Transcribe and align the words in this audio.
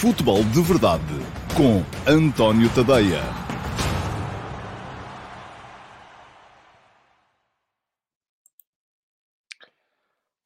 Futebol 0.00 0.44
de 0.44 0.62
Verdade 0.62 1.02
com 1.56 1.82
António 2.08 2.72
Tadeia. 2.72 3.18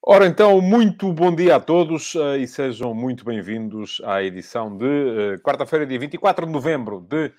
Ora 0.03 0.27
então, 0.27 0.59
muito 0.63 1.13
bom 1.13 1.35
dia 1.35 1.57
a 1.57 1.61
todos 1.61 2.15
uh, 2.15 2.37
e 2.37 2.47
sejam 2.47 2.95
muito 2.95 3.27
bem-vindos 3.27 4.01
à 4.07 4.23
edição 4.23 4.75
de 4.75 4.87
uh, 4.87 5.43
quarta-feira, 5.43 5.85
dia 5.85 5.99
24 5.99 6.47
de 6.47 6.53
novembro 6.53 7.03
de 7.03 7.27
uh, 7.27 7.33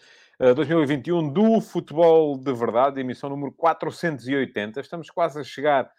eh, 0.49 0.53
2021 0.53 1.33
do 1.33 1.59
Futebol 1.61 2.37
de 2.37 2.53
Verdade, 2.53 3.01
emissão 3.01 3.27
número 3.27 3.51
480. 3.53 4.81
Estamos 4.81 5.09
quase 5.09 5.39
a 5.39 5.43
chegar 5.43 5.89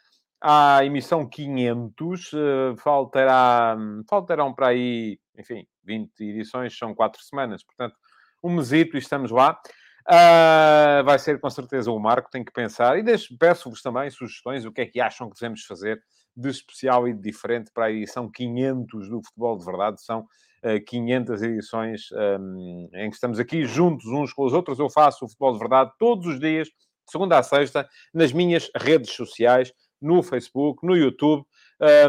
à 0.41 0.85
emissão 0.85 1.29
500, 1.29 2.31
faltará, 2.79 3.77
faltarão 4.09 4.55
para 4.55 4.69
aí, 4.69 5.19
enfim, 5.37 5.67
20 5.85 6.21
edições, 6.21 6.77
são 6.77 6.95
4 6.95 7.23
semanas, 7.23 7.63
portanto, 7.63 7.97
um 8.43 8.55
mesito 8.55 8.97
e 8.97 8.99
estamos 8.99 9.31
lá. 9.31 9.59
Uh, 10.07 11.03
vai 11.03 11.19
ser 11.19 11.41
com 11.41 11.49
certeza 11.49 11.91
o 11.91 11.99
Marco, 11.99 12.31
tem 12.31 12.45
que 12.45 12.53
pensar. 12.53 12.99
E 12.99 13.05
peço-vos 13.39 13.81
também 13.81 14.11
sugestões, 14.11 14.65
o 14.65 14.73
que 14.73 14.83
é 14.83 14.87
que 14.87 15.01
acham 15.01 15.31
que 15.31 15.41
devemos 15.41 15.65
fazer 15.65 16.03
de 16.37 16.49
especial 16.51 17.09
e 17.09 17.15
de 17.15 17.23
diferente 17.23 17.71
para 17.73 17.87
a 17.87 17.93
edição 17.93 18.31
500 18.31 19.09
do 19.09 19.23
Futebol 19.25 19.57
de 19.57 19.65
Verdade. 19.65 20.03
São 20.03 20.21
uh, 20.21 20.85
500 20.87 21.43
edições 21.43 22.03
um, 22.13 22.89
em 22.93 23.09
que 23.09 23.15
estamos 23.15 23.39
aqui 23.39 23.65
juntos 23.65 24.07
uns 24.07 24.33
com 24.33 24.45
os 24.45 24.53
outros. 24.53 24.79
Eu 24.79 24.91
faço 24.91 25.25
o 25.25 25.29
Futebol 25.29 25.53
de 25.55 25.59
Verdade 25.59 25.93
todos 25.99 26.27
os 26.27 26.39
dias, 26.39 26.69
segunda 27.09 27.39
a 27.39 27.43
sexta, 27.43 27.89
nas 28.13 28.33
minhas 28.33 28.71
redes 28.77 29.13
sociais, 29.13 29.73
no 30.03 30.23
Facebook, 30.23 30.87
no 30.87 30.95
YouTube, 30.95 31.47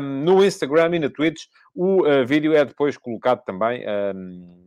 no 0.02 0.44
Instagram 0.44 0.96
e 0.96 1.00
na 1.00 1.10
Twitch. 1.10 1.44
O 1.74 2.08
uh, 2.08 2.26
vídeo 2.26 2.54
é 2.54 2.64
depois 2.64 2.98
colocado 2.98 3.44
também 3.44 3.84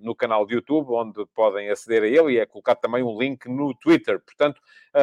no 0.01 0.15
canal 0.15 0.47
de 0.47 0.55
YouTube, 0.55 0.91
onde 0.91 1.25
podem 1.35 1.71
aceder 1.71 2.03
a 2.03 2.07
ele, 2.07 2.35
e 2.35 2.39
é 2.39 2.47
colocado 2.47 2.81
também 2.81 3.03
um 3.03 3.19
link 3.19 3.49
no 3.49 3.75
Twitter. 3.75 4.21
Portanto, 4.21 4.61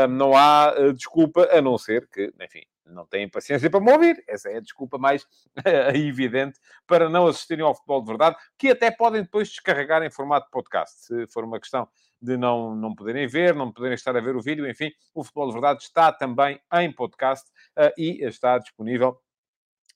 não 0.10 0.36
há 0.36 0.74
uh, 0.78 0.94
desculpa, 0.94 1.48
a 1.52 1.62
não 1.62 1.78
ser 1.78 2.08
que, 2.10 2.32
enfim, 2.42 2.62
não 2.86 3.06
têm 3.06 3.28
paciência 3.30 3.70
para 3.70 3.80
me 3.80 3.92
ouvir. 3.92 4.24
Essa 4.28 4.50
é 4.50 4.58
a 4.58 4.62
desculpa 4.62 4.98
mais 4.98 5.26
evidente 5.96 6.60
para 6.86 7.10
não 7.10 7.28
assistirem 7.28 7.66
ao 7.66 7.74
futebol 7.74 8.02
de 8.02 8.08
verdade, 8.08 8.36
que 8.58 8.70
até 8.70 8.92
podem 8.92 9.24
depois 9.24 9.50
descarregar 9.50 10.04
em 10.04 10.12
formato 10.12 10.50
podcast, 10.52 11.06
se 11.06 11.28
for 11.28 11.44
uma 11.44 11.60
questão 11.60 11.88
de 12.22 12.38
não, 12.38 12.76
não 12.76 12.96
poderem 12.96 13.28
ver, 13.28 13.54
não 13.54 13.72
poderem 13.72 13.96
estar 13.96 14.16
a 14.16 14.22
ver 14.22 14.36
o 14.36 14.42
vídeo. 14.42 14.68
Enfim, 14.70 14.92
o 15.14 15.24
futebol 15.24 15.48
de 15.48 15.54
verdade 15.54 15.84
está 15.84 16.12
também 16.12 16.60
em 16.74 16.92
podcast 16.92 17.50
uh, 17.78 17.92
e 17.98 18.24
está 18.24 18.58
disponível 18.58 19.20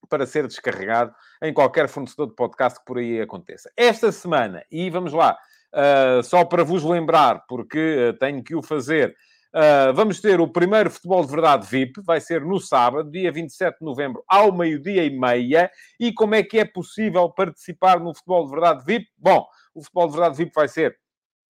para 0.08 0.26
ser 0.26 0.48
descarregado 0.48 1.14
em 1.44 1.54
qualquer 1.54 1.88
fornecedor 1.88 2.28
de 2.28 2.36
podcast 2.36 2.80
que 2.80 2.86
por 2.86 2.98
aí 2.98 3.22
aconteça. 3.22 3.72
Esta 3.76 4.12
semana, 4.12 4.64
e 4.72 4.90
vamos 4.90 5.14
lá, 5.14 5.38
uh, 5.74 6.24
só 6.24 6.46
para 6.46 6.64
vos 6.64 6.84
lembrar, 6.84 7.46
porque 7.48 8.10
uh, 8.10 8.18
tenho 8.18 8.44
que 8.44 8.56
o 8.56 8.64
fazer 8.64 9.16
Uh, 9.50 9.92
vamos 9.96 10.22
ter 10.22 10.40
o 10.40 10.48
primeiro 10.48 10.92
Futebol 10.92 11.26
de 11.26 11.32
Verdade 11.32 11.66
VIP, 11.66 12.02
vai 12.04 12.22
ser 12.22 12.46
no 12.46 12.60
sábado, 12.60 13.10
dia 13.10 13.32
27 13.32 13.80
de 13.80 13.86
novembro, 13.86 14.24
ao 14.28 14.52
meio-dia 14.52 15.04
e 15.04 15.10
meia. 15.10 15.72
E 16.00 16.14
como 16.14 16.36
é 16.36 16.44
que 16.44 16.60
é 16.60 16.66
possível 16.66 17.28
participar 17.30 18.00
no 18.00 18.14
Futebol 18.14 18.46
de 18.46 18.52
Verdade 18.52 18.84
VIP? 18.86 19.08
Bom, 19.18 19.48
o 19.74 19.82
Futebol 19.82 20.08
de 20.08 20.14
Verdade 20.14 20.38
VIP 20.38 20.52
vai 20.54 20.68
ser, 20.68 20.96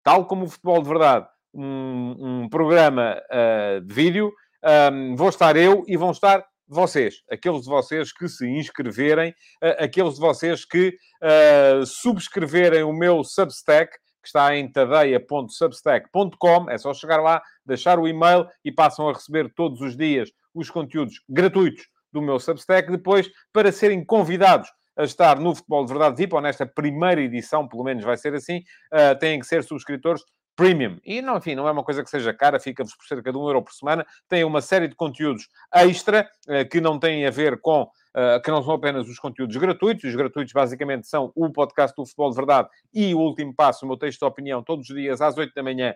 tal 0.04 0.28
como 0.28 0.46
o 0.46 0.48
Futebol 0.48 0.82
de 0.84 0.90
Verdade, 0.90 1.28
um, 1.52 2.44
um 2.44 2.50
programa 2.50 3.20
de 3.84 3.94
vídeo. 3.94 4.32
Um, 4.64 5.16
vou 5.16 5.30
estar 5.30 5.56
eu 5.56 5.84
e 5.88 5.98
vão 5.98 6.12
estar 6.12 6.46
vocês, 6.68 7.24
aqueles 7.32 7.64
de 7.64 7.70
vocês 7.70 8.12
que 8.12 8.28
se 8.28 8.48
inscreverem, 8.48 9.32
uh, 9.64 9.84
aqueles 9.84 10.16
de 10.16 10.20
vocês 10.20 10.66
que 10.66 10.98
subscreverem 11.86 12.84
o 12.84 12.94
meu 12.94 13.24
Substack, 13.24 13.92
que 14.22 14.28
está 14.28 14.56
em 14.56 14.72
tadeia.substack.com. 14.72 16.70
É 16.70 16.78
só 16.78 16.94
chegar 16.94 17.22
lá, 17.22 17.42
deixar 17.66 17.98
o 17.98 18.08
e-mail 18.08 18.46
e 18.64 18.72
passam 18.72 19.10
a 19.10 19.14
receber 19.14 19.52
todos 19.56 19.82
os 19.82 19.96
dias 19.96 20.30
os 20.54 20.70
conteúdos 20.70 21.22
gratuitos 21.30 21.88
do 22.12 22.22
meu 22.22 22.40
Substack. 22.40 22.92
Depois, 22.92 23.30
para 23.54 23.72
serem 23.72 24.04
convidados 24.04 24.70
a 24.98 25.04
estar 25.04 25.40
no 25.40 25.56
Futebol 25.56 25.86
de 25.86 25.94
Verdade 25.94 26.16
VIP, 26.18 26.34
ou 26.34 26.42
nesta 26.42 26.66
primeira 26.66 27.22
edição, 27.22 27.68
pelo 27.68 27.84
menos 27.84 28.04
vai 28.04 28.18
ser 28.18 28.34
assim, 28.34 28.64
uh, 28.92 29.18
têm 29.20 29.40
que 29.40 29.46
ser 29.46 29.64
subscritores 29.64 30.24
premium. 30.58 30.98
E, 31.06 31.22
não, 31.22 31.38
enfim, 31.38 31.56
não 31.56 31.68
é 31.68 31.72
uma 31.72 31.84
coisa 31.84 32.04
que 32.04 32.10
seja 32.10 32.34
cara, 32.34 32.60
fica-vos 32.60 32.96
por 32.96 33.06
cerca 33.06 33.32
de 33.32 33.38
um 33.38 33.46
euro 33.46 33.62
por 33.62 33.72
semana. 33.72 34.06
Tem 34.28 34.44
uma 34.44 34.60
série 34.60 34.88
de 34.88 34.96
conteúdos 34.96 35.48
extra 35.72 36.28
uh, 36.48 36.68
que 36.68 36.82
não 36.82 37.00
têm 37.00 37.26
a 37.26 37.32
ver 37.32 37.62
com 37.62 37.88
Uh, 38.18 38.42
que 38.42 38.50
não 38.50 38.64
são 38.64 38.74
apenas 38.74 39.08
os 39.08 39.20
conteúdos 39.20 39.56
gratuitos. 39.58 40.04
Os 40.06 40.16
gratuitos, 40.16 40.52
basicamente, 40.52 41.08
são 41.08 41.32
o 41.36 41.52
podcast 41.52 41.96
do 41.96 42.04
Futebol 42.04 42.32
de 42.32 42.36
Verdade 42.36 42.70
e 42.92 43.14
o 43.14 43.20
Último 43.20 43.54
Passo, 43.54 43.86
o 43.86 43.88
meu 43.88 43.96
texto 43.96 44.22
de 44.22 44.26
opinião, 44.26 44.64
todos 44.64 44.90
os 44.90 44.96
dias 44.96 45.22
às 45.22 45.38
8 45.38 45.54
da 45.54 45.62
manhã, 45.62 45.94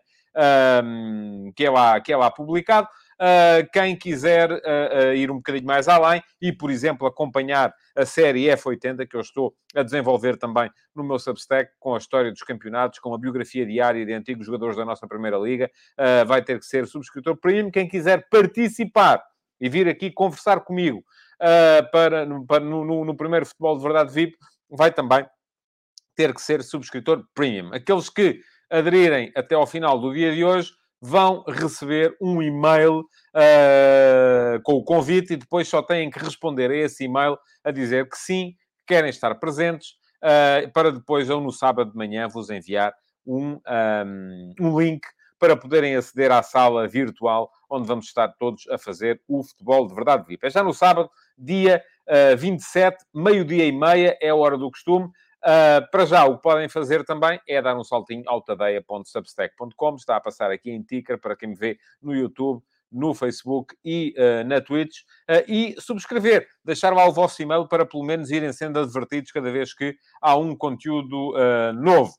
um, 0.84 1.52
que, 1.56 1.66
é 1.66 1.72
lá, 1.72 2.00
que 2.00 2.14
é 2.14 2.18
lá 2.18 2.30
publicado. 2.30 2.88
Uh, 3.22 3.70
quem 3.72 3.96
quiser 3.96 4.52
uh, 4.52 5.14
ir 5.14 5.30
um 5.30 5.36
bocadinho 5.36 5.68
mais 5.68 5.88
além 5.88 6.24
e, 6.42 6.52
por 6.52 6.72
exemplo, 6.72 7.06
acompanhar 7.06 7.72
a 7.96 8.04
série 8.04 8.46
F80, 8.46 9.08
que 9.08 9.16
eu 9.16 9.22
estou 9.22 9.54
a 9.76 9.84
desenvolver 9.84 10.38
também 10.38 10.72
no 10.96 11.04
meu 11.04 11.20
Substack, 11.20 11.72
com 11.80 11.94
a 11.94 12.00
história 12.00 12.32
dos 12.32 12.42
campeonatos, 12.42 12.98
com 12.98 13.14
a 13.14 13.20
biografia 13.20 13.64
diária 13.64 14.04
de 14.04 14.12
antigos 14.12 14.48
jogadores 14.48 14.76
da 14.76 14.84
nossa 14.84 15.08
Primeira 15.08 15.38
Liga, 15.38 15.70
vai 16.26 16.42
ter 16.42 16.58
que 16.58 16.66
ser 16.66 16.88
subscritor 16.88 17.38
premium. 17.38 17.70
Quem 17.70 17.88
quiser 17.88 18.28
participar 18.28 19.24
e 19.60 19.70
vir 19.70 19.88
aqui 19.88 20.10
conversar 20.10 20.62
comigo 20.62 21.04
para, 21.92 22.26
para 22.48 22.62
no, 22.62 22.84
no, 22.84 23.06
no, 23.06 23.16
primeiro 23.16 23.46
Futebol 23.46 23.78
de 23.78 23.84
Verdade 23.84 24.12
VIP, 24.12 24.36
vai 24.68 24.92
também 24.92 25.26
ter 26.16 26.34
que 26.34 26.42
ser 26.42 26.64
subscritor 26.64 27.24
premium. 27.36 27.72
Aqueles 27.72 28.10
que 28.10 28.42
aderirem 28.70 29.32
até 29.36 29.54
ao 29.54 29.68
final 29.68 30.00
do 30.00 30.14
dia 30.14 30.34
de 30.34 30.44
hoje 30.44 30.72
vão 31.02 31.44
receber 31.48 32.16
um 32.22 32.42
e-mail 32.42 33.00
uh, 33.00 34.62
com 34.64 34.74
o 34.74 34.84
convite 34.84 35.34
e 35.34 35.38
depois 35.38 35.68
só 35.68 35.82
têm 35.82 36.12
que 36.12 36.20
responder 36.20 36.70
a 36.70 36.76
esse 36.76 37.06
e-mail 37.06 37.38
a 37.64 37.72
dizer 37.72 38.08
que 38.08 38.18
sim, 38.18 38.54
querem 38.86 39.10
estar 39.10 39.34
presentes, 39.36 39.94
uh, 40.22 40.72
para 40.72 40.92
depois, 40.92 41.30
ou 41.30 41.42
no 41.42 41.52
sábado 41.52 41.92
de 41.92 41.98
manhã, 41.98 42.28
vos 42.28 42.50
enviar 42.50 42.94
um, 43.26 43.60
um, 43.68 44.54
um 44.60 44.80
link 44.80 45.02
para 45.40 45.58
poderem 45.58 45.96
aceder 45.96 46.32
à 46.32 46.44
sala 46.44 46.88
virtual 46.88 47.52
onde 47.72 47.88
vamos 47.88 48.06
estar 48.06 48.28
todos 48.38 48.68
a 48.70 48.78
fazer 48.78 49.22
o 49.28 49.42
futebol 49.44 49.88
de 49.88 49.96
verdade 49.96 50.26
VIP. 50.28 50.46
É 50.46 50.50
já 50.50 50.64
no 50.64 50.74
sábado, 50.74 51.10
dia 51.38 51.82
uh, 52.34 52.38
27, 52.38 52.98
meio-dia 53.16 53.66
e 53.66 53.72
meia, 53.72 54.18
é 54.22 54.30
a 54.30 54.36
hora 54.36 54.58
do 54.58 54.70
costume. 54.70 55.10
Uh, 55.44 55.90
para 55.90 56.06
já, 56.06 56.26
o 56.26 56.38
que 56.38 56.44
podem 56.44 56.70
fazer 56.70 57.04
também 57.04 57.40
é 57.48 57.62
dar 57.62 57.76
um 57.76 57.84
saltinho 57.84 58.24
ao 58.28 58.42
tadeia.substack.com. 58.42 59.96
Está 59.96 60.16
a 60.18 60.22
passar 60.22 60.52
aqui 60.52 60.70
em 60.70 60.84
ticker 60.84 61.20
para 61.20 61.36
quem 61.36 61.50
me 61.50 61.56
vê 61.56 61.80
no 62.02 62.16
YouTube, 62.16 62.62
no 62.92 63.14
Facebook 63.14 63.76
e 63.84 64.14
uh, 64.18 64.48
na 64.48 64.62
Twitch. 64.62 65.00
Uh, 65.30 65.44
e 65.48 65.76
subscrever, 65.80 66.48
deixar 66.64 66.94
lá 66.94 67.08
o 67.08 67.12
vosso 67.12 67.42
e-mail 67.42 67.68
para 67.68 67.86
pelo 67.86 68.04
menos 68.04 68.30
irem 68.30 68.54
sendo 68.54 68.80
advertidos 68.80 69.32
cada 69.32 69.52
vez 69.52 69.74
que 69.74 69.96
há 70.22 70.36
um 70.36 70.56
conteúdo 70.56 71.34
novo. 71.74 72.14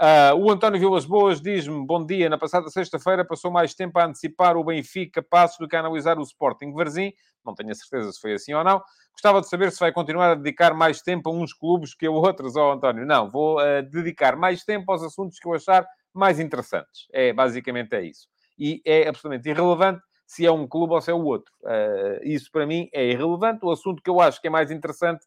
Uh, 0.00 0.34
o 0.36 0.50
António 0.50 0.80
Vilas 0.80 1.04
Boas 1.04 1.40
diz-me, 1.40 1.86
bom 1.86 2.04
dia, 2.04 2.28
na 2.28 2.36
passada 2.36 2.68
sexta-feira 2.68 3.24
passou 3.24 3.48
mais 3.48 3.74
tempo 3.74 3.96
a 4.00 4.06
antecipar 4.06 4.56
o 4.56 4.64
Benfica 4.64 5.22
Passos 5.22 5.56
do 5.58 5.68
que 5.68 5.76
a 5.76 5.80
analisar 5.80 6.18
o 6.18 6.22
Sporting 6.22 6.72
Varzim. 6.72 7.12
Não 7.46 7.54
tenho 7.54 7.70
a 7.70 7.74
certeza 7.74 8.10
se 8.10 8.20
foi 8.20 8.32
assim 8.32 8.52
ou 8.54 8.64
não. 8.64 8.82
Gostava 9.12 9.40
de 9.40 9.48
saber 9.48 9.70
se 9.70 9.78
vai 9.78 9.92
continuar 9.92 10.32
a 10.32 10.34
dedicar 10.34 10.74
mais 10.74 11.00
tempo 11.00 11.30
a 11.30 11.32
uns 11.32 11.52
clubes 11.52 11.94
que 11.94 12.06
a 12.06 12.10
outros, 12.10 12.56
ó 12.56 12.70
oh, 12.70 12.72
António. 12.72 13.06
Não, 13.06 13.30
vou 13.30 13.60
uh, 13.60 13.82
dedicar 13.88 14.34
mais 14.34 14.64
tempo 14.64 14.90
aos 14.90 15.02
assuntos 15.04 15.38
que 15.38 15.46
eu 15.46 15.54
achar 15.54 15.86
mais 16.12 16.40
interessantes. 16.40 17.06
É, 17.12 17.32
basicamente 17.32 17.94
é 17.94 18.02
isso. 18.02 18.26
E 18.58 18.82
é 18.84 19.06
absolutamente 19.06 19.48
irrelevante 19.48 20.02
se 20.26 20.44
é 20.44 20.50
um 20.50 20.66
clube 20.66 20.94
ou 20.94 21.00
se 21.00 21.12
é 21.12 21.14
o 21.14 21.22
outro. 21.22 21.52
Uh, 21.62 22.18
isso 22.24 22.50
para 22.50 22.66
mim 22.66 22.88
é 22.92 23.04
irrelevante. 23.04 23.64
O 23.64 23.70
assunto 23.70 24.02
que 24.02 24.10
eu 24.10 24.20
acho 24.20 24.40
que 24.40 24.48
é 24.48 24.50
mais 24.50 24.72
interessante 24.72 25.24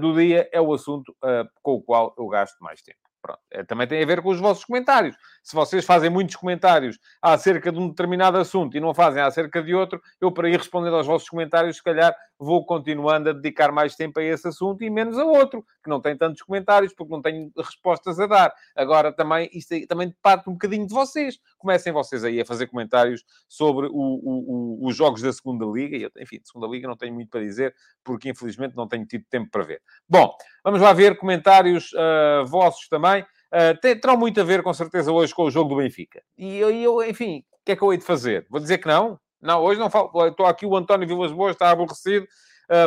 do 0.00 0.14
dia 0.14 0.48
é 0.50 0.58
o 0.62 0.72
assunto 0.72 1.14
com 1.62 1.74
o 1.74 1.82
qual 1.82 2.14
eu 2.16 2.26
gasto 2.26 2.56
mais 2.60 2.80
tempo. 2.80 3.11
Pronto. 3.22 3.38
É, 3.52 3.62
também 3.62 3.86
tem 3.86 4.02
a 4.02 4.06
ver 4.06 4.20
com 4.20 4.30
os 4.30 4.40
vossos 4.40 4.64
comentários. 4.64 5.16
Se 5.44 5.54
vocês 5.54 5.84
fazem 5.84 6.10
muitos 6.10 6.34
comentários 6.34 6.98
acerca 7.22 7.70
de 7.70 7.78
um 7.78 7.88
determinado 7.88 8.36
assunto 8.36 8.76
e 8.76 8.80
não 8.80 8.92
fazem 8.92 9.22
acerca 9.22 9.62
de 9.62 9.72
outro, 9.72 10.02
eu, 10.20 10.32
para 10.32 10.48
ir 10.48 10.56
respondendo 10.56 10.96
aos 10.96 11.06
vossos 11.06 11.28
comentários, 11.28 11.76
se 11.76 11.82
calhar 11.84 12.12
vou 12.42 12.64
continuando 12.66 13.30
a 13.30 13.32
dedicar 13.32 13.70
mais 13.70 13.94
tempo 13.94 14.18
a 14.18 14.22
esse 14.22 14.48
assunto 14.48 14.82
e 14.82 14.90
menos 14.90 15.16
a 15.18 15.24
outro, 15.24 15.64
que 15.82 15.88
não 15.88 16.00
tem 16.00 16.16
tantos 16.16 16.42
comentários, 16.42 16.92
porque 16.92 17.12
não 17.12 17.22
tenho 17.22 17.52
respostas 17.56 18.18
a 18.18 18.26
dar. 18.26 18.52
Agora, 18.74 19.12
também, 19.12 19.48
isto 19.52 19.74
também 19.86 20.14
parte 20.20 20.50
um 20.50 20.54
bocadinho 20.54 20.86
de 20.86 20.92
vocês. 20.92 21.38
Comecem 21.56 21.92
vocês 21.92 22.24
aí 22.24 22.40
a 22.40 22.44
fazer 22.44 22.66
comentários 22.66 23.24
sobre 23.48 23.86
o, 23.86 23.92
o, 23.92 24.80
o, 24.82 24.88
os 24.88 24.96
jogos 24.96 25.22
da 25.22 25.32
segunda 25.32 25.64
Liga. 25.64 25.96
E 25.96 26.02
eu, 26.02 26.10
enfim, 26.18 26.38
de 26.38 26.48
segunda 26.48 26.66
Liga 26.66 26.88
não 26.88 26.96
tenho 26.96 27.14
muito 27.14 27.30
para 27.30 27.40
dizer, 27.40 27.74
porque 28.02 28.30
infelizmente 28.30 28.76
não 28.76 28.88
tenho 28.88 29.06
tido 29.06 29.24
tempo 29.30 29.50
para 29.50 29.62
ver. 29.62 29.80
Bom, 30.08 30.34
vamos 30.64 30.80
lá 30.80 30.92
ver 30.92 31.16
comentários 31.16 31.92
uh, 31.92 32.44
vossos 32.46 32.88
também. 32.88 33.22
Uh, 33.22 33.78
terão 33.80 34.16
muito 34.16 34.40
a 34.40 34.44
ver, 34.44 34.62
com 34.62 34.72
certeza, 34.72 35.12
hoje 35.12 35.34
com 35.34 35.44
o 35.44 35.50
jogo 35.50 35.68
do 35.68 35.76
Benfica. 35.76 36.22
E 36.36 36.56
eu, 36.56 36.70
eu, 36.70 37.04
enfim, 37.04 37.44
o 37.52 37.64
que 37.64 37.72
é 37.72 37.76
que 37.76 37.82
eu 37.82 37.92
hei 37.92 37.98
de 37.98 38.04
fazer? 38.04 38.46
Vou 38.50 38.58
dizer 38.58 38.78
que 38.78 38.88
não? 38.88 39.20
Não, 39.42 39.60
hoje 39.60 39.80
não 39.80 39.90
falo. 39.90 40.10
Estou 40.26 40.46
aqui, 40.46 40.64
o 40.64 40.76
António 40.76 41.08
Vilas 41.08 41.32
Boas 41.32 41.52
está 41.52 41.70
aborrecido. 41.70 42.26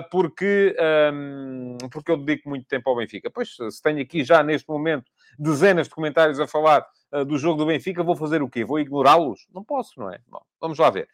porque, 0.09 0.75
um, 1.13 1.77
porque 1.91 2.11
eu 2.11 2.17
dedico 2.17 2.49
muito 2.49 2.65
tempo 2.67 2.89
ao 2.89 2.95
Benfica. 2.95 3.29
Pois, 3.29 3.55
se 3.55 3.81
tenho 3.83 4.01
aqui 4.01 4.23
já 4.23 4.41
neste 4.41 4.67
momento 4.69 5.11
dezenas 5.37 5.87
de 5.87 5.93
comentários 5.93 6.39
a 6.39 6.47
falar 6.47 6.83
do 7.27 7.37
jogo 7.37 7.57
do 7.59 7.67
Benfica, 7.67 8.01
vou 8.01 8.15
fazer 8.15 8.41
o 8.41 8.49
quê? 8.49 8.65
Vou 8.65 8.79
ignorá-los? 8.79 9.47
Não 9.53 9.63
posso, 9.63 9.99
não 9.99 10.11
é? 10.11 10.19
Bom, 10.27 10.41
vamos 10.59 10.79
lá 10.79 10.89
ver. 10.89 11.07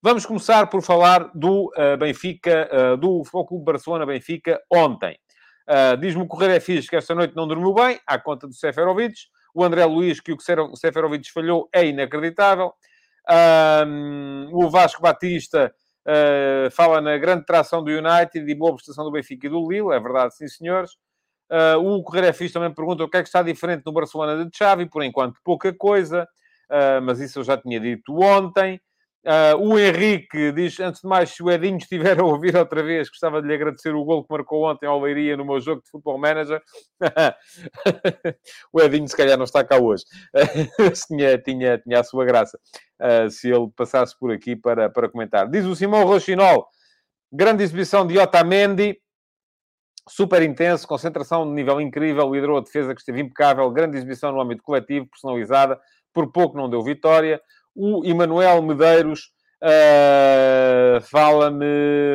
Vamos 0.00 0.24
começar 0.24 0.68
por 0.68 0.80
falar 0.80 1.28
do 1.34 1.72
uh, 1.76 1.96
Benfica, 1.98 2.70
uh, 2.72 2.96
do 2.96 3.24
Clube 3.24 3.64
Barcelona-Benfica 3.64 4.62
ontem. 4.72 5.18
Uh, 5.68 5.96
Diz-me 5.96 6.22
o 6.22 6.26
Correio 6.26 6.52
é 6.52 6.60
que 6.60 6.94
esta 6.94 7.16
noite 7.16 7.34
não 7.34 7.48
dormiu 7.48 7.74
bem, 7.74 7.98
à 8.06 8.16
conta 8.16 8.46
do 8.46 8.54
Seferovic. 8.54 9.14
O 9.52 9.64
André 9.64 9.84
Luiz, 9.86 10.20
que 10.20 10.32
o 10.32 10.36
Seferovic 10.76 11.32
falhou, 11.32 11.68
é 11.72 11.84
inacreditável. 11.84 12.72
O 14.52 14.70
Vasco 14.70 15.02
Batista 15.02 15.72
fala 16.72 17.00
na 17.00 17.16
grande 17.18 17.44
tração 17.44 17.82
do 17.82 17.90
United 17.90 18.38
e 18.38 18.54
boa 18.54 18.74
prestação 18.74 19.04
do 19.04 19.12
Benfica 19.12 19.46
e 19.46 19.50
do 19.50 19.68
Lille. 19.70 19.92
É 19.92 20.00
verdade, 20.00 20.34
sim, 20.36 20.48
senhores. 20.48 20.92
o 21.82 22.02
Correio 22.02 22.32
fixe 22.32 22.54
também 22.54 22.72
pergunta 22.72 23.04
o 23.04 23.08
que 23.08 23.16
é 23.16 23.22
que 23.22 23.28
está 23.28 23.42
diferente 23.42 23.82
no 23.84 23.92
Barcelona 23.92 24.44
de 24.44 24.56
Xavi. 24.56 24.86
Por 24.86 25.02
enquanto, 25.02 25.38
pouca 25.44 25.72
coisa. 25.74 26.26
mas 27.02 27.20
isso 27.20 27.40
eu 27.40 27.44
já 27.44 27.56
tinha 27.56 27.78
dito 27.78 28.14
ontem. 28.20 28.80
Uh, 29.24 29.58
o 29.58 29.78
Henrique 29.78 30.52
diz, 30.52 30.78
antes 30.78 31.02
de 31.02 31.08
mais, 31.08 31.30
se 31.30 31.42
o 31.42 31.50
Edinho 31.50 31.76
estiver 31.76 32.18
a 32.20 32.24
ouvir 32.24 32.56
outra 32.56 32.82
vez, 32.82 33.08
gostava 33.08 33.42
de 33.42 33.48
lhe 33.48 33.54
agradecer 33.54 33.94
o 33.94 34.04
gol 34.04 34.24
que 34.24 34.32
marcou 34.32 34.70
ontem 34.70 34.86
ao 34.86 35.00
Leiria 35.00 35.36
no 35.36 35.44
meu 35.44 35.60
jogo 35.60 35.82
de 35.82 35.90
Futebol 35.90 36.18
Manager. 36.18 36.62
o 38.72 38.80
Edinho, 38.80 39.08
se 39.08 39.16
calhar, 39.16 39.36
não 39.36 39.44
está 39.44 39.64
cá 39.64 39.76
hoje. 39.76 40.04
tinha, 41.08 41.36
tinha, 41.38 41.78
tinha 41.78 42.00
a 42.00 42.04
sua 42.04 42.24
graça 42.24 42.58
uh, 43.02 43.28
se 43.28 43.50
ele 43.50 43.68
passasse 43.76 44.16
por 44.18 44.30
aqui 44.30 44.54
para, 44.54 44.88
para 44.88 45.08
comentar. 45.08 45.48
Diz 45.50 45.66
o 45.66 45.74
Simão 45.74 46.04
Rochinol, 46.04 46.66
grande 47.32 47.64
exibição 47.64 48.06
de 48.06 48.18
Otamendi, 48.18 48.98
super 50.08 50.42
intenso, 50.42 50.86
concentração 50.86 51.44
de 51.44 51.52
nível 51.52 51.80
incrível, 51.80 52.32
liderou 52.32 52.58
a 52.58 52.62
defesa 52.62 52.94
que 52.94 53.00
esteve 53.00 53.20
impecável, 53.20 53.70
grande 53.70 53.96
exibição 53.96 54.32
no 54.32 54.40
âmbito 54.40 54.62
coletivo, 54.62 55.06
personalizada, 55.06 55.78
por 56.14 56.32
pouco 56.32 56.56
não 56.56 56.70
deu 56.70 56.82
vitória. 56.82 57.40
O 57.80 58.04
Emanuel 58.04 58.60
Medeiros 58.60 59.30
uh, 59.62 61.00
fala-me, 61.02 61.64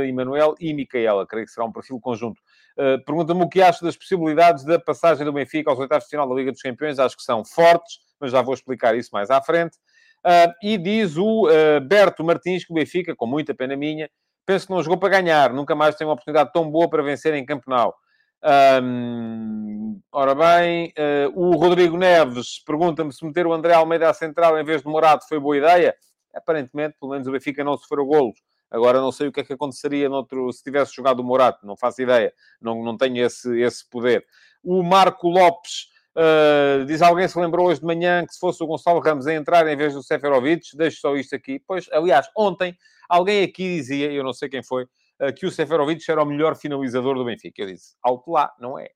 Emanuel 0.09 0.55
e 0.59 0.73
Micaela, 0.73 1.25
creio 1.25 1.45
que 1.45 1.53
será 1.53 1.65
um 1.65 1.71
perfil 1.71 2.01
conjunto. 2.01 2.41
Uh, 2.77 3.01
Pergunta-me 3.05 3.43
o 3.43 3.47
que 3.47 3.61
acha 3.61 3.85
das 3.85 3.95
possibilidades 3.95 4.65
da 4.65 4.77
passagem 4.77 5.23
do 5.23 5.31
Benfica 5.31 5.69
aos 5.69 5.79
oitavos 5.79 6.03
de 6.03 6.09
final 6.09 6.27
da 6.27 6.35
Liga 6.35 6.51
dos 6.51 6.61
Campeões. 6.61 6.99
Acho 6.99 7.15
que 7.15 7.23
são 7.23 7.45
fortes, 7.45 7.99
mas 8.19 8.33
já 8.33 8.41
vou 8.41 8.53
explicar 8.53 8.93
isso 8.93 9.11
mais 9.13 9.29
à 9.29 9.41
frente. 9.41 9.77
Uh, 10.25 10.51
e 10.61 10.77
diz 10.77 11.15
o 11.15 11.47
uh, 11.47 11.79
Berto 11.81 12.25
Martins 12.25 12.65
que 12.65 12.73
o 12.73 12.75
Benfica, 12.75 13.15
com 13.15 13.25
muita 13.25 13.53
pena 13.53 13.77
minha, 13.77 14.09
penso 14.45 14.67
que 14.67 14.73
não 14.73 14.83
jogou 14.83 14.97
para 14.97 15.21
ganhar, 15.21 15.53
nunca 15.53 15.73
mais 15.73 15.95
tem 15.95 16.05
uma 16.05 16.13
oportunidade 16.13 16.51
tão 16.51 16.69
boa 16.69 16.89
para 16.89 17.01
vencer 17.01 17.33
em 17.33 17.45
Campenau. 17.45 17.95
Ora 20.11 20.35
bem, 20.35 20.93
uh, 20.97 21.31
o 21.33 21.55
Rodrigo 21.55 21.97
Neves 21.97 22.59
pergunta-me 22.65 23.11
se 23.13 23.25
meter 23.25 23.47
o 23.47 23.53
André 23.53 23.73
Almeida 23.73 24.09
à 24.09 24.13
central 24.13 24.59
em 24.59 24.63
vez 24.63 24.81
de 24.81 24.87
Morato 24.87 25.27
foi 25.27 25.39
boa 25.39 25.57
ideia. 25.57 25.95
Aparentemente, 26.33 26.95
pelo 26.99 27.11
menos 27.11 27.27
o 27.27 27.31
Benfica 27.31 27.63
não 27.63 27.77
sofreu 27.77 28.05
golos. 28.05 28.39
Agora 28.69 28.99
não 28.99 29.11
sei 29.11 29.27
o 29.27 29.31
que 29.31 29.39
é 29.39 29.43
que 29.43 29.53
aconteceria 29.53 30.09
noutro, 30.09 30.51
se 30.51 30.63
tivesse 30.63 30.95
jogado 30.95 31.19
o 31.19 31.23
Morato, 31.23 31.65
não 31.65 31.77
faço 31.77 32.01
ideia, 32.01 32.33
não, 32.59 32.83
não 32.83 32.97
tenho 32.97 33.23
esse, 33.23 33.59
esse 33.61 33.87
poder. 33.87 34.25
O 34.63 34.81
Marco 34.81 35.29
Lopes 35.29 35.89
uh, 36.15 36.83
diz: 36.85 37.01
alguém 37.01 37.27
se 37.27 37.39
lembrou 37.39 37.67
hoje 37.67 37.79
de 37.79 37.85
manhã 37.85 38.25
que 38.25 38.33
se 38.33 38.39
fosse 38.39 38.63
o 38.63 38.67
Gonçalo 38.67 38.99
Ramos 38.99 39.27
a 39.27 39.33
entrar 39.33 39.67
em 39.67 39.77
vez 39.77 39.93
do 39.93 40.01
Seferovic? 40.01 40.75
Deixo 40.75 40.99
só 40.99 41.15
isto 41.15 41.35
aqui. 41.35 41.59
Pois, 41.59 41.87
aliás, 41.91 42.27
ontem 42.35 42.75
alguém 43.07 43.43
aqui 43.43 43.77
dizia, 43.77 44.11
eu 44.11 44.23
não 44.23 44.33
sei 44.33 44.49
quem 44.49 44.63
foi, 44.63 44.87
que 45.37 45.45
o 45.45 45.51
Seferovic 45.51 46.09
era 46.09 46.21
o 46.21 46.25
melhor 46.25 46.55
finalizador 46.55 47.15
do 47.15 47.25
Benfica. 47.25 47.61
Eu 47.61 47.67
disse, 47.67 47.95
alto 48.03 48.31
lá, 48.31 48.51
não 48.59 48.77
é. 48.77 48.89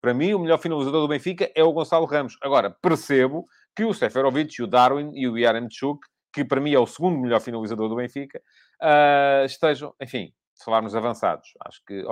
Para 0.00 0.12
mim, 0.12 0.34
o 0.34 0.38
melhor 0.38 0.58
finalizador 0.58 1.00
do 1.00 1.08
Benfica 1.08 1.50
é 1.54 1.64
o 1.64 1.72
Gonçalo 1.72 2.04
Ramos. 2.04 2.36
Agora, 2.42 2.70
percebo 2.70 3.46
que 3.74 3.84
o 3.84 3.94
Seferovic, 3.94 4.62
o 4.62 4.66
Darwin 4.66 5.10
e 5.14 5.26
o 5.26 5.38
Yaremchuk, 5.38 6.06
que 6.32 6.44
para 6.44 6.60
mim 6.60 6.74
é 6.74 6.78
o 6.78 6.86
segundo 6.86 7.18
melhor 7.18 7.40
finalizador 7.40 7.88
do 7.88 7.96
Benfica, 7.96 8.38
uh, 8.82 9.44
estejam, 9.46 9.94
enfim, 10.00 10.32
se 10.54 10.64
falarmos 10.64 10.94
avançados. 10.94 11.48
Acho 11.66 11.80
que 11.86 12.04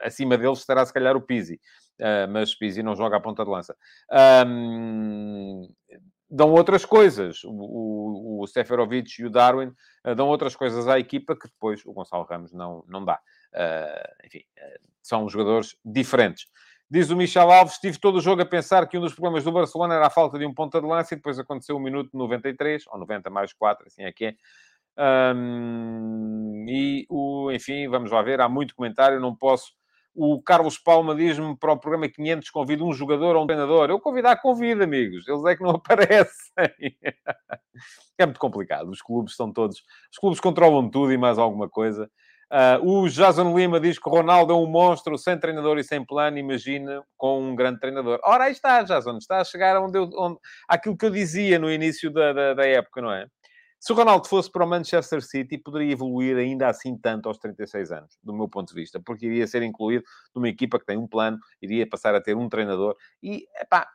acima 0.00 0.38
deles 0.38 0.60
estará, 0.60 0.86
se 0.86 0.92
calhar, 0.92 1.16
o 1.16 1.20
Pizzi. 1.20 1.60
Uh, 2.00 2.30
mas 2.30 2.54
Pizzi 2.54 2.82
não 2.82 2.96
joga 2.96 3.16
à 3.16 3.20
ponta 3.20 3.44
de 3.44 3.50
lança. 3.50 3.76
Um, 4.46 5.68
dão 6.34 6.52
outras 6.52 6.84
coisas. 6.84 7.44
O, 7.44 7.50
o, 7.50 8.42
o 8.42 8.46
Seferovic 8.46 9.20
e 9.20 9.24
o 9.24 9.30
Darwin 9.30 9.72
uh, 10.04 10.14
dão 10.14 10.26
outras 10.28 10.56
coisas 10.56 10.88
à 10.88 10.98
equipa 10.98 11.36
que 11.36 11.48
depois 11.48 11.84
o 11.86 11.92
Gonçalo 11.92 12.24
Ramos 12.24 12.52
não, 12.52 12.84
não 12.88 13.04
dá. 13.04 13.20
Uh, 13.54 14.26
enfim, 14.26 14.40
uh, 14.58 14.80
são 15.00 15.28
jogadores 15.28 15.76
diferentes. 15.84 16.46
Diz 16.90 17.10
o 17.10 17.16
Michel 17.16 17.50
Alves, 17.50 17.74
estive 17.74 17.98
todo 17.98 18.16
o 18.16 18.20
jogo 18.20 18.42
a 18.42 18.46
pensar 18.46 18.86
que 18.88 18.98
um 18.98 19.00
dos 19.00 19.14
problemas 19.14 19.44
do 19.44 19.52
Barcelona 19.52 19.94
era 19.94 20.06
a 20.06 20.10
falta 20.10 20.38
de 20.38 20.44
um 20.44 20.52
ponta 20.52 20.80
de 20.80 20.86
lança 20.86 21.14
e 21.14 21.16
depois 21.16 21.38
aconteceu 21.38 21.76
o 21.76 21.80
minuto 21.80 22.10
93, 22.12 22.84
ou 22.88 22.98
90 22.98 23.30
mais 23.30 23.52
4, 23.52 23.86
assim 23.86 24.02
é 24.02 24.12
que 24.12 24.26
é. 24.26 24.34
Um, 25.34 26.64
e, 26.68 27.06
o, 27.08 27.50
enfim, 27.50 27.88
vamos 27.88 28.10
lá 28.10 28.22
ver, 28.22 28.40
há 28.40 28.48
muito 28.48 28.76
comentário, 28.76 29.18
não 29.18 29.34
posso 29.34 29.72
o 30.14 30.40
Carlos 30.40 30.78
Palma 30.78 31.14
diz-me 31.14 31.56
para 31.56 31.72
o 31.72 31.78
programa 31.78 32.08
500 32.08 32.50
convido 32.50 32.86
um 32.86 32.92
jogador 32.92 33.34
ou 33.34 33.42
um 33.42 33.46
treinador. 33.46 33.90
Eu 33.90 33.98
convidar, 33.98 34.36
convido, 34.36 34.84
amigos. 34.84 35.26
Eles 35.26 35.44
é 35.44 35.56
que 35.56 35.62
não 35.62 35.70
aparecem. 35.76 36.52
é 38.16 38.24
muito 38.24 38.38
complicado. 38.38 38.90
Os 38.90 39.02
clubes 39.02 39.34
são 39.34 39.52
todos... 39.52 39.78
Os 40.12 40.18
clubes 40.18 40.40
controlam 40.40 40.88
tudo 40.88 41.12
e 41.12 41.18
mais 41.18 41.38
alguma 41.38 41.68
coisa. 41.68 42.08
Uh, 42.52 43.02
o 43.02 43.08
Jason 43.08 43.56
Lima 43.56 43.80
diz 43.80 43.98
que 43.98 44.08
o 44.08 44.12
Ronaldo 44.12 44.52
é 44.52 44.56
um 44.56 44.66
monstro 44.66 45.18
sem 45.18 45.36
treinador 45.36 45.78
e 45.78 45.84
sem 45.84 46.04
plano. 46.04 46.38
Imagina 46.38 47.02
com 47.16 47.42
um 47.42 47.56
grande 47.56 47.80
treinador. 47.80 48.20
Ora, 48.22 48.44
aí 48.44 48.52
está, 48.52 48.82
Jason. 48.82 49.16
Está 49.16 49.40
a 49.40 49.44
chegar 49.44 49.80
onde 49.82 49.98
eu, 49.98 50.08
onde... 50.16 50.38
aquilo 50.68 50.96
que 50.96 51.06
eu 51.06 51.10
dizia 51.10 51.58
no 51.58 51.70
início 51.70 52.12
da, 52.12 52.32
da, 52.32 52.54
da 52.54 52.66
época, 52.66 53.02
não 53.02 53.10
é? 53.10 53.26
Se 53.84 53.92
o 53.92 53.96
Ronaldo 53.96 54.26
fosse 54.26 54.50
para 54.50 54.64
o 54.64 54.66
Manchester 54.66 55.20
City, 55.20 55.58
poderia 55.58 55.92
evoluir 55.92 56.38
ainda 56.38 56.68
assim 56.68 56.96
tanto 56.96 57.28
aos 57.28 57.36
36 57.36 57.92
anos, 57.92 58.18
do 58.22 58.32
meu 58.32 58.48
ponto 58.48 58.70
de 58.70 58.80
vista, 58.80 58.98
porque 58.98 59.26
iria 59.26 59.46
ser 59.46 59.62
incluído 59.62 60.02
numa 60.34 60.48
equipa 60.48 60.78
que 60.78 60.86
tem 60.86 60.96
um 60.96 61.06
plano, 61.06 61.38
iria 61.60 61.86
passar 61.86 62.14
a 62.14 62.20
ter 62.20 62.34
um 62.34 62.48
treinador 62.48 62.96
e, 63.22 63.46
epá, 63.60 63.86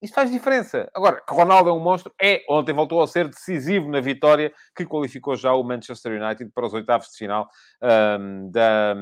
isso 0.00 0.14
faz 0.14 0.30
diferença. 0.30 0.90
Agora, 0.94 1.20
que 1.20 1.34
Ronaldo 1.34 1.68
é 1.68 1.72
um 1.74 1.78
monstro, 1.78 2.14
é. 2.18 2.46
Ontem 2.48 2.72
voltou 2.72 3.02
a 3.02 3.06
ser 3.06 3.28
decisivo 3.28 3.90
na 3.90 4.00
vitória 4.00 4.54
que 4.74 4.86
qualificou 4.86 5.36
já 5.36 5.52
o 5.52 5.62
Manchester 5.62 6.18
United 6.18 6.50
para 6.54 6.66
os 6.66 6.72
oitavos 6.72 7.08
de 7.08 7.18
final 7.18 7.46
um, 8.18 8.50
da, 8.50 8.94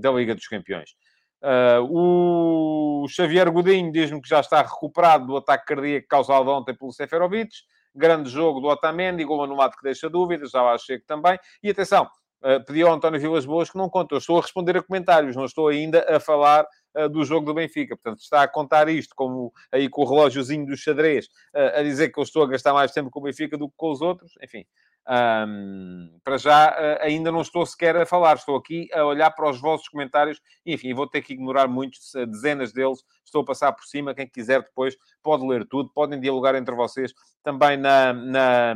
da 0.00 0.10
Liga 0.10 0.34
dos 0.34 0.48
Campeões. 0.48 0.96
Uh, 1.40 3.04
o 3.04 3.06
Xavier 3.08 3.48
Godinho 3.52 3.92
diz-me 3.92 4.20
que 4.20 4.28
já 4.28 4.40
está 4.40 4.62
recuperado 4.62 5.26
do 5.28 5.36
ataque 5.36 5.66
cardíaco 5.66 6.08
causado 6.08 6.48
ontem 6.50 6.74
pelo 6.76 6.90
Seferovic 6.90 7.50
grande 7.96 8.28
jogo 8.28 8.60
do 8.60 8.68
Otamendi, 8.68 9.24
gol 9.24 9.42
anulado 9.44 9.76
que 9.76 9.82
deixa 9.82 10.08
dúvidas, 10.08 10.50
já 10.50 10.62
lá 10.62 10.76
chego 10.78 11.04
também. 11.06 11.38
E 11.62 11.70
atenção, 11.70 12.04
uh, 12.42 12.64
pedi 12.64 12.82
ao 12.82 12.92
António 12.92 13.20
Vilas 13.20 13.46
Boas 13.46 13.70
que 13.70 13.78
não 13.78 13.88
conta, 13.88 14.14
eu 14.14 14.18
estou 14.18 14.38
a 14.38 14.42
responder 14.42 14.76
a 14.76 14.82
comentários, 14.82 15.36
não 15.36 15.44
estou 15.44 15.68
ainda 15.68 16.04
a 16.08 16.20
falar 16.20 16.66
uh, 16.96 17.08
do 17.08 17.24
jogo 17.24 17.46
do 17.46 17.54
Benfica. 17.54 17.96
Portanto, 17.96 18.20
está 18.20 18.42
a 18.42 18.48
contar 18.48 18.88
isto 18.88 19.14
como 19.14 19.52
aí 19.72 19.88
com 19.88 20.02
o 20.02 20.08
relógiozinho 20.08 20.66
do 20.66 20.76
xadrez, 20.76 21.26
uh, 21.54 21.78
a 21.78 21.82
dizer 21.82 22.10
que 22.10 22.18
eu 22.18 22.24
estou 22.24 22.42
a 22.42 22.48
gastar 22.48 22.72
mais 22.72 22.92
tempo 22.92 23.10
com 23.10 23.20
o 23.20 23.22
Benfica 23.22 23.56
do 23.56 23.68
que 23.68 23.74
com 23.76 23.90
os 23.90 24.00
outros. 24.00 24.32
Enfim, 24.42 24.64
um, 25.08 26.18
para 26.24 26.36
já, 26.36 26.70
uh, 26.70 27.02
ainda 27.02 27.30
não 27.30 27.40
estou 27.40 27.64
sequer 27.64 27.96
a 27.96 28.04
falar, 28.04 28.36
estou 28.36 28.56
aqui 28.56 28.88
a 28.92 29.04
olhar 29.04 29.30
para 29.30 29.48
os 29.48 29.60
vossos 29.60 29.88
comentários. 29.88 30.40
Enfim, 30.64 30.92
vou 30.94 31.06
ter 31.06 31.22
que 31.22 31.32
ignorar 31.32 31.68
muitos, 31.68 32.12
dezenas 32.28 32.72
deles. 32.72 33.04
Estou 33.24 33.42
a 33.42 33.44
passar 33.44 33.72
por 33.72 33.84
cima. 33.84 34.14
Quem 34.14 34.28
quiser 34.28 34.62
depois 34.62 34.96
pode 35.22 35.46
ler 35.46 35.66
tudo, 35.66 35.90
podem 35.90 36.18
dialogar 36.18 36.54
entre 36.54 36.74
vocês 36.74 37.12
também 37.42 37.76
na, 37.76 38.12
na, 38.12 38.74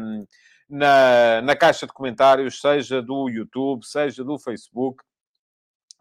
na, 0.68 1.42
na 1.42 1.56
caixa 1.56 1.86
de 1.86 1.92
comentários, 1.92 2.60
seja 2.60 3.02
do 3.02 3.28
YouTube, 3.28 3.84
seja 3.84 4.22
do 4.22 4.38
Facebook 4.38 5.02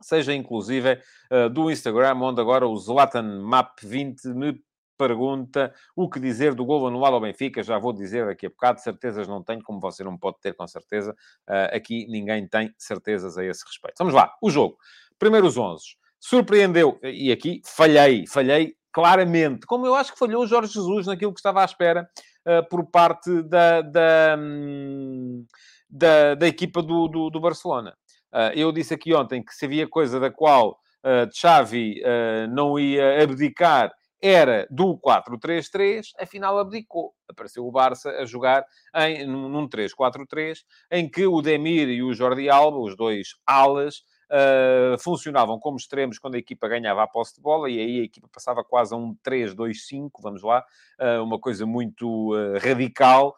seja 0.01 0.33
inclusive 0.33 0.99
uh, 1.31 1.49
do 1.49 1.69
Instagram, 1.69 2.15
onde 2.21 2.39
agora 2.39 2.67
o 2.67 2.77
Zlatan 2.77 3.41
Map 3.41 3.79
20 3.81 4.27
me 4.29 4.61
pergunta 4.99 5.73
o 5.95 6.09
que 6.09 6.19
dizer 6.19 6.53
do 6.53 6.65
gol 6.65 6.85
anulado 6.85 7.13
ao 7.13 7.21
Benfica. 7.21 7.63
Já 7.63 7.79
vou 7.79 7.93
dizer 7.93 8.25
daqui 8.25 8.45
a 8.45 8.49
bocado. 8.49 8.81
Certezas 8.81 9.27
não 9.27 9.41
tenho, 9.41 9.63
como 9.63 9.79
você 9.79 10.03
não 10.03 10.17
pode 10.17 10.39
ter 10.41 10.53
com 10.53 10.67
certeza. 10.67 11.15
Uh, 11.49 11.75
aqui 11.75 12.05
ninguém 12.09 12.45
tem 12.45 12.73
certezas 12.77 13.37
a 13.37 13.45
esse 13.45 13.63
respeito. 13.65 13.95
Vamos 13.97 14.13
lá. 14.13 14.35
O 14.41 14.49
jogo. 14.49 14.77
Primeiros 15.17 15.57
11. 15.57 15.81
Surpreendeu. 16.19 16.99
E 17.01 17.31
aqui 17.31 17.61
falhei. 17.65 18.27
Falhei 18.27 18.75
claramente. 18.91 19.65
Como 19.65 19.85
eu 19.85 19.95
acho 19.95 20.11
que 20.11 20.19
falhou 20.19 20.43
o 20.43 20.47
Jorge 20.47 20.73
Jesus 20.73 21.07
naquilo 21.07 21.33
que 21.33 21.39
estava 21.39 21.61
à 21.61 21.65
espera 21.65 22.09
uh, 22.45 22.67
por 22.69 22.85
parte 22.85 23.41
da, 23.43 23.81
da, 23.81 24.35
hum, 24.37 25.45
da, 25.89 26.35
da 26.35 26.47
equipa 26.47 26.81
do, 26.81 27.07
do, 27.07 27.29
do 27.29 27.39
Barcelona. 27.39 27.95
Uh, 28.33 28.53
eu 28.53 28.71
disse 28.71 28.93
aqui 28.93 29.13
ontem 29.13 29.41
que 29.41 29.53
se 29.55 29.65
havia 29.65 29.87
coisa 29.87 30.19
da 30.19 30.29
qual 30.29 30.77
uh, 31.03 31.29
Xavi 31.33 32.01
uh, 32.01 32.47
não 32.53 32.77
ia 32.77 33.23
abdicar 33.23 33.91
era 34.21 34.67
do 34.69 34.97
4-3-3, 34.97 36.07
afinal 36.19 36.57
abdicou. 36.59 37.13
Apareceu 37.27 37.65
o 37.65 37.71
Barça 37.71 38.09
a 38.11 38.25
jogar 38.25 38.65
em, 38.95 39.25
num 39.25 39.67
3-4-3, 39.67 40.59
em 40.91 41.09
que 41.09 41.25
o 41.25 41.41
Demir 41.41 41.89
e 41.89 42.03
o 42.03 42.13
Jordi 42.13 42.49
Alba, 42.49 42.79
os 42.79 42.95
dois 42.95 43.35
alas, 43.45 44.03
uh, 44.29 44.97
funcionavam 44.99 45.59
como 45.59 45.77
extremos 45.77 46.19
quando 46.19 46.35
a 46.35 46.37
equipa 46.37 46.67
ganhava 46.67 47.03
a 47.03 47.07
posse 47.07 47.35
de 47.35 47.41
bola, 47.41 47.69
e 47.69 47.79
aí 47.79 47.99
a 47.99 48.03
equipa 48.03 48.27
passava 48.31 48.63
quase 48.63 48.93
a 48.93 48.97
um 48.97 49.15
3-2-5, 49.27 50.11
vamos 50.21 50.43
lá, 50.43 50.63
uh, 50.99 51.23
uma 51.23 51.39
coisa 51.39 51.65
muito 51.65 52.33
uh, 52.33 52.57
radical, 52.59 53.35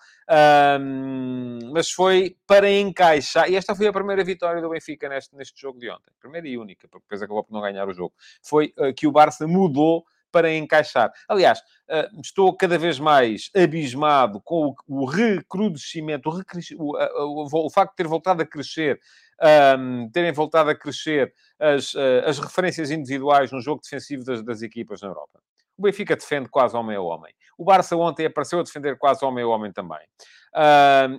mas 1.74 1.92
foi 1.92 2.38
para 2.48 2.72
encaixar, 2.72 3.50
e 3.50 3.56
esta 3.56 3.76
foi 3.76 3.88
a 3.88 3.94
primeira 3.94 4.24
vitória 4.24 4.62
do 4.62 4.70
Benfica 4.70 5.10
neste, 5.10 5.36
neste 5.36 5.60
jogo 5.60 5.78
de 5.78 5.90
ontem, 5.90 6.12
primeira 6.20 6.48
e 6.48 6.58
única, 6.58 6.88
porque 6.88 7.04
depois 7.06 7.22
acabou 7.22 7.44
por 7.44 7.54
não 7.54 7.62
ganhar 7.62 7.88
o 7.88 7.94
jogo, 7.94 8.14
foi 8.42 8.74
que 8.96 9.08
o 9.08 9.12
Barça 9.12 9.46
mudou 9.46 10.06
para 10.32 10.54
encaixar. 10.54 11.12
Aliás, 11.28 11.62
eh, 11.90 12.10
estou 12.24 12.56
cada 12.56 12.78
vez 12.78 13.00
mais 13.00 13.50
abismado 13.56 14.42
com 14.42 14.74
o 14.88 15.06
recrudescimento, 15.06 16.30
o, 16.30 16.42
o, 16.78 17.44
o, 17.44 17.66
o 17.66 17.70
facto 17.70 17.92
de 17.92 17.98
ter 17.98 18.08
voltado 18.08 18.42
a 18.42 18.46
crescer, 18.46 19.00
um, 19.78 20.10
terem 20.12 20.32
voltado 20.32 20.70
a 20.70 20.76
crescer 20.76 21.34
as, 21.60 21.94
as 22.26 22.40
referências 22.40 22.92
individuais 22.92 23.52
no 23.52 23.60
jogo 23.60 23.82
defensivo 23.82 24.24
das, 24.24 24.44
das 24.44 24.62
equipas 24.62 25.02
na 25.02 25.10
Europa. 25.10 25.42
O 25.78 25.82
Benfica 25.82 26.16
defende 26.16 26.48
quase 26.48 26.76
homem 26.76 26.96
a 26.96 27.02
homem. 27.02 27.34
O 27.58 27.64
Barça 27.64 27.96
ontem 27.96 28.26
apareceu 28.26 28.60
a 28.60 28.64
defender 28.64 28.98
quase 28.98 29.26
homem 29.26 29.44
a 29.44 29.48
homem 29.48 29.72
também. 29.72 30.00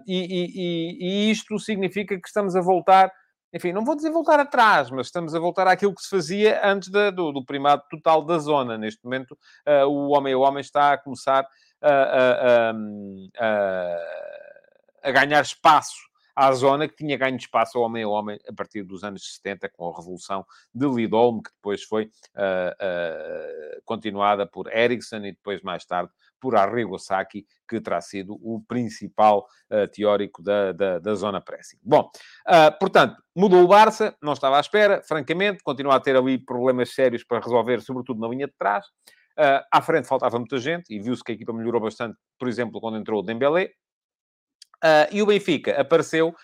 E, 0.07 0.25
e, 0.25 0.99
e, 1.01 1.31
isto 1.31 1.59
significa 1.59 2.21
que 2.21 2.29
estamos 2.29 2.55
a 2.55 2.61
voltar 2.61 3.13
enfim, 3.53 3.73
não 3.73 3.85
vou 3.85 3.95
dizer 3.95 4.11
voltar 4.11 4.41
atrás, 4.41 4.91
mas 4.91 5.07
estamos 5.07 5.35
a 5.35 5.39
voltar 5.39 5.69
àquilo 5.69 5.95
que 5.95 6.03
se 6.03 6.09
fazia 6.09 6.61
antes 6.65 6.89
da, 6.89 7.11
do, 7.11 7.33
do, 7.33 7.45
primado 7.45 7.83
total 7.91 8.25
da 8.25 8.39
zona. 8.39 8.79
Neste 8.79 9.05
momento, 9.05 9.33
uh, 9.67 9.87
o 9.87 10.09
homem 10.09 10.33
a 10.33 10.39
homem 10.39 10.61
está 10.61 10.95
a 10.95 10.99
começar 10.99 11.47
a, 11.81 11.91
a, 11.91 12.73
a, 13.39 13.99
a 15.03 15.11
ganhar 15.11 15.43
espaço 15.43 16.13
à 16.35 16.51
zona 16.53 16.89
que 16.89 16.97
tinha 16.97 17.17
ganho 17.17 17.37
espaço 17.37 17.77
ao 17.77 17.85
homem 17.85 18.03
a 18.03 18.09
homem 18.09 18.39
a 18.49 18.53
partir 18.53 18.83
dos 18.83 19.05
anos 19.05 19.35
70, 19.35 19.69
com 19.69 19.89
a 19.89 19.97
revolução 19.97 20.47
de 20.75 20.87
Lidolme, 20.87 21.43
que 21.43 21.51
depois 21.53 21.83
foi 21.83 22.05
uh, 22.05 22.09
uh, 22.09 23.83
continuada 23.85 24.47
por 24.47 24.73
Ericsson 24.75 25.19
e 25.19 25.33
depois, 25.33 25.61
mais 25.63 25.85
tarde, 25.85 26.11
por 26.43 26.57
Arrigo 26.57 26.99
Sacchi, 26.99 27.47
que 27.69 27.81
terá 27.81 28.01
sido 28.01 28.35
o 28.43 28.61
principal 28.67 29.47
uh, 29.71 29.87
teórico 29.87 30.43
da, 30.43 30.73
da, 30.73 30.99
da, 30.99 31.15
zona 31.15 31.41
pressing. 31.41 31.79
Bom, 31.81 32.11
uh, 32.49 32.77
portanto, 32.81 33.17
mudou 33.35 33.63
o 33.63 33.69
Barça, 33.69 34.17
não 34.21 34.33
estava 34.33 34.57
à 34.57 34.61
espera, 34.61 35.01
francamente, 35.07 35.63
continua 35.63 35.95
a 35.95 36.01
ter 36.01 36.17
ali 36.17 36.37
problemas 36.37 36.93
sérios 36.93 37.23
para 37.23 37.39
resolver, 37.39 37.81
sobretudo 37.81 38.21
na 38.21 38.27
linha 38.27 38.49
de 38.49 38.55
trás. 38.59 38.85
Uh, 39.39 39.63
à 39.71 39.81
frente 39.81 40.09
faltava 40.09 40.37
muita 40.37 40.59
gente 40.59 40.93
e 40.93 40.99
viu-se 40.99 41.23
que 41.23 41.31
a 41.31 41.35
equipa 41.37 41.53
melhorou 41.53 41.81
bastante, 41.81 42.19
por 42.37 42.49
exemplo, 42.49 42.81
quando 42.81 42.99
entrou 42.99 43.21
o 43.21 43.23
Dembélé. 43.23 43.71
e 45.13 45.23
o 45.23 45.27
Benfica 45.27 45.81
apareceu, 45.81 46.35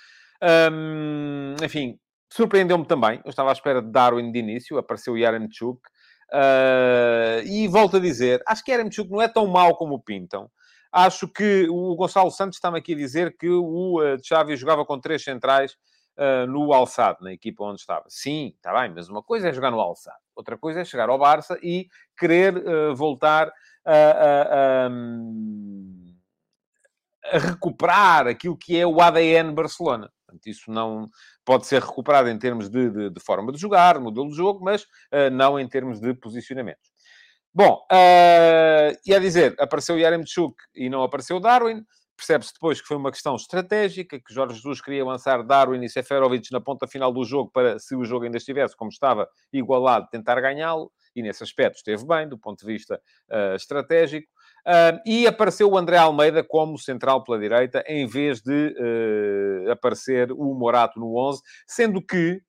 um, 0.73 1.57
enfim, 1.61 1.99
surpreendeu-me 2.33 2.87
também. 2.87 3.21
Eu 3.25 3.31
estava 3.31 3.51
à 3.51 3.53
espera 3.53 3.83
de 3.83 3.91
Darwin 3.91 4.31
de 4.31 4.39
início, 4.39 4.79
apareceu 4.79 5.15
o 5.15 5.19
Yarenchuk. 5.19 5.81
Uh, 6.31 7.41
e 7.47 7.67
volto 7.69 7.97
a 7.97 8.01
dizer, 8.01 8.43
acho 8.47 8.63
que 8.63 8.71
Eremchuk 8.71 9.11
não 9.11 9.23
é 9.23 9.29
tão 9.29 9.47
mau 9.47 9.75
como 9.77 9.95
o 9.95 10.01
pintam. 10.01 10.51
Acho 10.93 11.29
que 11.29 11.67
o 11.69 11.95
Gonçalo 11.97 12.31
Santos 12.31 12.57
está-me 12.57 12.79
aqui 12.79 12.95
a 12.95 12.97
dizer 12.97 13.37
que 13.37 13.49
o 13.49 14.01
uh, 14.01 14.17
Xavi 14.23 14.57
jogava 14.57 14.85
com 14.85 14.99
três 14.99 15.23
centrais 15.23 15.73
uh, 16.19 16.47
no 16.47 16.73
Alçado, 16.73 17.19
na 17.23 17.33
equipa 17.33 17.65
onde 17.65 17.81
estava. 17.81 18.05
Sim, 18.09 18.55
está 18.57 18.73
bem, 18.79 18.93
mas 18.95 19.09
uma 19.09 19.23
coisa 19.23 19.49
é 19.49 19.53
jogar 19.53 19.71
no 19.71 19.81
Alçado, 19.81 20.19
outra 20.35 20.57
coisa 20.57 20.81
é 20.81 20.85
chegar 20.85 21.09
ao 21.09 21.19
Barça 21.19 21.59
e 21.63 21.89
querer 22.19 22.57
uh, 22.57 22.95
voltar 22.95 23.53
a, 23.85 23.93
a, 23.93 24.87
a, 24.87 24.91
a 27.33 27.39
recuperar 27.39 28.27
aquilo 28.27 28.57
que 28.57 28.79
é 28.79 28.87
o 28.87 29.01
ADN 29.01 29.53
Barcelona. 29.53 30.11
Portanto, 30.27 30.47
isso 30.47 30.71
não 30.71 31.09
pode 31.49 31.67
ser 31.67 31.81
recuperado 31.81 32.29
em 32.29 32.39
termos 32.39 32.69
de, 32.69 32.91
de, 32.91 33.09
de 33.09 33.21
forma 33.21 33.51
de 33.51 33.59
jogar, 33.59 33.99
modelo 33.99 34.29
de 34.29 34.37
jogo, 34.37 34.63
mas 34.63 34.83
uh, 34.83 35.31
não 35.33 35.59
em 35.59 35.67
termos 35.67 35.99
de 35.99 36.13
posicionamento. 36.13 36.77
Bom, 37.55 37.87
uh, 37.91 39.15
a 39.15 39.19
dizer, 39.19 39.55
apareceu 39.59 39.99
Yaremchuk 39.99 40.55
e 40.75 40.91
não 40.91 41.03
apareceu 41.03 41.41
Darwin. 41.41 41.83
Percebe-se 42.15 42.53
depois 42.53 42.83
que 42.83 42.87
foi 42.87 42.99
uma 42.99 43.11
questão 43.11 43.35
estratégica, 43.35 44.19
que 44.19 44.35
Jorge 44.35 44.57
Jesus 44.57 44.83
queria 44.83 45.03
lançar 45.07 45.43
Darwin 45.43 45.83
e 45.83 45.89
Seferovic 45.89 46.53
na 46.53 46.61
ponta 46.61 46.87
final 46.87 47.11
do 47.11 47.25
jogo 47.25 47.51
para, 47.51 47.79
se 47.79 47.97
o 47.97 48.05
jogo 48.05 48.27
ainda 48.27 48.37
estivesse 48.37 48.77
como 48.77 48.91
estava, 48.91 49.27
igualado, 49.51 50.07
tentar 50.11 50.39
ganhá-lo. 50.43 50.93
E 51.17 51.23
nesse 51.23 51.43
aspecto 51.43 51.77
esteve 51.77 52.07
bem, 52.07 52.29
do 52.29 52.37
ponto 52.37 52.61
de 52.61 52.67
vista 52.71 53.01
uh, 53.31 53.55
estratégico. 53.57 54.29
Uh, 54.67 55.01
e 55.07 55.27
apareceu 55.27 55.71
o 55.71 55.79
André 55.79 55.97
Almeida 55.97 56.45
como 56.45 56.79
central 56.79 57.25
pela 57.25 57.39
direita, 57.39 57.83
em 57.87 58.07
vez 58.07 58.41
de 58.43 58.75
uh, 58.79 59.71
aparecer 59.71 60.31
o 60.33 60.55
Morato 60.55 61.01
no 61.01 61.17
11, 61.17 61.41
sendo 61.67 62.03
que, 62.03 62.41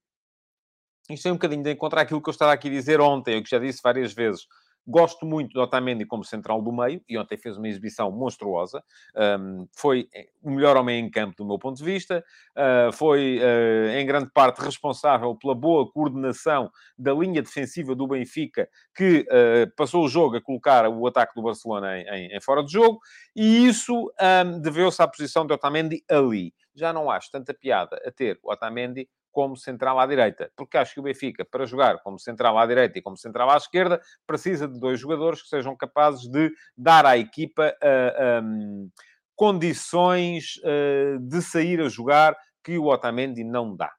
isto 1.09 1.27
é 1.27 1.31
um 1.31 1.35
bocadinho 1.35 1.63
de 1.63 1.71
encontrar 1.71 2.01
aquilo 2.01 2.21
que 2.21 2.29
eu 2.29 2.33
estava 2.33 2.51
aqui 2.51 2.67
a 2.67 2.71
dizer 2.71 2.99
ontem, 2.99 3.35
eu 3.35 3.43
que 3.43 3.49
já 3.49 3.59
disse 3.59 3.79
várias 3.81 4.13
vezes, 4.13 4.41
Gosto 4.89 5.23
muito 5.23 5.53
do 5.53 5.61
Otamendi 5.61 6.03
como 6.03 6.23
central 6.23 6.63
do 6.63 6.71
meio, 6.71 6.99
e 7.07 7.15
ontem 7.15 7.37
fez 7.37 7.55
uma 7.55 7.67
exibição 7.67 8.11
monstruosa. 8.11 8.83
Um, 9.15 9.67
foi 9.71 10.09
eh, 10.11 10.29
o 10.41 10.49
melhor 10.49 10.75
homem 10.75 11.05
em 11.05 11.11
campo, 11.11 11.35
do 11.37 11.45
meu 11.45 11.59
ponto 11.59 11.77
de 11.77 11.83
vista. 11.83 12.25
Uh, 12.57 12.91
foi, 12.91 13.37
uh, 13.37 13.89
em 13.91 14.03
grande 14.03 14.31
parte, 14.33 14.57
responsável 14.61 15.35
pela 15.35 15.53
boa 15.53 15.87
coordenação 15.91 16.71
da 16.97 17.13
linha 17.13 17.39
defensiva 17.43 17.93
do 17.93 18.07
Benfica, 18.07 18.67
que 18.95 19.27
uh, 19.29 19.71
passou 19.77 20.03
o 20.03 20.09
jogo 20.09 20.37
a 20.37 20.41
colocar 20.41 20.89
o 20.89 21.05
ataque 21.05 21.35
do 21.35 21.43
Barcelona 21.43 21.99
em, 21.99 22.07
em, 22.07 22.35
em 22.35 22.41
fora 22.41 22.63
de 22.63 22.71
jogo, 22.71 22.99
e 23.35 23.67
isso 23.67 24.11
um, 24.19 24.59
deveu-se 24.59 24.99
à 25.03 25.07
posição 25.07 25.45
de 25.45 25.53
Otamendi 25.53 26.03
ali. 26.09 26.51
Já 26.73 26.91
não 26.91 27.11
acho 27.11 27.29
tanta 27.29 27.53
piada 27.53 28.01
a 28.03 28.11
ter 28.11 28.39
o 28.41 28.51
Otamendi 28.51 29.07
como 29.31 29.55
central 29.55 29.99
à 29.99 30.05
direita. 30.05 30.51
Porque 30.55 30.77
acho 30.77 30.93
que 30.93 30.99
o 30.99 31.03
Benfica, 31.03 31.45
para 31.45 31.65
jogar 31.65 32.01
como 32.01 32.19
central 32.19 32.57
à 32.57 32.65
direita 32.65 32.97
e 32.97 33.01
como 33.01 33.17
central 33.17 33.49
à 33.49 33.57
esquerda, 33.57 34.01
precisa 34.25 34.67
de 34.67 34.79
dois 34.79 34.99
jogadores 34.99 35.41
que 35.41 35.49
sejam 35.49 35.75
capazes 35.75 36.29
de 36.29 36.51
dar 36.77 37.05
à 37.05 37.17
equipa 37.17 37.73
uh, 37.83 38.43
um, 38.43 38.89
condições 39.35 40.57
uh, 40.57 41.19
de 41.19 41.41
sair 41.41 41.79
a 41.81 41.89
jogar 41.89 42.35
que 42.63 42.77
o 42.77 42.85
Otamendi 42.85 43.43
não 43.43 43.75
dá. 43.75 43.91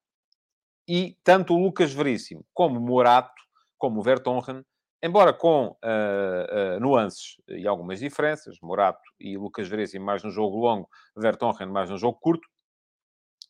E 0.86 1.16
tanto 1.22 1.54
o 1.54 1.58
Lucas 1.58 1.92
Veríssimo 1.92 2.44
como 2.52 2.78
o 2.78 2.82
Morato, 2.82 3.40
como 3.78 4.00
o 4.00 4.02
Vertonghen, 4.02 4.64
embora 5.02 5.32
com 5.32 5.68
uh, 5.68 6.76
uh, 6.76 6.80
nuances 6.80 7.36
e 7.48 7.66
algumas 7.66 8.00
diferenças, 8.00 8.58
Morato 8.60 9.00
e 9.18 9.36
Lucas 9.36 9.68
Veríssimo 9.68 10.04
mais 10.04 10.22
no 10.22 10.30
jogo 10.30 10.58
longo, 10.58 10.88
Vertonghen 11.16 11.68
mais 11.68 11.88
no 11.88 11.96
jogo 11.96 12.18
curto, 12.20 12.46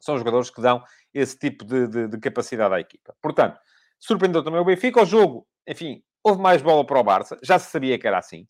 são 0.00 0.19
jogadores 0.19 0.50
que 0.50 0.61
dão 0.61 0.83
esse 1.12 1.38
tipo 1.38 1.64
de, 1.64 1.87
de, 1.87 2.09
de 2.09 2.19
capacidade 2.19 2.75
à 2.75 2.80
equipa. 2.80 3.14
Portanto, 3.23 3.59
surpreendeu 3.99 4.42
também 4.42 4.61
o 4.61 4.64
Benfica. 4.64 5.02
O 5.02 5.07
jogo, 5.07 5.47
enfim, 5.69 6.02
houve 6.25 6.40
mais 6.40 6.62
bola 6.62 6.85
para 6.85 6.99
o 6.99 7.04
Barça. 7.04 7.38
Já 7.42 7.59
se 7.59 7.71
sabia 7.71 7.99
que 7.99 8.07
era 8.07 8.19
assim. 8.19 8.49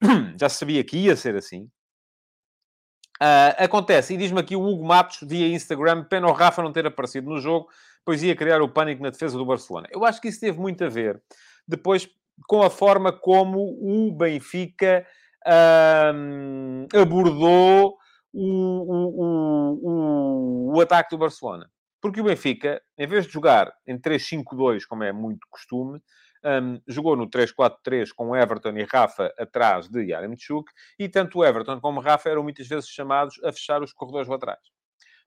Já 0.40 0.48
se 0.48 0.58
sabia 0.58 0.82
que 0.82 0.96
ia 0.96 1.14
ser 1.14 1.36
assim. 1.36 1.68
Uh, 3.20 3.50
acontece, 3.58 4.14
e 4.14 4.16
diz-me 4.16 4.38
aqui 4.38 4.54
o 4.54 4.62
Hugo 4.62 4.86
Matos, 4.86 5.18
via 5.22 5.48
Instagram, 5.48 6.04
pena 6.04 6.28
o 6.28 6.32
Rafa 6.32 6.62
não 6.62 6.72
ter 6.72 6.86
aparecido 6.86 7.28
no 7.28 7.40
jogo, 7.40 7.68
pois 8.04 8.22
ia 8.22 8.36
criar 8.36 8.62
o 8.62 8.68
pânico 8.68 9.02
na 9.02 9.10
defesa 9.10 9.36
do 9.36 9.44
Barcelona. 9.44 9.88
Eu 9.90 10.04
acho 10.04 10.20
que 10.20 10.28
isso 10.28 10.38
teve 10.38 10.56
muito 10.56 10.84
a 10.84 10.88
ver, 10.88 11.20
depois, 11.66 12.08
com 12.46 12.62
a 12.62 12.70
forma 12.70 13.12
como 13.12 13.58
o 13.58 14.12
Benfica 14.12 15.04
uh, 15.44 16.96
abordou 16.96 17.98
o, 18.32 18.42
o, 19.12 20.70
o, 20.72 20.76
o 20.76 20.80
ataque 20.80 21.10
do 21.10 21.18
Barcelona. 21.18 21.70
Porque 22.00 22.20
o 22.20 22.24
Benfica, 22.24 22.80
em 22.96 23.06
vez 23.06 23.26
de 23.26 23.32
jogar 23.32 23.72
em 23.86 23.98
3-5-2, 23.98 24.86
como 24.86 25.02
é 25.02 25.12
muito 25.12 25.46
costume, 25.50 26.00
um, 26.44 26.80
jogou 26.86 27.16
no 27.16 27.28
3-4-3 27.28 28.10
com 28.14 28.36
Everton 28.36 28.76
e 28.76 28.84
Rafa 28.84 29.32
atrás 29.38 29.88
de 29.88 30.04
Yaremchuk, 30.04 30.70
e 30.98 31.08
tanto 31.08 31.44
Everton 31.44 31.80
como 31.80 32.00
Rafa 32.00 32.28
eram 32.28 32.42
muitas 32.42 32.68
vezes 32.68 32.88
chamados 32.88 33.42
a 33.42 33.52
fechar 33.52 33.82
os 33.82 33.92
corredores 33.92 34.28
laterais. 34.28 34.77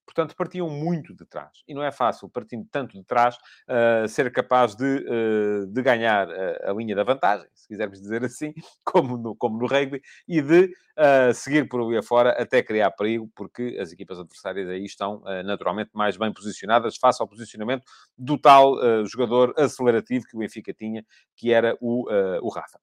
Portanto, 0.05 0.35
partiam 0.35 0.69
muito 0.69 1.15
de 1.15 1.25
trás. 1.25 1.63
E 1.67 1.73
não 1.73 1.83
é 1.83 1.91
fácil, 1.91 2.29
partindo 2.29 2.67
tanto 2.69 2.97
de 2.97 3.03
trás, 3.03 3.35
uh, 3.35 4.07
ser 4.07 4.31
capaz 4.31 4.75
de, 4.75 4.83
uh, 4.83 5.67
de 5.67 5.81
ganhar 5.81 6.29
a, 6.29 6.71
a, 6.71 6.73
linha 6.73 6.95
da 6.95 7.03
vantagem, 7.03 7.47
se 7.53 7.67
quisermos 7.67 8.01
dizer 8.01 8.23
assim, 8.23 8.53
como 8.83 9.17
no, 9.17 9.35
como 9.35 9.57
no 9.57 9.67
rugby, 9.67 10.01
e 10.27 10.41
de 10.41 10.65
uh, 10.65 11.33
seguir 11.33 11.67
por 11.69 11.81
ali 11.81 11.97
afora 11.97 12.31
até 12.31 12.61
criar 12.61 12.91
perigo, 12.91 13.29
porque 13.35 13.77
as 13.79 13.91
equipas 13.91 14.19
adversárias 14.19 14.67
aí 14.69 14.83
estão 14.83 15.21
naturalmente 15.45 15.91
mais 15.93 16.17
bem 16.17 16.33
posicionadas 16.33 16.97
face 16.97 17.21
ao 17.21 17.27
posicionamento 17.27 17.83
do 18.17 18.37
tal 18.37 18.75
jogador 19.05 19.53
acelerativo 19.57 20.25
que 20.25 20.35
o 20.35 20.39
Benfica 20.39 20.73
tinha, 20.73 21.05
que 21.35 21.53
era 21.53 21.77
o, 21.79 22.07
o 22.41 22.49
Rafa. 22.49 22.79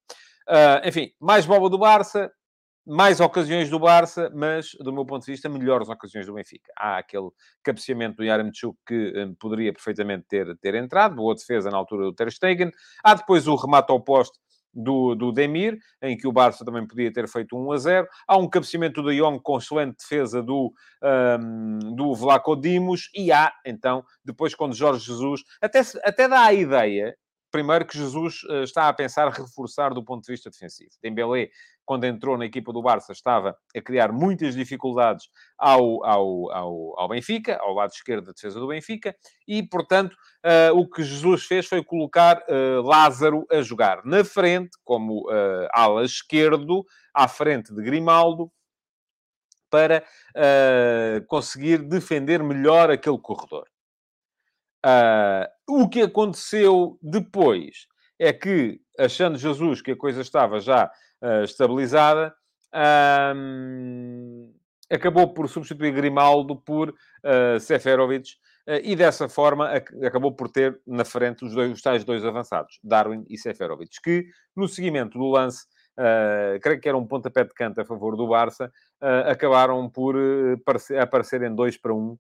enfim, 0.85 1.13
mais 1.21 1.45
bola 1.47 1.69
do 1.69 1.79
Barça, 1.79 2.31
mais 2.89 3.21
ocasiões 3.21 3.69
do 3.69 3.79
Barça, 3.79 4.33
mas, 4.35 4.71
do 4.81 4.91
meu 4.91 5.05
ponto 5.05 5.23
de 5.23 5.33
vista, 5.33 5.47
melhores 5.47 5.91
ocasiões 5.91 6.25
do 6.25 6.33
Benfica. 6.33 6.73
Há 6.75 6.97
aquele 6.97 7.29
cabeceamento 7.63 8.17
do 8.17 8.25
Yaremchuk 8.25 8.79
que 8.87 9.13
um, 9.15 9.35
poderia 9.35 9.75
perfeitamente 9.75 10.25
ter, 10.27 10.57
ter 10.57 10.75
entrado, 10.75 11.15
boa 11.15 11.35
defesa 11.35 11.71
na 11.71 11.77
altura 11.77 12.05
do 12.05 12.15
Ter 12.15 12.33
Stegen. 12.33 12.71
Há 13.05 13.15
depois 13.15 13.47
o 13.47 13.55
remate 13.55 13.93
ao 13.93 14.01
poste 14.01 14.39
do, 14.73 15.15
do 15.15 15.33
Demir, 15.33 15.79
em 16.01 16.17
que 16.17 16.27
o 16.27 16.33
Barça 16.33 16.65
também 16.65 16.87
podia 16.87 17.13
ter 17.13 17.29
feito 17.29 17.59
1 17.59 17.73
a 17.73 17.77
0. 17.77 18.09
Há 18.27 18.39
um 18.39 18.49
cabeceamento 18.49 19.03
do 19.03 19.15
Jong 19.15 19.39
com 19.43 19.59
excelente 19.59 19.99
defesa 19.99 20.43
do, 20.43 20.73
um, 21.03 21.95
do 21.95 22.15
Vlaco 22.15 22.57
Dimos. 22.57 23.11
E 23.15 23.31
há, 23.31 23.53
então, 23.67 24.03
depois 24.25 24.55
quando 24.55 24.75
Jorge 24.75 25.05
Jesus... 25.05 25.43
Até, 25.61 25.83
até 26.05 26.27
dá 26.27 26.43
a 26.43 26.55
ideia, 26.55 27.15
primeiro, 27.51 27.85
que 27.87 27.99
Jesus 27.99 28.43
uh, 28.45 28.63
está 28.63 28.89
a 28.89 28.93
pensar 28.93 29.29
reforçar 29.31 29.93
do 29.93 30.05
ponto 30.05 30.25
de 30.25 30.33
vista 30.33 30.51
defensivo. 30.51 30.91
Dembélé, 31.03 31.49
quando 31.89 32.05
entrou 32.05 32.37
na 32.37 32.45
equipa 32.45 32.71
do 32.71 32.83
Barça, 32.83 33.13
estava 33.13 33.57
a 33.75 33.81
criar 33.81 34.13
muitas 34.13 34.55
dificuldades 34.55 35.27
ao, 35.57 36.05
ao, 36.05 36.53
ao, 36.53 37.01
ao 37.01 37.09
Benfica, 37.09 37.57
ao 37.63 37.73
lado 37.73 37.93
esquerdo 37.93 38.27
da 38.27 38.33
defesa 38.33 38.61
do 38.61 38.69
Benfica, 38.69 39.17
e, 39.47 39.63
portanto, 39.63 40.13
uh, 40.13 40.79
o 40.79 40.87
que 40.87 41.03
Jesus 41.03 41.45
fez 41.47 41.67
foi 41.67 41.83
colocar 41.83 42.43
uh, 42.47 42.83
Lázaro 42.83 43.47
a 43.51 43.63
jogar 43.63 44.05
na 44.05 44.23
frente, 44.23 44.77
como 44.85 45.23
uh, 45.31 45.67
ala 45.73 46.05
esquerdo, 46.05 46.85
à 47.15 47.27
frente 47.27 47.75
de 47.75 47.83
Grimaldo, 47.83 48.53
para 49.71 50.05
conseguir 51.27 51.83
defender 51.83 52.43
melhor 52.43 52.91
aquele 52.91 53.19
corredor. 53.19 53.67
o 55.69 55.87
que 55.91 56.01
aconteceu 56.01 56.99
depois 57.03 57.87
é 58.19 58.33
que, 58.33 58.81
achando 58.99 59.37
Jesus 59.37 59.83
que 59.83 59.91
a 59.91 59.97
coisa 59.97 60.23
estava 60.23 60.59
já 60.59 60.91
uh, 61.23 61.45
estabilizada, 61.45 62.35
um, 63.35 64.53
acabou 64.91 65.33
por 65.33 65.49
substituir 65.49 65.93
Grimaldo 65.93 66.57
por 66.57 66.91
uh, 66.91 67.61
Seferovic 67.61 68.31
uh, 68.67 68.81
e 68.83 68.97
dessa 68.97 69.29
forma 69.29 69.71
acabou 70.05 70.33
por 70.33 70.49
ter 70.49 70.81
na 70.87 71.05
frente 71.05 71.45
os, 71.45 71.55
dois, 71.55 71.73
os 71.73 71.83
tais 71.83 72.05
dois 72.05 72.25
avançados, 72.25 72.79
Darwin 72.83 73.25
e 73.29 73.39
Seferovic, 73.39 74.01
que 74.03 74.27
no 74.57 74.69
seguimento 74.69 75.19
do 75.19 75.29
lance, 75.29 75.65
uh, 75.99 76.61
creio 76.61 76.81
que 76.81 76.89
era 76.89 76.99
um 76.99 77.07
pontapé 77.07 77.45
de 77.45 77.55
canto 77.55 77.81
a 77.81 77.85
favor 77.85 78.17
do 78.17 78.29
Barça, 78.29 78.71
acabaram 79.27 79.89
por 79.89 80.17
aparecer, 80.61 80.99
aparecer 80.99 81.43
em 81.43 81.55
2 81.55 81.77
para 81.77 81.95
1 81.95 81.97
um, 81.97 82.17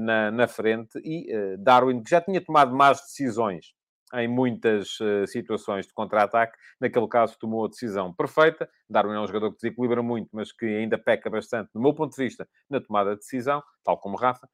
na, 0.00 0.30
na 0.30 0.48
frente 0.48 0.98
e 1.04 1.26
Darwin, 1.58 2.02
que 2.02 2.08
já 2.08 2.18
tinha 2.18 2.40
tomado 2.40 2.74
más 2.74 3.02
decisões 3.02 3.74
em 4.14 4.28
muitas 4.28 5.00
uh, 5.00 5.26
situações 5.26 5.86
de 5.86 5.92
contra-ataque. 5.92 6.56
Naquele 6.80 7.08
caso, 7.08 7.36
tomou 7.38 7.64
a 7.64 7.68
decisão 7.68 8.12
perfeita. 8.12 8.68
Darwin 8.88 9.14
é 9.14 9.20
um 9.20 9.26
jogador 9.26 9.50
que 9.50 9.56
desequilibra 9.56 10.02
muito, 10.02 10.28
mas 10.32 10.52
que 10.52 10.66
ainda 10.66 10.98
peca 10.98 11.28
bastante, 11.28 11.70
do 11.72 11.80
meu 11.80 11.92
ponto 11.94 12.14
de 12.14 12.22
vista, 12.22 12.48
na 12.68 12.80
tomada 12.80 13.10
de 13.10 13.18
decisão, 13.18 13.62
tal 13.84 13.98
como 13.98 14.16
Rafa. 14.16 14.48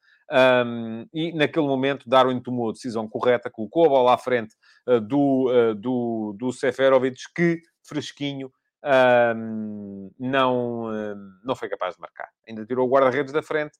Um, 0.64 1.06
e 1.12 1.32
naquele 1.32 1.66
momento, 1.66 2.08
Darwin 2.08 2.40
tomou 2.40 2.70
a 2.70 2.72
decisão 2.72 3.08
correta, 3.08 3.50
colocou 3.50 3.86
a 3.86 3.88
bola 3.88 4.14
à 4.14 4.18
frente 4.18 4.54
uh, 4.86 5.00
do, 5.00 5.50
uh, 5.50 5.74
do, 5.74 6.34
do 6.38 6.52
Seferovic, 6.52 7.20
que, 7.34 7.60
fresquinho, 7.82 8.50
um, 9.36 10.10
não, 10.18 10.86
não 11.44 11.54
foi 11.54 11.68
capaz 11.68 11.96
de 11.96 12.00
marcar. 12.00 12.30
Ainda 12.48 12.64
tirou 12.64 12.88
o 12.88 12.90
guarda-redes 12.90 13.32
da 13.32 13.42
frente, 13.42 13.76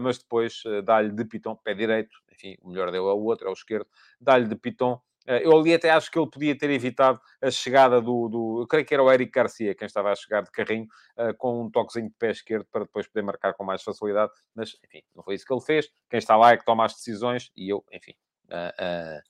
mas 0.00 0.16
depois 0.16 0.62
dá-lhe 0.84 1.10
de 1.10 1.24
pitão, 1.24 1.58
pé 1.62 1.74
direito, 1.74 2.16
enfim, 2.32 2.56
o 2.62 2.70
melhor 2.70 2.90
deu 2.90 3.08
ao 3.08 3.20
outro, 3.20 3.48
ao 3.48 3.52
esquerdo, 3.52 3.86
dá-lhe 4.20 4.46
de 4.46 4.56
pitão 4.56 5.00
eh, 5.02 5.13
eu 5.26 5.56
ali 5.56 5.72
até 5.72 5.90
acho 5.90 6.10
que 6.10 6.18
ele 6.18 6.28
podia 6.28 6.56
ter 6.56 6.68
evitado 6.70 7.18
a 7.40 7.50
chegada 7.50 8.00
do, 8.00 8.28
do 8.28 8.60
eu 8.62 8.66
creio 8.66 8.84
que 8.84 8.92
era 8.92 9.02
o 9.02 9.10
Eric 9.10 9.32
Garcia 9.32 9.74
quem 9.74 9.86
estava 9.86 10.12
a 10.12 10.14
chegar 10.14 10.42
de 10.42 10.50
carrinho 10.50 10.86
uh, 11.18 11.34
com 11.38 11.62
um 11.62 11.70
toquezinho 11.70 12.08
de 12.08 12.14
pé 12.18 12.30
esquerdo 12.30 12.66
para 12.70 12.84
depois 12.84 13.06
poder 13.06 13.22
marcar 13.22 13.54
com 13.54 13.64
mais 13.64 13.82
facilidade, 13.82 14.32
mas 14.54 14.76
enfim, 14.84 15.02
não 15.14 15.24
foi 15.24 15.34
isso 15.34 15.46
que 15.46 15.52
ele 15.52 15.62
fez. 15.62 15.88
Quem 16.10 16.18
está 16.18 16.36
lá 16.36 16.52
é 16.52 16.56
que 16.56 16.64
toma 16.64 16.84
as 16.84 16.94
decisões 16.94 17.50
e 17.56 17.72
eu, 17.72 17.82
enfim. 17.92 18.12
Uh, 18.50 18.68
uh... 18.68 19.22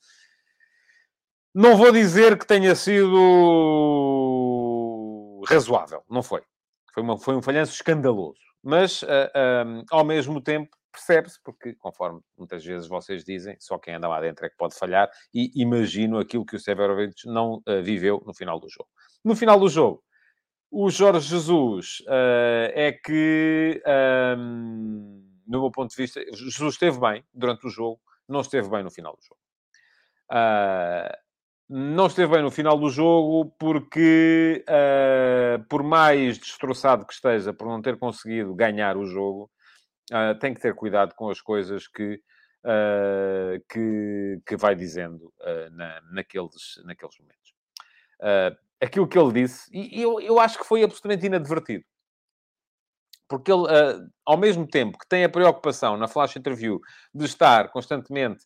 Não 1.55 1.77
vou 1.77 1.93
dizer 1.93 2.37
que 2.37 2.47
tenha 2.47 2.75
sido 2.75 3.13
razoável, 5.47 6.03
não 6.11 6.23
foi. 6.23 6.43
Foi, 6.93 7.03
uma, 7.03 7.17
foi 7.17 7.37
um 7.37 7.43
falhanço 7.43 7.73
escandaloso, 7.73 8.41
mas 8.61 9.05
ao 9.91 10.05
mesmo 10.05 10.41
tempo 10.41 10.77
percebe-se, 10.95 11.41
porque, 11.43 11.75
conforme 11.75 12.21
muitas 12.39 12.65
vezes 12.65 12.89
vocês 12.89 13.25
dizem, 13.25 13.57
só 13.59 13.79
quem 13.79 13.95
anda 13.95 14.09
lá 14.09 14.21
dentro 14.21 14.47
é 14.47 14.49
que 14.49 14.57
pode 14.57 14.77
falhar, 14.77 15.11
e 15.35 15.51
imagino 15.61 16.19
aquilo 16.19 16.47
que 16.47 16.57
o 16.57 16.61
Severovic 16.61 17.27
não 17.27 17.57
uh, 17.57 17.83
viveu 17.83 18.23
no 18.25 18.33
final 18.33 18.61
do 18.61 18.69
jogo. 18.69 18.89
No 19.25 19.35
final 19.35 19.59
do 19.59 19.69
jogo, 19.69 20.03
o 20.71 20.91
Jorge 20.91 21.29
Jesus 21.29 22.01
uh, 22.07 22.71
é 22.73 22.93
que, 22.93 23.83
um, 24.39 25.23
no 25.47 25.61
meu 25.61 25.71
ponto 25.71 25.91
de 25.91 25.97
vista, 25.97 26.25
Jesus 26.33 26.75
esteve 26.75 26.99
bem 26.99 27.25
durante 27.35 27.67
o 27.67 27.71
jogo, 27.71 28.01
não 28.29 28.41
esteve 28.41 28.69
bem 28.69 28.83
no 28.83 28.91
final 28.91 29.17
do 29.17 29.23
jogo. 29.23 29.41
Uh, 30.31 31.25
não 31.69 32.07
esteve 32.07 32.33
bem 32.33 32.43
no 32.43 32.51
final 32.51 32.79
do 32.79 32.91
jogo 32.91 33.51
porque, 33.59 34.63
por 35.69 35.83
mais 35.83 36.37
destroçado 36.37 37.07
que 37.07 37.15
esteja 37.15 37.55
por 37.55 37.67
não 37.67 37.81
ter 37.81 37.99
conseguido 37.99 38.55
ganhar 38.55 38.99
o 38.99 39.07
jogo, 39.07 39.51
uh, 40.13 40.39
tem 40.39 40.55
que 40.55 40.61
ter 40.61 40.75
cuidado 40.75 41.15
com 41.15 41.29
as 41.31 41.41
coisas 41.41 41.87
que, 41.89 42.21
uh, 42.65 43.65
que, 43.69 44.41
que, 44.47 44.57
vai 44.57 44.75
dizendo 44.75 45.33
uh, 45.41 45.71
na, 45.73 46.01
naqueles, 46.13 46.83
naqueles 46.85 47.17
momentos. 47.19 47.55
aquilo 48.81 49.09
que 49.09 49.19
ele 49.19 49.33
disse, 49.33 49.71
e 49.73 50.01
eu, 50.03 50.21
eu 50.21 50.39
acho 50.39 50.59
que 50.59 50.65
foi 50.65 50.83
absolutamente 50.83 51.27
inadvertido. 51.27 51.85
Porque 53.27 53.51
ele, 53.51 53.65
ao 54.27 54.37
mesmo 54.37 54.67
tempo 54.67 54.99
que 54.99 55.09
tem 55.09 55.25
a 55.25 55.29
preocupação 55.31 55.97
na 55.97 56.07
flash 56.07 56.37
interview 56.37 56.79
de 57.13 57.25
estar 57.25 57.71
constantemente 57.71 58.45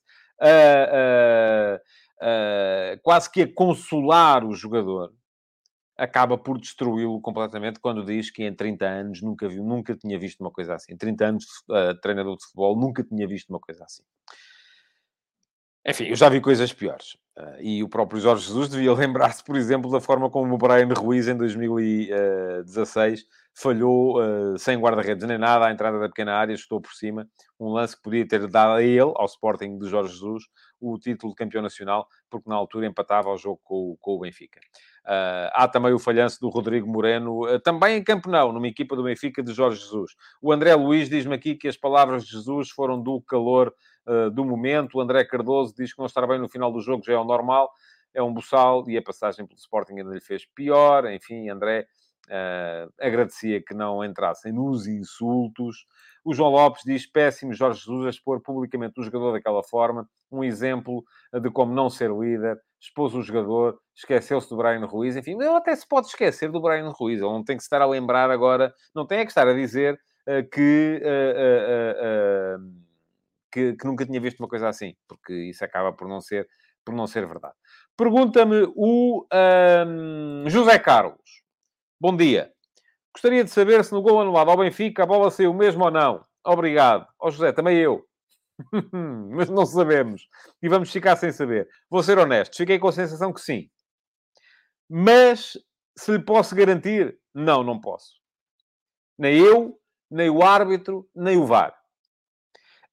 quase 3.02 3.28
que 3.28 3.42
a 3.42 3.52
consolar 3.52 4.44
o 4.44 4.54
jogador, 4.54 5.12
acaba 5.98 6.38
por 6.38 6.58
destruí-lo 6.58 7.20
completamente 7.20 7.80
quando 7.80 8.04
diz 8.04 8.30
que 8.30 8.44
em 8.44 8.54
30 8.54 8.87
anos 8.87 9.20
nunca 9.20 9.48
viu, 9.48 9.64
nunca 9.64 9.96
tinha 9.96 10.16
visto 10.18 10.40
uma 10.40 10.50
coisa 10.50 10.76
assim. 10.76 10.92
Em 10.92 10.96
30 10.96 11.26
anos 11.26 11.44
uh, 11.68 12.00
treinador 12.00 12.37
de 12.37 12.44
futebol, 12.44 12.78
nunca 12.78 13.02
tinha 13.02 13.26
visto 13.26 13.50
uma 13.50 13.58
coisa 13.58 13.84
assim. 13.84 14.02
Enfim, 15.84 16.04
eu 16.04 16.16
já 16.16 16.28
vi 16.28 16.40
coisas 16.40 16.72
piores. 16.72 17.16
Uh, 17.38 17.57
e 17.61 17.85
o 17.85 17.88
próprio 17.88 18.20
Jorge 18.20 18.46
Jesus 18.46 18.68
devia 18.68 18.92
lembrar-se, 18.92 19.44
por 19.44 19.55
exemplo, 19.55 19.88
da 19.92 20.01
forma 20.01 20.29
como 20.29 20.53
o 20.53 20.59
Brian 20.59 20.88
Ruiz, 20.92 21.29
em 21.29 21.37
2016, 21.37 23.24
falhou 23.55 24.20
uh, 24.20 24.59
sem 24.59 24.77
guarda-redes 24.77 25.24
nem 25.24 25.38
nada 25.38 25.66
à 25.66 25.70
entrada 25.70 26.01
da 26.01 26.09
pequena 26.09 26.35
área, 26.35 26.53
estou 26.53 26.81
por 26.81 26.92
cima. 26.92 27.29
Um 27.61 27.68
lance 27.68 27.96
que 27.96 28.03
podia 28.03 28.27
ter 28.27 28.48
dado 28.48 28.72
a 28.72 28.83
ele, 28.83 29.12
ao 29.14 29.27
Sporting 29.27 29.79
de 29.79 29.88
Jorge 29.88 30.14
Jesus, 30.14 30.44
o 30.81 30.98
título 30.98 31.33
de 31.33 31.37
campeão 31.37 31.62
nacional, 31.62 32.09
porque 32.29 32.48
na 32.48 32.57
altura 32.57 32.87
empatava 32.87 33.29
ao 33.29 33.38
jogo 33.38 33.61
com, 33.62 33.96
com 34.01 34.16
o 34.16 34.18
Benfica. 34.20 34.59
Uh, 35.05 35.48
há 35.53 35.68
também 35.68 35.92
o 35.92 35.98
falhanço 35.98 36.40
do 36.40 36.48
Rodrigo 36.48 36.87
Moreno, 36.87 37.46
uh, 37.46 37.61
também 37.61 37.98
em 37.98 38.05
Campo 38.05 38.29
Não, 38.29 38.53
numa 38.53 38.68
equipa 38.68 38.94
do 38.94 39.05
Benfica 39.05 39.42
de 39.42 39.53
Jorge 39.53 39.81
Jesus. 39.81 40.12
O 40.42 40.53
André 40.53 40.74
Luiz 40.74 41.09
diz-me 41.09 41.35
aqui 41.35 41.55
que 41.55 41.68
as 41.68 41.77
palavras 41.77 42.24
de 42.24 42.33
Jesus 42.33 42.70
foram 42.70 43.01
do 43.01 43.20
calor 43.22 43.72
uh, 44.08 44.30
do 44.30 44.44
momento. 44.44 44.96
O 44.96 45.00
André 45.00 45.24
Cardoso 45.24 45.74
diz 45.76 45.92
que 45.92 45.98
não 45.98 46.06
estar 46.06 46.26
bem 46.26 46.38
no 46.38 46.48
final 46.48 46.72
do 46.72 46.80
jogo 46.80 47.04
já 47.04 47.12
é 47.12 47.18
o 47.18 47.24
normal, 47.24 47.70
é 48.14 48.22
um 48.22 48.32
buçal 48.32 48.88
e 48.88 48.96
a 48.96 49.02
passagem 49.02 49.46
pelo 49.46 49.58
Sporting 49.58 49.98
ainda 49.98 50.14
lhe 50.14 50.20
fez 50.20 50.44
pior. 50.46 51.10
Enfim, 51.10 51.48
André 51.48 51.86
agradecia 53.00 53.62
que 53.62 53.72
não 53.72 54.04
entrassem 54.04 54.52
nos 54.52 54.86
insultos. 54.86 55.86
O 56.22 56.34
João 56.34 56.50
Lopes 56.50 56.82
diz: 56.84 57.06
péssimo 57.06 57.54
Jorge 57.54 57.80
Jesus 57.80 58.06
a 58.06 58.10
expor 58.10 58.40
publicamente 58.42 59.00
o 59.00 59.02
jogador 59.02 59.32
daquela 59.32 59.62
forma, 59.62 60.06
um 60.30 60.44
exemplo 60.44 61.02
de 61.32 61.50
como 61.50 61.72
não 61.72 61.88
ser 61.88 62.10
líder, 62.10 62.60
expôs 62.80 63.14
o 63.14 63.22
jogador, 63.22 63.78
esqueceu-se 63.94 64.48
do 64.48 64.56
Brian 64.56 64.84
Ruiz, 64.86 65.16
enfim, 65.16 65.36
até 65.42 65.74
se 65.74 65.86
pode 65.86 66.06
esquecer 66.06 66.50
do 66.50 66.60
Brian 66.60 66.88
Ruiz, 66.90 67.20
ele 67.20 67.30
não 67.30 67.44
tem 67.44 67.56
que 67.56 67.62
estar 67.62 67.82
a 67.82 67.86
lembrar 67.86 68.30
agora, 68.30 68.72
não 68.94 69.06
tem 69.06 69.18
é 69.18 69.24
que 69.24 69.30
estar 69.30 69.48
a 69.48 69.52
dizer 69.52 69.98
uh, 70.26 70.48
que, 70.50 71.02
uh, 71.02 72.58
uh, 72.58 72.88
que, 73.52 73.74
que, 73.74 73.87
nunca 73.87 74.06
tinha 74.06 74.20
visto 74.20 74.40
uma 74.40 74.48
coisa 74.48 74.68
assim, 74.68 74.94
porque 75.08 75.32
isso 75.32 75.64
acaba 75.64 75.92
por 75.92 76.08
não 76.08 76.20
ser, 76.20 76.48
por 76.84 76.94
não 76.94 77.06
ser 77.06 77.26
verdade. 77.26 77.54
Pergunta-me 77.96 78.72
o 78.76 79.26
José 80.46 80.78
Carlos. 80.78 81.42
Bom 82.00 82.16
dia. 82.16 82.52
Gostaria 83.12 83.42
de 83.42 83.50
saber 83.50 83.84
se 83.84 83.92
no 83.92 84.02
gol 84.02 84.20
anulado 84.20 84.50
ao 84.50 84.56
Benfica 84.56 85.02
a 85.02 85.06
bola 85.06 85.30
saiu 85.30 85.52
mesmo 85.52 85.84
ou 85.84 85.90
não. 85.90 86.24
Obrigado. 86.44 87.06
Ó 87.18 87.26
oh, 87.26 87.30
José, 87.30 87.52
também 87.52 87.76
eu. 87.78 88.06
Mas 89.30 89.48
não 89.48 89.66
sabemos. 89.66 90.28
E 90.62 90.68
vamos 90.68 90.90
ficar 90.90 91.16
sem 91.16 91.32
saber. 91.32 91.68
Vou 91.90 92.02
ser 92.02 92.18
honesto. 92.18 92.56
Fiquei 92.56 92.78
com 92.78 92.88
a 92.88 92.92
sensação 92.92 93.32
que 93.32 93.40
sim. 93.40 93.68
Mas 94.88 95.58
se 95.96 96.12
lhe 96.12 96.24
posso 96.24 96.54
garantir, 96.54 97.18
não, 97.34 97.62
não 97.62 97.80
posso. 97.80 98.14
Nem 99.18 99.37
eu, 99.37 99.78
nem 100.11 100.30
o 100.30 100.42
árbitro, 100.42 101.08
nem 101.14 101.37
o 101.37 101.46
VAR. 101.46 101.77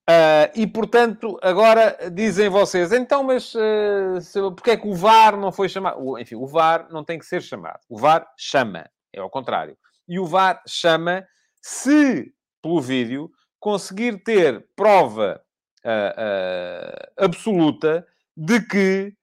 Uh, 0.08 0.54
e, 0.54 0.68
portanto, 0.68 1.40
agora 1.42 1.98
dizem 2.12 2.48
vocês, 2.48 2.92
então, 2.92 3.24
mas 3.24 3.56
uh, 3.56 4.52
porque 4.56 4.72
é 4.72 4.78
que 4.78 4.88
o 4.88 4.94
VAR 4.94 5.36
não 5.36 5.52
foi 5.52 5.68
chamado? 5.68 6.20
Enfim, 6.20 6.36
o 6.36 6.46
VAR 6.46 6.88
não 6.92 7.04
tem 7.04 7.18
que 7.18 7.26
ser 7.26 7.42
chamado. 7.42 7.80
O 7.90 7.98
VAR 7.98 8.28
chama. 8.38 8.88
É 9.12 9.20
ao 9.20 9.30
contrário 9.30 9.76
e 10.08 10.20
o 10.20 10.26
VAR 10.26 10.62
chama 10.68 11.28
se, 11.62 12.34
pelo 12.62 12.82
vídeo, 12.82 13.32
conseguir 13.60 14.24
ter 14.24 14.68
prova 14.76 15.42
uh, 15.84 15.90
uh, 15.90 17.26
absoluta 17.26 18.06
de 18.36 18.62
que 18.66 19.14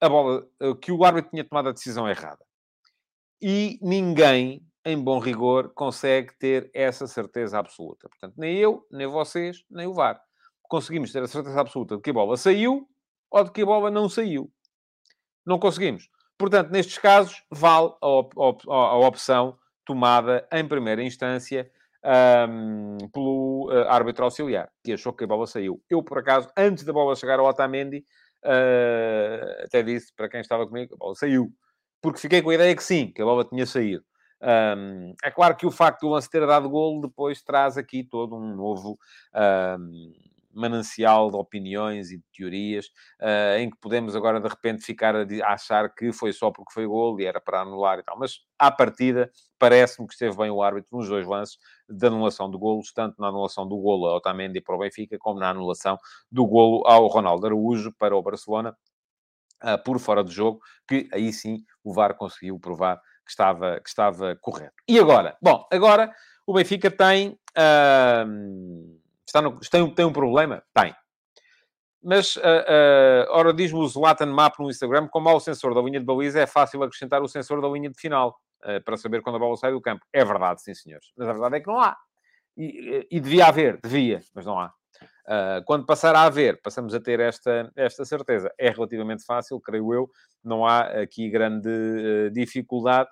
a 0.00 0.08
bola, 0.08 0.44
que 0.82 0.90
o 0.90 1.04
árbitro 1.04 1.30
tinha 1.30 1.44
tomado 1.44 1.68
a 1.68 1.72
decisão 1.72 2.08
errada. 2.08 2.44
E 3.40 3.78
ninguém, 3.80 4.60
em 4.88 4.98
bom 4.98 5.18
rigor, 5.18 5.70
consegue 5.74 6.32
ter 6.38 6.70
essa 6.72 7.06
certeza 7.06 7.58
absoluta. 7.58 8.08
Portanto, 8.08 8.34
nem 8.38 8.56
eu, 8.56 8.86
nem 8.90 9.06
vocês, 9.06 9.62
nem 9.70 9.86
o 9.86 9.92
VAR. 9.92 10.18
Conseguimos 10.62 11.12
ter 11.12 11.22
a 11.22 11.28
certeza 11.28 11.60
absoluta 11.60 11.96
de 11.96 12.02
que 12.02 12.08
a 12.08 12.14
bola 12.14 12.38
saiu 12.38 12.88
ou 13.30 13.44
de 13.44 13.50
que 13.50 13.60
a 13.60 13.66
bola 13.66 13.90
não 13.90 14.08
saiu. 14.08 14.50
Não 15.44 15.58
conseguimos. 15.58 16.08
Portanto, 16.38 16.70
nestes 16.70 16.96
casos, 16.96 17.44
vale 17.50 17.92
a, 18.00 18.06
op 18.06 18.64
a 18.70 18.96
opção 18.96 19.58
tomada 19.84 20.48
em 20.50 20.66
primeira 20.66 21.02
instância 21.02 21.70
um, 22.48 22.96
pelo 23.12 23.70
uh, 23.70 23.88
árbitro 23.88 24.24
auxiliar, 24.24 24.70
que 24.82 24.94
achou 24.94 25.12
que 25.12 25.24
a 25.24 25.26
bola 25.26 25.46
saiu. 25.46 25.82
Eu, 25.90 26.02
por 26.02 26.18
acaso, 26.18 26.48
antes 26.56 26.84
da 26.84 26.94
bola 26.94 27.14
chegar 27.14 27.38
ao 27.38 27.46
Otamendi, 27.46 28.06
uh, 28.42 29.64
até 29.64 29.82
disse 29.82 30.14
para 30.14 30.30
quem 30.30 30.40
estava 30.40 30.66
comigo, 30.66 30.94
a 30.94 30.96
bola 30.96 31.14
saiu. 31.14 31.52
Porque 32.00 32.20
fiquei 32.20 32.40
com 32.40 32.48
a 32.48 32.54
ideia 32.54 32.74
que 32.74 32.82
sim, 32.82 33.12
que 33.12 33.20
a 33.20 33.24
bola 33.26 33.44
tinha 33.44 33.66
saído. 33.66 34.02
Um, 34.40 35.14
é 35.24 35.30
claro 35.30 35.56
que 35.56 35.66
o 35.66 35.70
facto 35.70 36.02
do 36.02 36.10
lance 36.10 36.30
ter 36.30 36.46
dado 36.46 36.68
golo 36.68 37.00
depois 37.00 37.42
traz 37.42 37.76
aqui 37.76 38.04
todo 38.04 38.36
um 38.36 38.54
novo... 38.54 38.98
Um, 39.34 40.12
manancial 40.58 41.30
de 41.30 41.36
opiniões 41.36 42.10
e 42.10 42.18
de 42.18 42.24
teorias, 42.36 42.86
uh, 43.20 43.58
em 43.58 43.70
que 43.70 43.76
podemos 43.80 44.16
agora 44.16 44.40
de 44.40 44.48
repente 44.48 44.84
ficar 44.84 45.14
a, 45.14 45.24
achar 45.46 45.94
que 45.94 46.12
foi 46.12 46.32
só 46.32 46.50
porque 46.50 46.72
foi 46.72 46.86
gol 46.86 47.18
e 47.20 47.24
era 47.24 47.40
para 47.40 47.60
anular 47.60 47.98
e 47.98 48.02
tal. 48.02 48.18
Mas 48.18 48.40
à 48.58 48.70
partida, 48.70 49.30
parece-me 49.58 50.06
que 50.06 50.14
esteve 50.14 50.36
bem 50.36 50.50
o 50.50 50.62
árbitro 50.62 50.88
nos 50.96 51.08
dois 51.08 51.26
lances 51.26 51.58
de 51.88 52.06
anulação 52.06 52.50
de 52.50 52.58
golos, 52.58 52.92
tanto 52.92 53.20
na 53.20 53.28
anulação 53.28 53.66
do 53.66 53.78
golo 53.78 54.06
ao 54.06 54.16
Otamendi 54.16 54.60
para 54.60 54.74
o 54.74 54.78
Benfica, 54.78 55.16
como 55.18 55.38
na 55.38 55.50
anulação 55.50 55.96
do 56.30 56.46
golo 56.46 56.84
ao 56.86 57.06
Ronaldo 57.06 57.46
Araújo 57.46 57.92
para 57.96 58.16
o 58.16 58.22
Barcelona, 58.22 58.76
uh, 59.62 59.82
por 59.84 59.98
fora 59.98 60.24
do 60.24 60.30
jogo, 60.30 60.60
que 60.88 61.08
aí 61.12 61.32
sim 61.32 61.64
o 61.84 61.92
VAR 61.92 62.14
conseguiu 62.14 62.58
provar 62.58 63.00
que 63.28 63.32
estava, 63.32 63.78
que 63.80 63.88
estava 63.88 64.36
correto. 64.40 64.74
E 64.88 64.98
agora? 64.98 65.36
Bom, 65.40 65.68
agora 65.70 66.10
o 66.46 66.54
Benfica 66.54 66.90
tem... 66.90 67.38
Uh, 67.56 68.98
Está 69.28 69.42
no, 69.42 69.60
tem, 69.60 69.94
tem 69.94 70.06
um 70.06 70.12
problema? 70.12 70.62
Tem. 70.72 70.94
Mas, 72.02 72.36
uh, 72.36 72.40
uh, 72.40 73.26
ora, 73.28 73.52
diz-me 73.52 73.78
o 73.78 73.86
Zlatan 73.86 74.32
Map 74.32 74.58
no 74.58 74.70
Instagram, 74.70 75.06
como 75.06 75.28
há 75.28 75.34
o 75.34 75.40
sensor 75.40 75.74
da 75.74 75.82
linha 75.82 76.00
de 76.00 76.06
baliza, 76.06 76.40
é 76.40 76.46
fácil 76.46 76.82
acrescentar 76.82 77.20
o 77.20 77.28
sensor 77.28 77.60
da 77.60 77.68
linha 77.68 77.90
de 77.90 78.00
final, 78.00 78.40
uh, 78.64 78.82
para 78.82 78.96
saber 78.96 79.20
quando 79.20 79.36
a 79.36 79.38
bola 79.38 79.54
sai 79.58 79.70
do 79.70 79.82
campo. 79.82 80.02
É 80.14 80.24
verdade, 80.24 80.62
sim, 80.62 80.72
senhores. 80.72 81.12
Mas 81.14 81.28
a 81.28 81.32
verdade 81.34 81.56
é 81.56 81.60
que 81.60 81.66
não 81.66 81.78
há. 81.78 81.94
E, 82.56 83.06
e 83.10 83.20
devia 83.20 83.48
haver, 83.48 83.78
devia, 83.82 84.22
mas 84.34 84.46
não 84.46 84.58
há. 84.58 84.72
Uh, 85.28 85.62
quando 85.66 85.84
passar 85.84 86.16
a 86.16 86.22
haver, 86.22 86.58
passamos 86.62 86.94
a 86.94 87.00
ter 87.00 87.20
esta, 87.20 87.70
esta 87.76 88.04
certeza. 88.04 88.50
É 88.58 88.70
relativamente 88.70 89.24
fácil, 89.24 89.60
creio 89.60 89.92
eu, 89.92 90.10
não 90.42 90.66
há 90.66 90.80
aqui 91.02 91.28
grande 91.28 91.68
uh, 91.68 92.30
dificuldade 92.30 93.10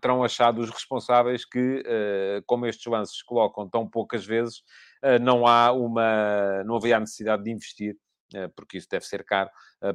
terão 0.00 0.22
achado 0.22 0.60
os 0.60 0.70
responsáveis 0.70 1.44
que, 1.44 1.80
uh, 1.80 2.42
como 2.46 2.66
estes 2.66 2.86
lances 2.86 3.22
colocam 3.22 3.68
tão 3.68 3.88
poucas 3.88 4.24
vezes, 4.24 4.58
uh, 5.02 5.18
não 5.20 5.46
há 5.46 5.72
uma, 5.72 6.62
não 6.64 6.76
havia 6.76 6.96
a 6.96 7.00
necessidade 7.00 7.42
de 7.44 7.50
investir, 7.50 7.96
uh, 8.34 8.48
porque 8.54 8.78
isso 8.78 8.88
deve 8.90 9.04
ser 9.04 9.24
caro, 9.24 9.50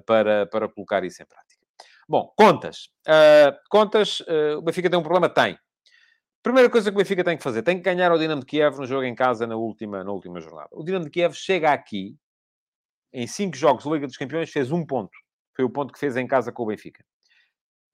para, 0.05 0.47
para 0.47 0.67
colocar 0.67 1.03
isso 1.03 1.21
em 1.21 1.25
prática. 1.25 1.63
Bom, 2.07 2.31
contas. 2.35 2.89
contas, 3.69 4.21
o 4.57 4.61
Benfica 4.61 4.89
tem 4.89 4.99
um 4.99 5.03
problema? 5.03 5.27
Tem. 5.27 5.57
Primeira 6.45 6.69
coisa 6.69 6.91
que 6.91 6.95
o 6.95 6.99
Benfica 6.99 7.23
tem 7.23 7.36
que 7.36 7.41
fazer, 7.41 7.63
tem 7.63 7.75
que 7.75 7.81
ganhar 7.81 8.12
o 8.12 8.19
Dinamo 8.19 8.41
de 8.41 8.45
Kiev 8.45 8.77
no 8.77 8.86
jogo 8.86 9.03
em 9.03 9.15
casa 9.15 9.47
na 9.47 9.55
última, 9.55 10.03
na 10.03 10.12
última 10.12 10.39
jornada. 10.39 10.69
O 10.73 10.84
Dinamo 10.84 11.05
de 11.05 11.10
Kiev 11.10 11.34
chega 11.34 11.73
aqui, 11.73 12.15
em 13.12 13.25
cinco 13.25 13.58
jogos 13.58 13.84
da 13.84 13.89
Liga 13.89 14.05
dos 14.05 14.15
Campeões, 14.15 14.51
fez 14.51 14.71
um 14.71 14.86
ponto. 14.86 15.17
Foi 15.55 15.65
o 15.65 15.71
ponto 15.71 15.91
que 15.91 15.97
fez 15.97 16.15
em 16.15 16.27
casa 16.27 16.51
com 16.51 16.62
o 16.62 16.67
Benfica. 16.67 17.03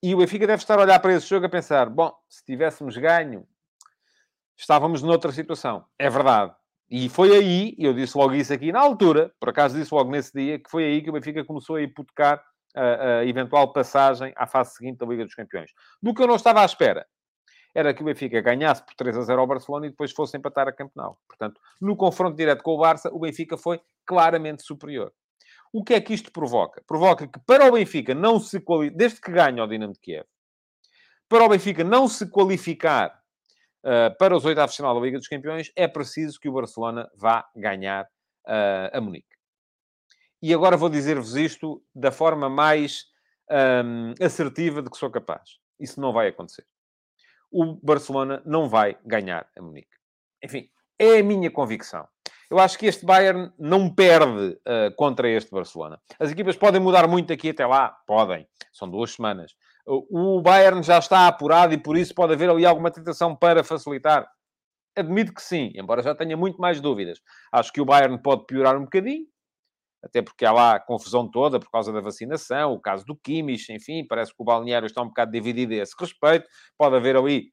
E 0.03 0.13
o 0.13 0.17
Benfica 0.17 0.45
deve 0.45 0.61
estar 0.61 0.77
a 0.77 0.81
olhar 0.81 0.99
para 0.99 1.13
esse 1.13 1.25
jogo 1.27 1.45
a 1.45 1.49
pensar: 1.49 1.89
bom, 1.89 2.13
se 2.27 2.43
tivéssemos 2.43 2.97
ganho, 2.97 3.47
estávamos 4.57 5.01
noutra 5.01 5.31
situação. 5.31 5.85
É 5.97 6.09
verdade. 6.09 6.53
E 6.89 7.07
foi 7.07 7.33
aí, 7.33 7.73
eu 7.79 7.93
disse 7.93 8.17
logo 8.17 8.33
isso 8.33 8.51
aqui 8.51 8.73
na 8.73 8.81
altura, 8.81 9.33
por 9.39 9.47
acaso 9.47 9.77
disse 9.77 9.93
logo 9.93 10.11
nesse 10.11 10.33
dia, 10.33 10.59
que 10.59 10.69
foi 10.69 10.83
aí 10.83 11.01
que 11.01 11.09
o 11.09 11.13
Benfica 11.13 11.45
começou 11.45 11.77
a 11.77 11.81
hipotecar 11.81 12.43
a, 12.75 13.19
a 13.19 13.25
eventual 13.25 13.71
passagem 13.71 14.33
à 14.35 14.45
fase 14.45 14.75
seguinte 14.75 14.97
da 14.97 15.05
Liga 15.05 15.23
dos 15.23 15.35
Campeões. 15.35 15.71
Do 16.03 16.13
que 16.13 16.21
eu 16.21 16.27
não 16.27 16.35
estava 16.35 16.61
à 16.61 16.65
espera 16.65 17.07
era 17.73 17.93
que 17.93 18.01
o 18.01 18.05
Benfica 18.05 18.41
ganhasse 18.41 18.83
por 18.85 18.93
3 18.95 19.17
a 19.17 19.21
0 19.21 19.41
ao 19.41 19.47
Barcelona 19.47 19.87
e 19.87 19.89
depois 19.89 20.11
fosse 20.11 20.37
empatar 20.37 20.67
a 20.67 20.71
Campeonato. 20.71 21.17
Portanto, 21.27 21.59
no 21.79 21.95
confronto 21.95 22.35
direto 22.35 22.63
com 22.63 22.71
o 22.71 22.77
Barça, 22.77 23.09
o 23.13 23.19
Benfica 23.19 23.57
foi 23.57 23.79
claramente 24.05 24.63
superior. 24.63 25.13
O 25.73 25.83
que 25.83 25.93
é 25.93 26.01
que 26.01 26.13
isto 26.13 26.31
provoca? 26.31 26.83
Provoca 26.85 27.27
que 27.27 27.39
para 27.39 27.65
o 27.67 27.71
Benfica 27.71 28.13
não 28.13 28.39
se 28.39 28.59
qualificar, 28.59 28.97
desde 28.97 29.21
que 29.21 29.31
ganha 29.31 29.63
o 29.63 29.67
Dinamo 29.67 29.93
de 29.93 29.99
Kiev, 29.99 30.25
para 31.29 31.45
o 31.45 31.49
Benfica 31.49 31.83
não 31.83 32.09
se 32.09 32.29
qualificar 32.29 33.17
uh, 33.85 34.17
para 34.17 34.35
os 34.35 34.43
oitavos 34.43 34.71
de 34.71 34.77
final 34.77 34.93
da 34.93 34.99
Liga 34.99 35.17
dos 35.17 35.29
Campeões, 35.29 35.71
é 35.75 35.87
preciso 35.87 36.39
que 36.39 36.49
o 36.49 36.53
Barcelona 36.53 37.09
vá 37.15 37.47
ganhar 37.55 38.03
uh, 38.03 38.97
a 38.97 38.99
Munique. 38.99 39.31
E 40.41 40.53
agora 40.53 40.75
vou 40.75 40.89
dizer-vos 40.89 41.35
isto 41.35 41.81
da 41.95 42.11
forma 42.11 42.49
mais 42.49 43.05
um, 43.85 44.13
assertiva 44.23 44.81
de 44.81 44.89
que 44.89 44.97
sou 44.97 45.11
capaz. 45.11 45.59
Isso 45.79 46.01
não 46.01 46.11
vai 46.11 46.27
acontecer. 46.27 46.65
O 47.51 47.75
Barcelona 47.83 48.41
não 48.45 48.69
vai 48.69 48.97
ganhar 49.05 49.47
a 49.57 49.61
Munique. 49.61 49.89
Enfim, 50.43 50.69
é 50.97 51.19
a 51.19 51.23
minha 51.23 51.51
convicção. 51.51 52.07
Eu 52.49 52.59
acho 52.59 52.77
que 52.77 52.85
este 52.85 53.05
Bayern 53.05 53.51
não 53.57 53.93
perde 53.93 54.59
uh, 54.67 54.93
contra 54.97 55.29
este 55.29 55.51
Barcelona. 55.51 55.99
As 56.19 56.31
equipas 56.31 56.57
podem 56.57 56.81
mudar 56.81 57.07
muito 57.07 57.31
aqui 57.31 57.49
até 57.49 57.65
lá? 57.65 57.95
Podem. 58.05 58.45
São 58.73 58.89
duas 58.89 59.11
semanas. 59.13 59.53
O 59.85 60.41
Bayern 60.41 60.83
já 60.83 60.99
está 60.99 61.27
apurado 61.27 61.73
e 61.73 61.77
por 61.77 61.97
isso 61.97 62.13
pode 62.13 62.33
haver 62.33 62.49
ali 62.49 62.65
alguma 62.65 62.91
tentação 62.91 63.35
para 63.35 63.63
facilitar. 63.63 64.27
Admito 64.95 65.33
que 65.33 65.41
sim, 65.41 65.71
embora 65.75 66.03
já 66.03 66.13
tenha 66.13 66.35
muito 66.35 66.59
mais 66.59 66.81
dúvidas. 66.81 67.19
Acho 67.51 67.71
que 67.71 67.81
o 67.81 67.85
Bayern 67.85 68.21
pode 68.21 68.45
piorar 68.45 68.77
um 68.77 68.83
bocadinho, 68.83 69.25
até 70.03 70.21
porque 70.21 70.45
há 70.45 70.51
lá 70.51 70.75
a 70.75 70.79
confusão 70.79 71.29
toda 71.29 71.59
por 71.59 71.69
causa 71.69 71.91
da 71.93 72.01
vacinação, 72.01 72.73
o 72.73 72.79
caso 72.79 73.05
do 73.05 73.15
Kimmich, 73.15 73.71
enfim, 73.71 74.05
parece 74.07 74.31
que 74.31 74.41
o 74.41 74.45
balneário 74.45 74.85
está 74.85 75.01
um 75.01 75.07
bocado 75.07 75.31
dividido 75.31 75.73
a 75.73 75.77
esse 75.77 75.93
respeito. 75.97 76.47
Pode 76.77 76.95
haver 76.95 77.15
ali 77.15 77.51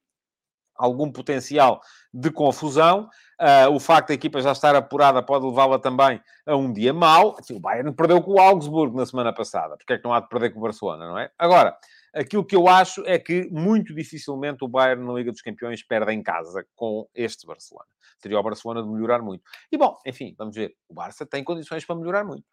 algum 0.79 1.11
potencial 1.11 1.81
de 2.13 2.31
confusão. 2.31 3.07
Uh, 3.39 3.73
o 3.73 3.79
facto 3.79 4.07
da 4.07 4.13
equipa 4.13 4.41
já 4.41 4.53
estar 4.53 4.75
apurada 4.75 5.21
pode 5.21 5.45
levá-la 5.45 5.77
também 5.77 6.21
a 6.45 6.55
um 6.55 6.71
dia 6.71 6.93
mau. 6.93 7.35
Assim, 7.37 7.55
o 7.55 7.59
Bayern 7.59 7.93
perdeu 7.93 8.21
com 8.21 8.31
o 8.31 8.39
Augsburgo 8.39 8.97
na 8.97 9.05
semana 9.05 9.33
passada. 9.33 9.77
Porque 9.77 9.93
é 9.93 9.97
que 9.97 10.03
não 10.03 10.13
há 10.13 10.21
de 10.21 10.29
perder 10.29 10.51
com 10.51 10.59
o 10.59 10.63
Barcelona, 10.63 11.07
não 11.07 11.19
é? 11.19 11.29
Agora, 11.37 11.77
aquilo 12.13 12.45
que 12.45 12.55
eu 12.55 12.67
acho 12.67 13.03
é 13.05 13.17
que 13.17 13.49
muito 13.51 13.93
dificilmente 13.93 14.63
o 14.63 14.67
Bayern 14.67 15.05
na 15.05 15.13
Liga 15.13 15.31
dos 15.31 15.41
Campeões 15.41 15.83
perde 15.83 16.13
em 16.13 16.21
casa 16.21 16.65
com 16.75 17.07
este 17.13 17.45
Barcelona. 17.45 17.87
Seria 18.21 18.39
o 18.39 18.43
Barcelona 18.43 18.83
de 18.83 18.89
melhorar 18.89 19.21
muito. 19.21 19.43
E 19.71 19.77
bom, 19.77 19.97
enfim, 20.05 20.35
vamos 20.37 20.55
ver. 20.55 20.75
O 20.87 20.93
Barça 20.93 21.25
tem 21.25 21.43
condições 21.43 21.85
para 21.85 21.95
melhorar 21.95 22.23
muito. 22.23 22.45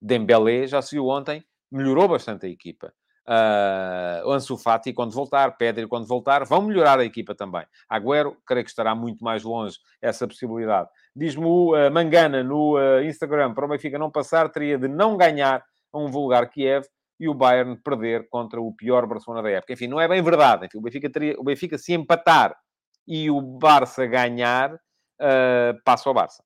Dembélé, 0.00 0.66
já 0.66 0.82
se 0.82 0.94
viu 0.94 1.06
ontem, 1.06 1.44
melhorou 1.70 2.08
bastante 2.08 2.46
a 2.46 2.48
equipa. 2.48 2.92
Uh, 3.24 4.28
Ansu 4.32 4.56
Fati 4.56 4.92
quando 4.92 5.12
voltar, 5.12 5.56
Pedri 5.56 5.86
quando 5.86 6.06
voltar, 6.08 6.44
vão 6.44 6.62
melhorar 6.62 6.98
a 6.98 7.04
equipa 7.04 7.34
também. 7.34 7.64
Agüero, 7.88 8.36
creio 8.44 8.64
que 8.64 8.70
estará 8.70 8.94
muito 8.94 9.22
mais 9.22 9.44
longe 9.44 9.78
essa 10.00 10.26
possibilidade. 10.26 10.88
Diz-me 11.14 11.44
o 11.44 11.72
uh, 11.72 11.90
Mangana 11.90 12.42
no 12.42 12.76
uh, 12.76 13.02
Instagram, 13.04 13.54
para 13.54 13.64
o 13.64 13.68
Benfica 13.68 13.98
não 13.98 14.10
passar, 14.10 14.48
teria 14.48 14.76
de 14.76 14.88
não 14.88 15.16
ganhar 15.16 15.64
a 15.92 15.98
um 15.98 16.10
vulgar 16.10 16.48
Kiev 16.50 16.84
e 17.18 17.28
o 17.28 17.34
Bayern 17.34 17.76
perder 17.76 18.28
contra 18.28 18.60
o 18.60 18.74
pior 18.74 19.06
Barcelona 19.06 19.42
da 19.42 19.50
época. 19.50 19.72
Enfim, 19.72 19.86
não 19.86 20.00
é 20.00 20.08
bem 20.08 20.22
verdade. 20.22 20.66
Enfim, 20.66 20.78
o, 20.78 20.82
Benfica 20.82 21.10
teria, 21.10 21.34
o 21.38 21.44
Benfica 21.44 21.78
se 21.78 21.92
empatar 21.92 22.56
e 23.06 23.30
o 23.30 23.40
Barça 23.40 24.06
ganhar, 24.06 24.76
passa 25.84 26.08
ao 26.08 26.14
Barça. 26.14 26.42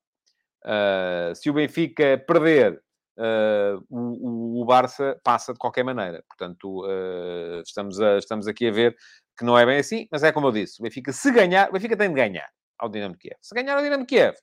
se 1.35 1.49
o 1.49 1.55
Benfica 1.55 2.23
perder 2.27 2.83
uh, 3.17 3.85
o, 3.89 4.63
o, 4.63 4.65
Barça 4.65 5.19
passa 5.25 5.53
de 5.53 5.59
qualquer 5.59 5.85
maneira. 5.85 6.23
Portanto, 6.29 6.85
uh, 6.85 7.61
estamos, 7.65 8.01
a, 8.01 8.19
estamos 8.19 8.47
aqui 8.47 8.69
a 8.69 8.73
ver 8.73 8.97
que 9.37 9.45
não 9.45 9.59
é 9.59 9.67
bem 9.67 9.79
assim, 9.79 10.09
mas 10.11 10.23
é 10.23 10.33
como 10.33 10.47
eu 10.47 10.53
disse, 10.53 10.81
o 10.81 10.83
Benfica, 10.83 11.13
se 11.13 11.31
ganhar, 11.31 11.69
o 11.69 11.73
Benfica 11.73 11.97
tem 11.97 12.09
de 12.09 12.15
ganhar 12.15 12.49
ao 12.79 12.89
Dinamo 12.89 13.17
Kiev. 13.17 13.37
Se 13.41 13.55
ganhar 13.55 13.77
ao 13.77 13.83
Dinamo 13.83 14.07
Kiev, 14.07 14.37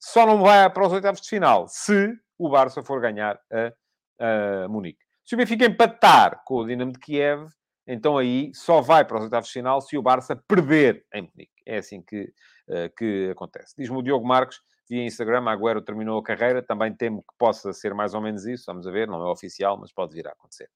só 0.00 0.26
não 0.26 0.42
vai 0.42 0.68
para 0.70 0.86
os 0.86 0.92
oitavos 0.92 1.20
de 1.20 1.28
final 1.28 1.66
se 1.68 2.12
o 2.38 2.48
Barça 2.48 2.82
for 2.82 3.00
ganhar 3.00 3.38
a, 3.52 4.64
a 4.64 4.68
Munique. 4.68 5.04
Se 5.28 5.34
o 5.34 5.36
Benfica 5.36 5.66
empatar 5.66 6.42
com 6.42 6.54
o 6.54 6.66
Dinamo 6.66 6.90
de 6.90 6.98
Kiev, 6.98 7.50
então 7.86 8.16
aí 8.16 8.50
só 8.54 8.80
vai 8.80 9.04
para 9.04 9.18
os 9.18 9.24
oitavos 9.24 9.48
de 9.48 9.52
final 9.52 9.78
se 9.82 9.98
o 9.98 10.00
Barça 10.00 10.34
perder 10.34 11.04
em 11.12 11.20
Munique. 11.20 11.52
É 11.66 11.76
assim 11.76 12.00
que, 12.00 12.32
uh, 12.66 12.88
que 12.96 13.28
acontece. 13.32 13.74
Diz-me 13.76 13.98
o 13.98 14.02
Diogo 14.02 14.26
Marques 14.26 14.58
via 14.88 15.04
Instagram, 15.04 15.44
Agüero 15.50 15.82
terminou 15.82 16.18
a 16.18 16.22
carreira, 16.22 16.62
também 16.62 16.94
temo 16.94 17.20
que 17.20 17.36
possa 17.36 17.74
ser 17.74 17.92
mais 17.92 18.14
ou 18.14 18.22
menos 18.22 18.46
isso, 18.46 18.64
vamos 18.68 18.86
a 18.86 18.90
ver, 18.90 19.06
não 19.06 19.22
é 19.22 19.30
oficial, 19.30 19.76
mas 19.76 19.92
pode 19.92 20.14
vir 20.14 20.26
a 20.26 20.30
acontecer. 20.30 20.70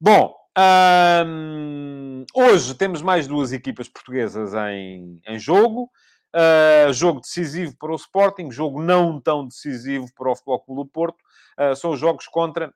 Bom, 0.00 0.34
hum, 1.24 2.24
hoje 2.34 2.74
temos 2.74 3.02
mais 3.02 3.28
duas 3.28 3.52
equipas 3.52 3.88
portuguesas 3.88 4.52
em, 4.52 5.20
em 5.28 5.38
jogo. 5.38 5.88
Uh, 6.34 6.92
jogo 6.92 7.20
decisivo 7.20 7.76
para 7.78 7.92
o 7.92 7.94
Sporting, 7.94 8.50
jogo 8.50 8.82
não 8.82 9.20
tão 9.20 9.46
decisivo 9.46 10.08
para 10.12 10.32
o 10.32 10.34
Futebol 10.34 10.58
Clube 10.58 10.82
do 10.82 10.88
Porto. 10.88 11.18
Uh, 11.56 11.76
são 11.76 11.96
jogos 11.96 12.26
contra 12.26 12.74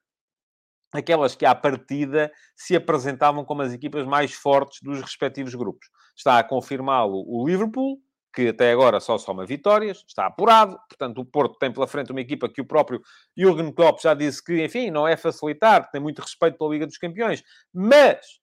aquelas 0.91 1.35
que 1.35 1.45
à 1.45 1.55
partida 1.55 2.31
se 2.55 2.75
apresentavam 2.75 3.45
como 3.45 3.61
as 3.61 3.73
equipas 3.73 4.05
mais 4.05 4.33
fortes 4.33 4.79
dos 4.81 5.01
respectivos 5.01 5.55
grupos. 5.55 5.87
Está 6.15 6.39
a 6.39 6.43
confirmá-lo 6.43 7.23
o 7.27 7.47
Liverpool, 7.47 7.99
que 8.33 8.49
até 8.49 8.71
agora 8.71 8.99
só 8.99 9.17
soma 9.17 9.45
vitórias, 9.45 10.03
está 10.07 10.25
apurado, 10.25 10.77
portanto 10.89 11.19
o 11.19 11.25
Porto 11.25 11.57
tem 11.59 11.71
pela 11.71 11.87
frente 11.87 12.11
uma 12.11 12.21
equipa 12.21 12.47
que 12.47 12.61
o 12.61 12.65
próprio 12.65 13.01
Jürgen 13.37 13.71
Klopp 13.71 14.01
já 14.01 14.13
disse 14.13 14.43
que, 14.43 14.63
enfim, 14.63 14.89
não 14.89 15.07
é 15.07 15.17
facilitar, 15.17 15.89
tem 15.91 16.01
muito 16.01 16.21
respeito 16.21 16.57
pela 16.57 16.71
Liga 16.71 16.87
dos 16.87 16.97
Campeões, 16.97 17.43
mas 17.73 18.39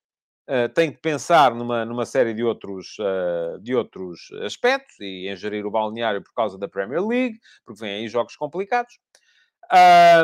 uh, 0.49 0.69
tem 0.75 0.91
de 0.91 0.99
pensar 0.99 1.55
numa, 1.55 1.85
numa 1.85 2.05
série 2.05 2.35
de 2.35 2.45
outros, 2.45 2.97
uh, 2.99 3.59
de 3.61 3.75
outros 3.75 4.31
aspectos 4.45 4.99
e 5.01 5.29
em 5.29 5.37
gerir 5.37 5.65
o 5.65 5.71
balneário 5.71 6.23
por 6.23 6.35
causa 6.35 6.59
da 6.59 6.69
Premier 6.69 7.03
League, 7.05 7.39
porque 7.65 7.81
vêm 7.81 8.01
aí 8.01 8.09
jogos 8.09 8.37
complicados. 8.37 8.99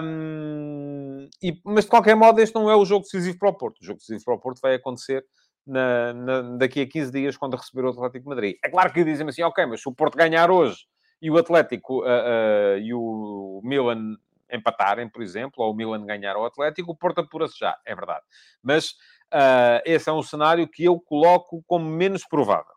Um, 0.02 0.93
e, 1.42 1.60
mas 1.64 1.84
de 1.84 1.90
qualquer 1.90 2.14
modo, 2.14 2.40
este 2.40 2.54
não 2.54 2.70
é 2.70 2.76
o 2.76 2.84
jogo 2.84 3.04
decisivo 3.04 3.38
para 3.38 3.50
o 3.50 3.54
Porto. 3.56 3.80
O 3.80 3.84
jogo 3.84 3.98
decisivo 3.98 4.24
para 4.24 4.34
o 4.34 4.40
Porto 4.40 4.60
vai 4.60 4.74
acontecer 4.74 5.24
na, 5.66 6.12
na, 6.12 6.42
daqui 6.56 6.82
a 6.82 6.88
15 6.88 7.12
dias, 7.12 7.36
quando 7.36 7.56
receber 7.56 7.84
o 7.84 7.90
Atlético 7.90 8.28
Madrid. 8.28 8.56
É 8.64 8.68
claro 8.68 8.92
que 8.92 9.04
dizem 9.04 9.28
assim, 9.28 9.42
ok, 9.42 9.66
mas 9.66 9.80
se 9.80 9.88
o 9.88 9.94
Porto 9.94 10.16
ganhar 10.16 10.50
hoje 10.50 10.86
e 11.20 11.30
o 11.30 11.38
Atlético 11.38 12.02
uh, 12.02 12.06
uh, 12.06 12.78
e 12.78 12.92
o 12.92 13.60
Milan 13.64 14.16
empatarem, 14.50 15.08
por 15.08 15.22
exemplo, 15.22 15.64
ou 15.64 15.72
o 15.72 15.74
Milan 15.74 16.04
ganhar 16.04 16.36
ao 16.36 16.44
Atlético, 16.44 16.92
o 16.92 16.96
Porto 16.96 17.20
apura-se 17.20 17.58
já, 17.58 17.78
é 17.84 17.94
verdade. 17.94 18.22
Mas 18.62 18.90
uh, 19.32 19.80
esse 19.84 20.08
é 20.08 20.12
um 20.12 20.22
cenário 20.22 20.68
que 20.68 20.84
eu 20.84 21.00
coloco 21.00 21.62
como 21.66 21.88
menos 21.88 22.26
provável. 22.26 22.74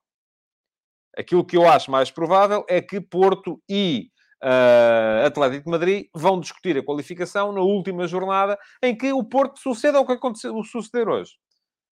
Aquilo 1.15 1.45
que 1.45 1.57
eu 1.57 1.67
acho 1.67 1.91
mais 1.91 2.11
provável 2.11 2.63
é 2.69 2.81
que 2.81 3.01
Porto 3.01 3.61
e 3.67 4.11
uh, 4.43 5.25
Atlético 5.25 5.65
de 5.65 5.71
Madrid 5.71 6.09
vão 6.13 6.39
discutir 6.39 6.77
a 6.77 6.83
qualificação 6.83 7.51
na 7.51 7.61
última 7.61 8.07
jornada, 8.07 8.57
em 8.81 8.95
que 8.95 9.11
o 9.11 9.23
Porto 9.23 9.59
suceda 9.59 9.99
o 9.99 10.05
que 10.05 10.13
aconteceu, 10.13 10.61
suceder 10.63 11.07
hoje. 11.07 11.33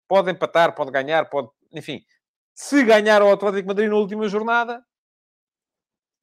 Pode 0.07 0.31
empatar, 0.31 0.75
pode 0.75 0.91
ganhar, 0.91 1.29
pode... 1.29 1.49
Enfim, 1.71 2.01
se 2.53 2.83
ganhar 2.83 3.21
o 3.21 3.31
Atlético 3.31 3.61
de 3.61 3.67
Madrid 3.67 3.89
na 3.89 3.95
última 3.95 4.27
jornada, 4.27 4.83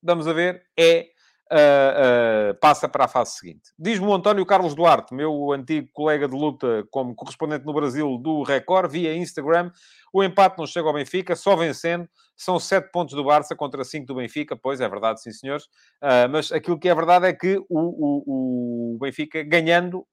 vamos 0.02 0.26
a 0.26 0.32
ver, 0.32 0.64
é 0.78 1.08
Uh, 1.50 2.52
uh, 2.52 2.54
passa 2.60 2.88
para 2.88 3.04
a 3.04 3.08
fase 3.08 3.32
seguinte. 3.32 3.74
Diz-me 3.78 4.06
o 4.06 4.14
António 4.14 4.46
Carlos 4.46 4.74
Duarte, 4.74 5.12
meu 5.12 5.52
antigo 5.52 5.86
colega 5.92 6.26
de 6.26 6.34
luta 6.34 6.86
como 6.90 7.14
correspondente 7.14 7.66
no 7.66 7.74
Brasil 7.74 8.16
do 8.16 8.42
Record, 8.42 8.90
via 8.90 9.14
Instagram. 9.14 9.70
O 10.14 10.24
empate 10.24 10.56
não 10.56 10.66
chega 10.66 10.88
ao 10.88 10.94
Benfica, 10.94 11.36
só 11.36 11.54
vencendo. 11.54 12.08
São 12.34 12.58
sete 12.58 12.90
pontos 12.90 13.14
do 13.14 13.22
Barça 13.22 13.54
contra 13.54 13.84
cinco 13.84 14.06
do 14.06 14.14
Benfica. 14.14 14.56
Pois, 14.56 14.80
é 14.80 14.88
verdade, 14.88 15.20
sim, 15.20 15.30
senhores. 15.30 15.64
Uh, 16.02 16.26
mas 16.30 16.50
aquilo 16.50 16.78
que 16.78 16.88
é 16.88 16.94
verdade 16.94 17.26
é 17.26 17.34
que 17.34 17.58
o, 17.58 17.66
o, 17.68 18.94
o 18.94 18.98
Benfica, 18.98 19.42
ganhando, 19.42 20.06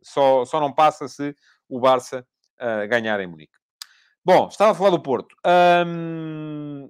só, 0.00 0.46
só 0.46 0.58
não 0.58 0.72
passa 0.72 1.06
se 1.06 1.36
o 1.68 1.78
Barça 1.78 2.26
ganhar 2.88 3.20
em 3.20 3.26
Munique. 3.26 3.52
Bom, 4.24 4.48
estava 4.48 4.70
a 4.70 4.74
falar 4.74 4.90
do 4.90 5.02
Porto. 5.02 5.36
Um, 5.86 6.88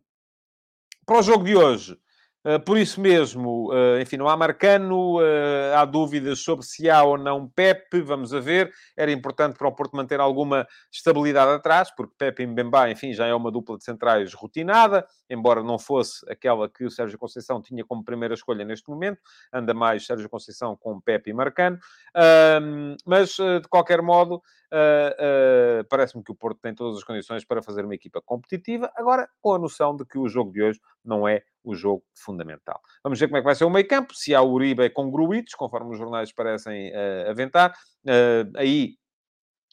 para 1.05 1.19
o 1.19 1.23
jogo 1.23 1.43
de 1.43 1.57
hoje... 1.57 1.99
Ah, 2.49 2.61
por 2.61 2.79
isso 2.79 3.01
mesmo, 3.01 3.73
uh, 3.73 4.01
enfim, 4.01 4.17
não 4.17 4.29
há 4.29 4.37
Marcano, 4.37 5.19
uh, 5.19 5.75
há 5.75 5.85
dúvidas 5.85 6.39
sobre 6.39 6.65
se 6.65 6.89
há 6.89 7.03
ou 7.03 7.19
não 7.19 7.49
Pepe, 7.49 8.01
vamos 8.01 8.33
a 8.33 8.39
ver. 8.39 8.73
Era 8.97 9.11
importante 9.11 9.59
para 9.59 9.67
o 9.67 9.73
Porto 9.73 9.97
manter 9.97 10.21
alguma 10.21 10.65
estabilidade 10.93 11.51
atrás, 11.51 11.91
porque 11.91 12.15
Pepe 12.17 12.45
e 12.45 12.47
Mbemba, 12.47 12.89
enfim, 12.89 13.13
já 13.13 13.27
é 13.27 13.35
uma 13.35 13.51
dupla 13.51 13.77
de 13.77 13.83
centrais 13.83 14.33
rotinada, 14.33 15.05
embora 15.29 15.61
não 15.61 15.77
fosse 15.77 16.25
aquela 16.31 16.69
que 16.69 16.85
o 16.85 16.91
Sérgio 16.91 17.19
Conceição 17.19 17.61
tinha 17.61 17.85
como 17.85 18.05
primeira 18.05 18.35
escolha 18.35 18.65
neste 18.65 18.89
momento. 18.89 19.19
Anda 19.53 19.75
mais 19.75 20.07
Sérgio 20.07 20.29
Conceição 20.29 20.77
com 20.77 21.01
Pepe 21.01 21.31
e 21.31 21.33
Marcano. 21.33 21.81
mas, 23.05 23.31
de 23.31 23.69
qualquer 23.69 24.01
modo, 24.01 24.41
Uh, 24.73 25.81
uh, 25.81 25.85
Parece-me 25.89 26.23
que 26.25 26.33
o 26.33 26.35
Porto 26.35 26.61
tem 26.61 26.75
todas 26.75 26.99
as 26.99 27.05
condições 27.05 27.45
para 27.45 27.63
fazer 27.63 27.85
uma 27.85 27.95
equipa 27.95 28.21
competitiva, 28.21 28.91
agora 28.97 29.29
com 29.41 29.55
a 29.55 29.59
noção 29.59 29.97
de 29.97 30.05
que 30.05 30.19
o 30.19 30.29
jogo 30.29 30.53
de 30.53 30.63
hoje 30.63 30.81
não 31.05 31.27
é 31.27 31.43
o 31.63 31.75
jogo 31.75 32.05
fundamental. 32.15 32.81
Vamos 33.03 33.19
ver 33.19 33.29
como 33.29 33.39
é 33.39 33.41
que 33.41 33.47
vai 33.47 33.55
ser 33.55 33.65
o 33.65 33.71
meio 33.71 33.87
campo, 33.87 34.15
se 34.15 34.35
há 34.35 34.43
Uribe 34.43 34.91
com 34.91 35.11
Gruites, 35.11 35.55
conforme 35.55 35.93
os 35.93 35.99
jornais 35.99 36.33
parecem 36.33 36.91
uh, 36.91 37.31
aventar. 37.31 37.75
aí, 38.57 38.97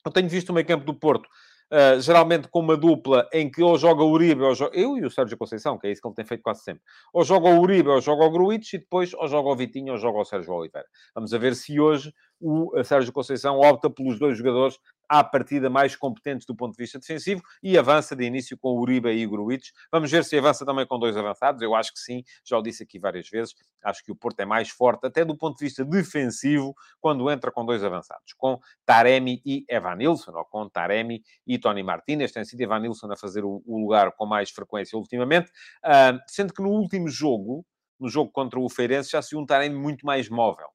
eu 0.06 0.12
tenho 0.12 0.30
visto 0.30 0.50
o 0.50 0.54
meio 0.54 0.68
campo 0.68 0.86
do 0.86 0.94
Porto 0.94 1.30
Uh, 1.74 2.00
geralmente 2.00 2.48
com 2.50 2.60
uma 2.60 2.78
dupla 2.78 3.28
em 3.34 3.50
que 3.50 3.64
ou 3.64 3.76
joga 3.80 4.04
o 4.04 4.12
Uribe, 4.12 4.44
ou 4.44 4.54
joga... 4.54 4.78
eu 4.78 4.96
e 4.96 5.04
o 5.04 5.10
Sérgio 5.10 5.36
Conceição, 5.36 5.76
que 5.76 5.88
é 5.88 5.92
isso 5.92 6.00
que 6.04 6.08
ele 6.08 6.14
tem 6.14 6.24
feito 6.24 6.44
quase 6.44 6.62
sempre. 6.62 6.84
Ou 7.12 7.24
joga 7.24 7.50
o 7.50 7.60
Uribe, 7.60 7.90
ou 7.90 8.00
joga 8.00 8.24
o 8.26 8.30
Gruitch, 8.30 8.74
e 8.74 8.78
depois 8.78 9.12
ou 9.16 9.28
joga 9.28 9.50
o 9.50 9.56
Vitinho, 9.56 9.94
ou 9.94 9.98
joga 9.98 10.20
o 10.20 10.24
Sérgio 10.24 10.54
Oliveira. 10.54 10.88
Vamos 11.16 11.32
ver 11.32 11.56
se 11.56 11.80
hoje 11.80 12.14
o 12.44 12.84
Sérgio 12.84 13.14
Conceição 13.14 13.58
opta 13.58 13.90
pelos 13.90 14.20
dois 14.20 14.38
jogadores 14.38 14.78
à 15.08 15.24
partida 15.24 15.70
mais 15.70 15.96
competentes 15.96 16.46
do 16.46 16.54
ponto 16.54 16.76
de 16.76 16.84
vista 16.84 17.00
defensivo 17.00 17.42
e 17.62 17.78
avança 17.78 18.16
de 18.16 18.26
início 18.26 18.58
com 18.58 18.78
Uribe 18.78 19.10
e 19.10 19.26
Gruitch. 19.26 19.70
Vamos 19.90 20.12
ver 20.12 20.26
se 20.26 20.38
avança 20.38 20.66
também 20.66 20.86
com 20.86 21.00
dois 21.00 21.16
avançados. 21.16 21.62
Eu 21.62 21.74
acho 21.74 21.94
que 21.94 22.00
sim, 22.00 22.22
já 22.44 22.58
o 22.58 22.62
disse 22.62 22.84
aqui 22.84 23.00
várias 23.00 23.30
vezes. 23.30 23.56
Acho 23.82 24.04
que 24.04 24.12
o 24.12 24.16
Porto 24.16 24.42
é 24.42 24.46
mais 24.46 24.70
forte, 24.70 25.08
até 25.08 25.24
do 25.24 25.38
ponto 25.38 25.58
de 25.58 25.64
vista 25.64 25.86
defensivo, 25.86 26.76
quando 27.00 27.30
entra 27.32 27.50
com 27.50 27.66
dois 27.66 27.82
avançados, 27.82 28.34
com 28.38 28.60
Taremi 28.86 29.42
e 29.46 29.64
Evanilson, 29.70 30.32
ou 30.32 30.44
com 30.44 30.68
Taremi 30.68 31.24
e 31.48 31.58
Tony 31.58 31.82
Martinez. 31.82 32.34
Tem 32.34 32.44
sido 32.44 32.60
Evanilson 32.60 33.10
a 33.10 33.16
fazer 33.16 33.46
o, 33.46 33.64
lugar 33.66 34.12
com 34.12 34.26
mais 34.26 34.50
frequência 34.50 34.98
ultimamente, 34.98 35.50
uh, 35.86 36.20
sendo 36.28 36.54
que 36.54 36.62
no 36.62 36.70
último 36.70 37.08
jogo, 37.08 37.66
no 37.98 38.10
jogo 38.10 38.32
contra 38.32 38.60
o 38.60 38.68
Feirense, 38.70 39.12
já 39.12 39.22
se 39.22 39.36
um 39.36 39.46
Taremi 39.46 39.78
muito 39.78 40.06
mais 40.06 40.28
móvel 40.28 40.68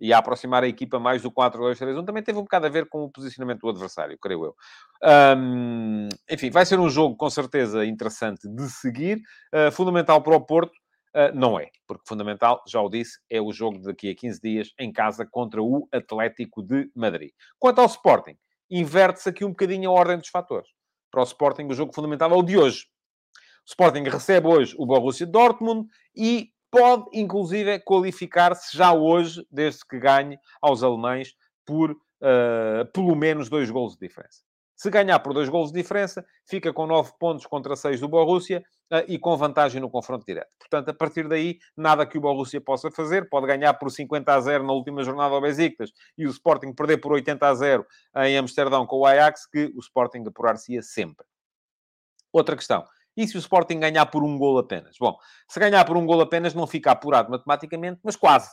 e 0.00 0.12
a 0.12 0.18
aproximar 0.18 0.62
a 0.64 0.68
equipa 0.68 0.98
mais 0.98 1.22
do 1.22 1.30
4-2-3-1, 1.30 2.04
também 2.04 2.22
teve 2.22 2.38
um 2.38 2.42
bocado 2.42 2.66
a 2.66 2.68
ver 2.68 2.88
com 2.88 3.04
o 3.04 3.10
posicionamento 3.10 3.60
do 3.60 3.68
adversário, 3.68 4.18
creio 4.20 4.44
eu. 4.44 4.56
Um, 5.38 6.08
enfim, 6.30 6.50
vai 6.50 6.66
ser 6.66 6.78
um 6.78 6.88
jogo 6.88 7.16
com 7.16 7.30
certeza 7.30 7.84
interessante 7.84 8.48
de 8.48 8.68
seguir. 8.68 9.20
Uh, 9.54 9.70
fundamental 9.70 10.22
para 10.22 10.36
o 10.36 10.40
Porto, 10.40 10.72
uh, 11.14 11.34
não 11.34 11.58
é, 11.58 11.68
porque 11.86 12.04
fundamental, 12.06 12.62
já 12.66 12.80
o 12.80 12.88
disse, 12.88 13.18
é 13.30 13.40
o 13.40 13.52
jogo 13.52 13.78
daqui 13.80 14.10
a 14.10 14.14
15 14.14 14.40
dias 14.40 14.70
em 14.78 14.92
casa 14.92 15.26
contra 15.30 15.62
o 15.62 15.88
Atlético 15.92 16.62
de 16.62 16.90
Madrid. 16.94 17.30
Quanto 17.58 17.80
ao 17.80 17.86
Sporting, 17.86 18.36
inverte-se 18.70 19.28
aqui 19.28 19.44
um 19.44 19.50
bocadinho 19.50 19.90
a 19.90 19.92
ordem 19.92 20.18
dos 20.18 20.28
fatores. 20.28 20.68
Para 21.10 21.20
o 21.20 21.24
Sporting, 21.24 21.66
o 21.66 21.74
jogo 21.74 21.94
fundamental 21.94 22.30
é 22.32 22.34
o 22.34 22.42
de 22.42 22.58
hoje. 22.58 22.86
O 23.66 23.70
Sporting 23.70 24.02
recebe 24.02 24.46
hoje 24.46 24.74
o 24.76 24.84
Borussia 24.84 25.26
Dortmund 25.26 25.88
e 26.14 26.50
pode, 26.74 27.04
inclusive, 27.12 27.78
qualificar-se 27.80 28.76
já 28.76 28.92
hoje, 28.92 29.46
desde 29.50 29.86
que 29.86 29.98
ganhe 29.98 30.38
aos 30.60 30.82
alemães 30.82 31.34
por 31.64 31.92
uh, 31.92 32.84
pelo 32.92 33.14
menos 33.14 33.48
dois 33.48 33.70
gols 33.70 33.94
de 33.94 34.06
diferença. 34.06 34.42
Se 34.74 34.90
ganhar 34.90 35.20
por 35.20 35.32
dois 35.32 35.48
gols 35.48 35.70
de 35.70 35.80
diferença, 35.80 36.26
fica 36.44 36.72
com 36.72 36.86
nove 36.86 37.12
pontos 37.18 37.46
contra 37.46 37.76
seis 37.76 38.00
do 38.00 38.08
Borussia 38.08 38.64
uh, 38.92 39.04
e 39.06 39.18
com 39.18 39.36
vantagem 39.36 39.80
no 39.80 39.88
confronto 39.88 40.26
direto. 40.26 40.50
Portanto, 40.58 40.88
a 40.88 40.94
partir 40.94 41.28
daí, 41.28 41.58
nada 41.76 42.04
que 42.04 42.18
o 42.18 42.20
Borussia 42.20 42.60
possa 42.60 42.90
fazer. 42.90 43.28
Pode 43.28 43.46
ganhar 43.46 43.72
por 43.74 43.90
50 43.90 44.34
a 44.34 44.40
0 44.40 44.64
na 44.64 44.72
última 44.72 45.04
jornada 45.04 45.32
ao 45.32 45.40
Besiktas 45.40 45.92
e 46.18 46.26
o 46.26 46.30
Sporting 46.30 46.72
perder 46.72 46.98
por 46.98 47.12
80 47.12 47.46
a 47.46 47.54
0 47.54 47.86
em 48.24 48.36
Amsterdão 48.36 48.84
com 48.84 48.96
o 48.96 49.06
Ajax, 49.06 49.46
que 49.46 49.72
o 49.76 49.78
Sporting 49.78 50.24
apurar-se-ia 50.26 50.82
sempre. 50.82 51.24
Outra 52.32 52.56
questão. 52.56 52.84
E 53.16 53.26
se 53.26 53.36
o 53.36 53.38
Sporting 53.38 53.78
ganhar 53.78 54.06
por 54.06 54.24
um 54.24 54.36
gol 54.38 54.58
apenas? 54.58 54.96
Bom, 54.98 55.16
se 55.48 55.60
ganhar 55.60 55.84
por 55.84 55.96
um 55.96 56.06
gol 56.06 56.20
apenas, 56.20 56.54
não 56.54 56.66
fica 56.66 56.90
apurado 56.90 57.30
matematicamente, 57.30 58.00
mas 58.02 58.16
quase. 58.16 58.50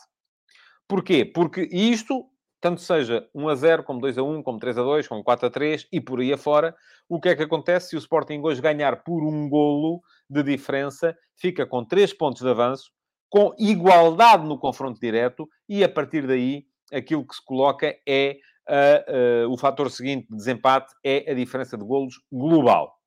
Porquê? 0.87 1.25
Porque 1.25 1.67
isto, 1.71 2.25
tanto 2.59 2.81
seja 2.81 3.27
1 3.33 3.49
a 3.49 3.55
0, 3.55 3.83
como 3.83 4.01
2 4.01 4.17
a 4.17 4.23
1, 4.23 4.43
como 4.43 4.59
3 4.59 4.77
a 4.77 4.83
2, 4.83 5.07
como 5.07 5.23
4 5.23 5.47
a 5.47 5.49
3 5.49 5.87
e 5.91 6.01
por 6.01 6.19
aí 6.19 6.33
afora, 6.33 6.75
o 7.09 7.19
que 7.19 7.29
é 7.29 7.35
que 7.35 7.43
acontece 7.43 7.89
se 7.89 7.95
o 7.95 7.99
Sporting 7.99 8.41
hoje 8.43 8.61
ganhar 8.61 9.03
por 9.03 9.23
um 9.23 9.49
golo 9.49 10.01
de 10.29 10.43
diferença? 10.43 11.15
Fica 11.35 11.65
com 11.65 11.83
3 11.83 12.13
pontos 12.13 12.41
de 12.41 12.49
avanço, 12.49 12.91
com 13.29 13.53
igualdade 13.57 14.45
no 14.45 14.59
confronto 14.59 14.99
direto 14.99 15.47
e 15.67 15.83
a 15.83 15.89
partir 15.89 16.27
daí 16.27 16.65
aquilo 16.93 17.25
que 17.25 17.35
se 17.35 17.43
coloca 17.43 17.95
é 18.07 18.37
uh, 18.69 19.47
uh, 19.47 19.51
o 19.51 19.57
fator 19.57 19.89
seguinte 19.89 20.27
de 20.29 20.35
desempate 20.35 20.93
é 21.03 21.31
a 21.31 21.33
diferença 21.33 21.77
de 21.77 21.85
golos 21.85 22.15
global. 22.31 23.00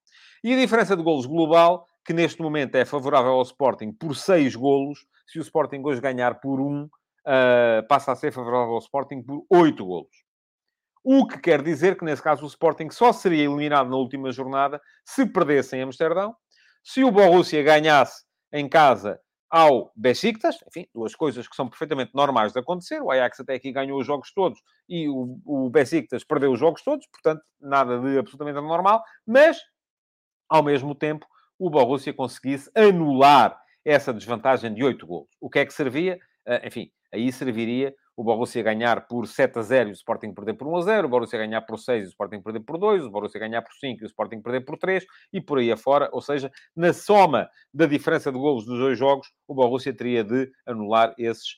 E 0.45 0.53
a 0.53 0.57
diferença 0.59 0.95
de 0.95 1.03
golos 1.03 1.25
global, 1.25 1.89
que 2.05 2.13
neste 2.13 2.43
momento 2.43 2.75
é 2.75 2.85
favorável 2.85 3.33
ao 3.33 3.43
Sporting 3.43 3.91
por 3.91 4.15
6 4.15 4.55
golos, 4.55 5.07
se 5.27 5.39
o 5.39 5.41
Sporting 5.41 5.81
hoje 5.83 6.03
ganhar 6.03 6.39
por 6.39 6.61
1, 6.61 6.85
uh, 6.85 6.91
passa 7.89 8.13
a 8.13 8.15
ser 8.15 8.31
favorável 8.31 8.75
ao 8.75 8.79
Sporting 8.79 9.23
por 9.23 9.47
8 9.49 9.83
golos. 9.87 10.25
O 11.03 11.27
que 11.27 11.39
quer 11.39 11.63
dizer 11.63 11.97
que, 11.97 12.05
nesse 12.05 12.23
caso, 12.23 12.45
o 12.45 12.47
Sporting 12.47 12.91
só 12.91 13.11
seria 13.11 13.45
eliminado 13.45 13.89
na 13.89 13.97
última 13.97 14.31
jornada 14.33 14.83
se 15.03 15.25
perdesse 15.25 15.77
em 15.77 15.83
Amsterdão. 15.83 16.37
Se 16.83 17.03
o 17.03 17.11
Borussia 17.11 17.63
ganhasse 17.63 18.23
em 18.53 18.69
casa 18.69 19.19
ao 19.49 19.93
Besiktas, 19.97 20.57
enfim, 20.69 20.87
duas 20.95 21.15
coisas 21.15 21.49
que 21.49 21.57
são 21.57 21.71
perfeitamente 21.71 22.11
normais 22.15 22.53
de 22.53 22.59
acontecer. 22.59 23.01
O 23.01 23.11
Ajax 23.11 23.41
até 23.41 23.55
aqui 23.55 23.73
ganhou 23.73 23.99
os 23.99 24.07
jogos 24.07 24.31
todos 24.35 24.61
e 24.89 25.09
o, 25.09 25.41
o 25.47 25.71
Besiktas 25.71 26.23
perdeu 26.23 26.53
os 26.53 26.59
jogos 26.59 26.83
todos, 26.83 27.07
portanto, 27.07 27.43
nada 27.59 27.99
de 27.99 28.19
absolutamente 28.19 28.59
anormal. 28.59 29.03
Mas 29.27 29.59
ao 30.49 30.63
mesmo 30.63 30.95
tempo, 30.95 31.27
o 31.59 31.71
Borussia 31.71 32.13
conseguisse 32.13 32.71
anular 32.75 33.57
essa 33.85 34.13
desvantagem 34.13 34.73
de 34.73 34.83
8 34.83 35.07
golos. 35.07 35.29
O 35.41 35.51
que 35.51 35.59
é 35.59 35.67
que 35.67 35.73
servia? 35.73 36.19
Uh, 36.47 36.67
enfim, 36.67 36.91
aí 37.13 37.31
serviria 37.33 37.95
o 38.17 38.23
Borussia 38.23 38.63
ganhar 38.63 39.07
por 39.07 39.27
7 39.27 39.59
a 39.59 39.63
0 39.63 39.89
e 39.89 39.93
o 39.93 39.95
Sporting 39.95 40.33
perder 40.33 40.55
por 40.55 40.69
1 40.69 40.77
a 40.77 40.83
0, 40.83 41.07
o 41.07 41.11
Borussia 41.11 41.39
ganhar 41.39 41.63
por 41.63 41.79
6 41.79 42.05
e 42.05 42.07
o 42.07 42.09
Sporting 42.09 42.41
perder 42.41 42.61
por 42.61 42.79
2, 42.79 43.05
o 43.05 43.11
Borussia 43.11 43.41
ganhar 43.41 43.63
por 43.63 43.73
5 43.73 44.03
e 44.03 44.05
o 44.05 44.07
Sporting 44.07 44.41
perder 44.41 44.61
por 44.61 44.79
3 44.79 45.05
e 45.33 45.41
por 45.41 45.59
aí 45.59 45.73
afora. 45.73 46.09
Ou 46.13 46.23
seja, 46.23 46.51
na 46.77 46.93
soma 46.93 47.49
da 47.73 47.87
diferença 47.87 48.31
de 48.31 48.39
golos 48.39 48.65
dos 48.65 48.79
dois 48.79 48.99
jogos, 48.99 49.33
o 49.49 49.55
Borussia 49.55 49.93
teria 49.93 50.23
de 50.23 50.51
anular 50.67 51.13
esses 51.19 51.57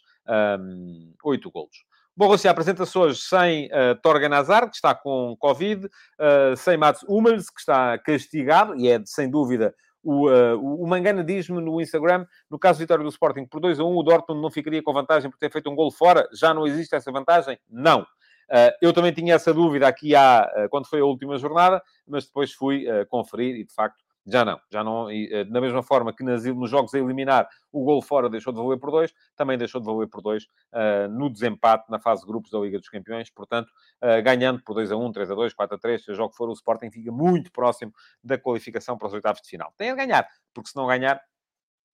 um, 0.58 1.12
8 1.24 1.50
golos. 1.50 1.84
Borussia 2.16 2.50
apresenta-se 2.50 2.96
hoje 2.96 3.20
sem 3.20 3.66
uh, 3.66 3.94
Torgan 4.02 4.34
Hazard, 4.34 4.70
que 4.70 4.76
está 4.76 4.94
com 4.94 5.36
Covid, 5.38 5.84
uh, 5.86 6.56
sem 6.56 6.78
Mats 6.78 7.04
Hummels, 7.06 7.50
que 7.50 7.60
está 7.60 7.98
castigado, 7.98 8.74
e 8.74 8.88
é, 8.88 9.02
sem 9.04 9.30
dúvida, 9.30 9.74
o, 10.02 10.30
uh, 10.30 10.82
o 10.82 10.86
Mangana 10.86 11.22
diz-me 11.22 11.60
no 11.60 11.80
Instagram, 11.80 12.24
no 12.48 12.58
caso 12.58 12.78
de 12.78 12.84
vitória 12.84 13.02
do 13.02 13.10
Sporting 13.10 13.44
por 13.44 13.60
2 13.60 13.80
a 13.80 13.84
1, 13.84 13.96
o 13.96 14.02
Dortmund 14.02 14.40
não 14.40 14.50
ficaria 14.50 14.82
com 14.82 14.92
vantagem 14.92 15.28
por 15.28 15.36
ter 15.36 15.50
feito 15.50 15.68
um 15.68 15.74
gol 15.74 15.90
fora. 15.90 16.26
Já 16.32 16.54
não 16.54 16.66
existe 16.66 16.94
essa 16.94 17.10
vantagem? 17.12 17.58
Não. 17.68 18.02
Uh, 18.02 18.70
eu 18.80 18.92
também 18.92 19.12
tinha 19.12 19.34
essa 19.34 19.52
dúvida 19.52 19.88
aqui 19.88 20.14
há, 20.14 20.48
uh, 20.56 20.68
quando 20.70 20.86
foi 20.86 21.00
a 21.00 21.04
última 21.04 21.36
jornada, 21.36 21.82
mas 22.06 22.24
depois 22.24 22.52
fui 22.52 22.86
conferir 23.08 23.56
e, 23.56 23.64
de 23.64 23.74
facto, 23.74 24.05
já 24.26 24.44
não, 24.44 24.60
já 24.70 24.82
não. 24.82 25.10
E, 25.10 25.32
eh, 25.32 25.44
da 25.44 25.60
mesma 25.60 25.82
forma 25.82 26.12
que 26.12 26.24
nas, 26.24 26.44
nos 26.44 26.68
jogos 26.68 26.92
a 26.94 26.98
eliminar 26.98 27.48
o 27.70 27.84
gol 27.84 28.02
fora 28.02 28.28
deixou 28.28 28.52
de 28.52 28.60
valer 28.60 28.78
por 28.78 28.90
dois, 28.90 29.12
também 29.36 29.56
deixou 29.56 29.80
de 29.80 29.86
valer 29.86 30.08
por 30.08 30.20
dois 30.20 30.44
uh, 30.72 31.08
no 31.10 31.30
desempate 31.30 31.90
na 31.90 31.98
fase 31.98 32.22
de 32.22 32.26
grupos 32.26 32.50
da 32.50 32.58
Liga 32.58 32.78
dos 32.78 32.88
Campeões. 32.88 33.30
Portanto, 33.30 33.68
uh, 34.02 34.22
ganhando 34.22 34.62
por 34.64 34.74
2 34.74 34.90
a 34.90 34.96
1, 34.96 35.12
3 35.12 35.30
a 35.30 35.34
2, 35.34 35.54
4 35.54 35.76
a 35.76 35.78
3, 35.78 36.04
seja 36.04 36.22
o 36.22 36.28
que 36.28 36.36
for, 36.36 36.48
o 36.48 36.52
Sporting 36.52 36.90
fica 36.90 37.12
muito 37.12 37.52
próximo 37.52 37.92
da 38.22 38.36
qualificação 38.36 38.98
para 38.98 39.06
os 39.08 39.14
oitavos 39.14 39.40
de 39.42 39.48
final. 39.48 39.72
Tem 39.76 39.90
a 39.90 39.94
ganhar, 39.94 40.26
porque 40.52 40.70
se 40.70 40.76
não 40.76 40.86
ganhar, 40.86 41.16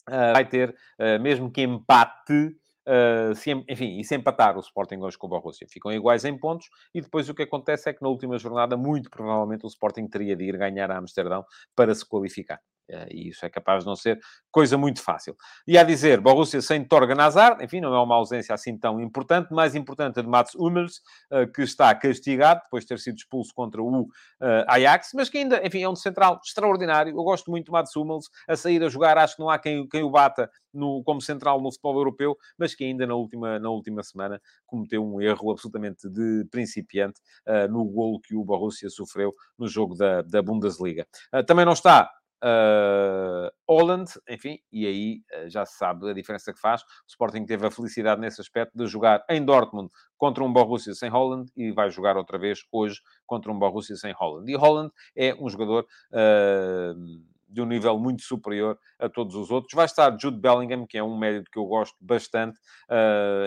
uh, 0.09 0.33
vai 0.33 0.49
ter, 0.49 0.75
mesmo 1.21 1.51
que 1.51 1.63
empate, 1.63 2.57
Uh, 2.87 3.35
se, 3.35 3.53
enfim, 3.69 4.01
e 4.01 4.05
se 4.05 4.17
empatar 4.17 4.57
o 4.57 4.61
Sporting 4.61 4.97
hoje 4.97 5.17
com 5.17 5.29
o 5.29 5.31
Borussia, 5.31 5.69
ficam 5.69 5.93
iguais 5.93 6.25
em 6.25 6.37
pontos, 6.37 6.69
e 6.93 7.01
depois 7.01 7.29
o 7.29 7.35
que 7.35 7.43
acontece 7.43 7.89
é 7.89 7.93
que 7.93 8.03
na 8.03 8.09
última 8.09 8.39
jornada, 8.39 8.77
muito 8.77 9.09
provavelmente, 9.09 9.65
o 9.65 9.69
Sporting 9.69 10.09
teria 10.09 10.35
de 10.35 10.45
ir 10.45 10.57
ganhar 10.59 10.91
a 10.91 10.99
Amsterdão 10.99 11.45
para 11.77 11.95
se 11.95 12.05
qualificar. 12.05 12.61
Eh, 12.89 13.09
e 13.11 13.29
isso 13.29 13.45
é 13.45 13.51
capaz 13.51 13.81
de 13.81 13.87
não 13.87 13.97
ser 13.97 14.21
coisa 14.51 14.77
muito 14.77 15.03
fácil. 15.03 15.37
E 15.67 15.79
a 15.79 15.83
dizer, 15.83 16.21
Borussia 16.21 16.61
sem 16.61 16.85
Torgan 16.85 17.21
Hazard, 17.21 17.65
enfim, 17.65 17.81
não 17.81 17.95
é 17.95 18.01
uma 18.01 18.15
ausência 18.15 18.55
assim 18.55 18.77
tão 18.77 19.01
importante. 19.01 19.53
Mais 19.53 19.75
importante 19.75 20.19
a 20.19 20.23
de 20.23 20.29
Mats 20.29 20.55
Hummels, 20.55 21.01
eh, 21.31 21.47
que 21.47 21.63
está 21.63 21.95
castigado 21.95 22.61
depois 22.65 22.85
de 22.85 22.89
ter 22.89 22.99
sido 22.99 23.17
expulso 23.17 23.53
contra 23.55 23.83
o 23.83 24.09
eh, 24.41 24.65
Ajax, 24.69 25.11
mas 25.15 25.29
que 25.29 25.39
ainda, 25.39 25.65
enfim, 25.67 25.83
é 25.83 25.89
um 25.89 25.97
central 25.97 26.41
extraordinário. 26.45 27.13
Eu 27.13 27.25
gosto 27.25 27.51
muito 27.51 27.67
de 27.67 27.73
Mats 27.73 27.95
Hummels 27.97 28.29
a 28.49 28.57
sair 28.57 28.83
a 28.83 28.89
jogar. 28.89 29.17
Acho 29.19 29.37
que 29.37 29.43
não 29.43 29.51
há 29.51 29.59
quem, 29.59 29.87
quem 29.89 30.03
o 30.03 30.11
bata 30.11 30.51
no, 30.73 31.03
como 31.05 31.21
central 31.21 31.61
no 31.61 31.71
futebol 31.71 31.97
europeu, 31.97 32.37
mas 32.59 32.75
que 32.75 32.85
ainda 32.85 33.07
na 33.07 33.15
última, 33.15 33.59
na 33.59 33.71
última 33.71 34.03
semana 34.03 34.41
cometeu 34.67 35.05
um 35.05 35.21
erro 35.21 35.51
absolutamente 35.51 36.09
de 36.09 36.47
principiante 36.51 37.21
no 37.69 37.85
golo 37.85 38.21
que 38.21 38.35
o 38.35 38.43
Borussia 38.43 38.89
sofreu 38.89 39.35
no 39.59 39.69
jogo 39.69 39.95
da, 39.95 40.23
da 40.23 40.41
Bundesliga. 40.43 41.07
Também 41.47 41.65
não 41.65 41.73
está 41.73 42.11
Uh, 42.43 43.53
Holland, 43.69 44.11
enfim, 44.29 44.59
e 44.73 44.85
aí 44.85 45.23
uh, 45.33 45.49
já 45.49 45.65
se 45.65 45.79
sabe 45.79 46.11
a 46.11 46.13
diferença 46.13 46.53
que 46.53 46.59
faz. 46.59 46.83
O 46.83 46.87
Sporting 47.07 47.47
teve 47.47 47.65
a 47.65 47.71
felicidade 47.71 48.21
nesse 48.21 48.41
aspecto 48.41 48.77
de 48.77 48.85
jogar 48.87 49.25
em 49.31 49.45
Dortmund 49.45 49.93
contra 50.19 50.43
um 50.43 50.53
Borussia 50.53 50.93
sem 50.93 51.09
Holland 51.09 51.49
e 51.57 51.71
vai 51.71 51.89
jogar 51.89 52.17
outra 52.17 52.39
vez 52.39 52.59
hoje 52.73 53.01
contra 53.27 53.53
um 53.53 53.57
Borussia 53.57 53.95
sem 53.95 54.13
Holland. 54.13 54.51
E 54.51 54.57
Holland 54.57 54.91
é 55.15 55.37
um 55.37 55.49
jogador 55.49 55.87
uh, 56.11 57.23
de 57.49 57.63
um 57.63 57.67
nível 57.67 57.97
muito 57.97 58.23
superior 58.23 58.77
a 58.99 59.09
todos 59.09 59.37
os 59.37 59.53
outros. 59.53 59.73
Vai 59.75 59.85
estar 59.85 60.19
Jude 60.19 60.41
Bellingham, 60.41 60.85
que 60.85 60.99
é 60.99 61.03
um 61.03 61.17
médio 61.17 61.45
que 61.45 61.59
eu 61.59 61.67
gosto 61.67 61.95
bastante, 62.01 62.59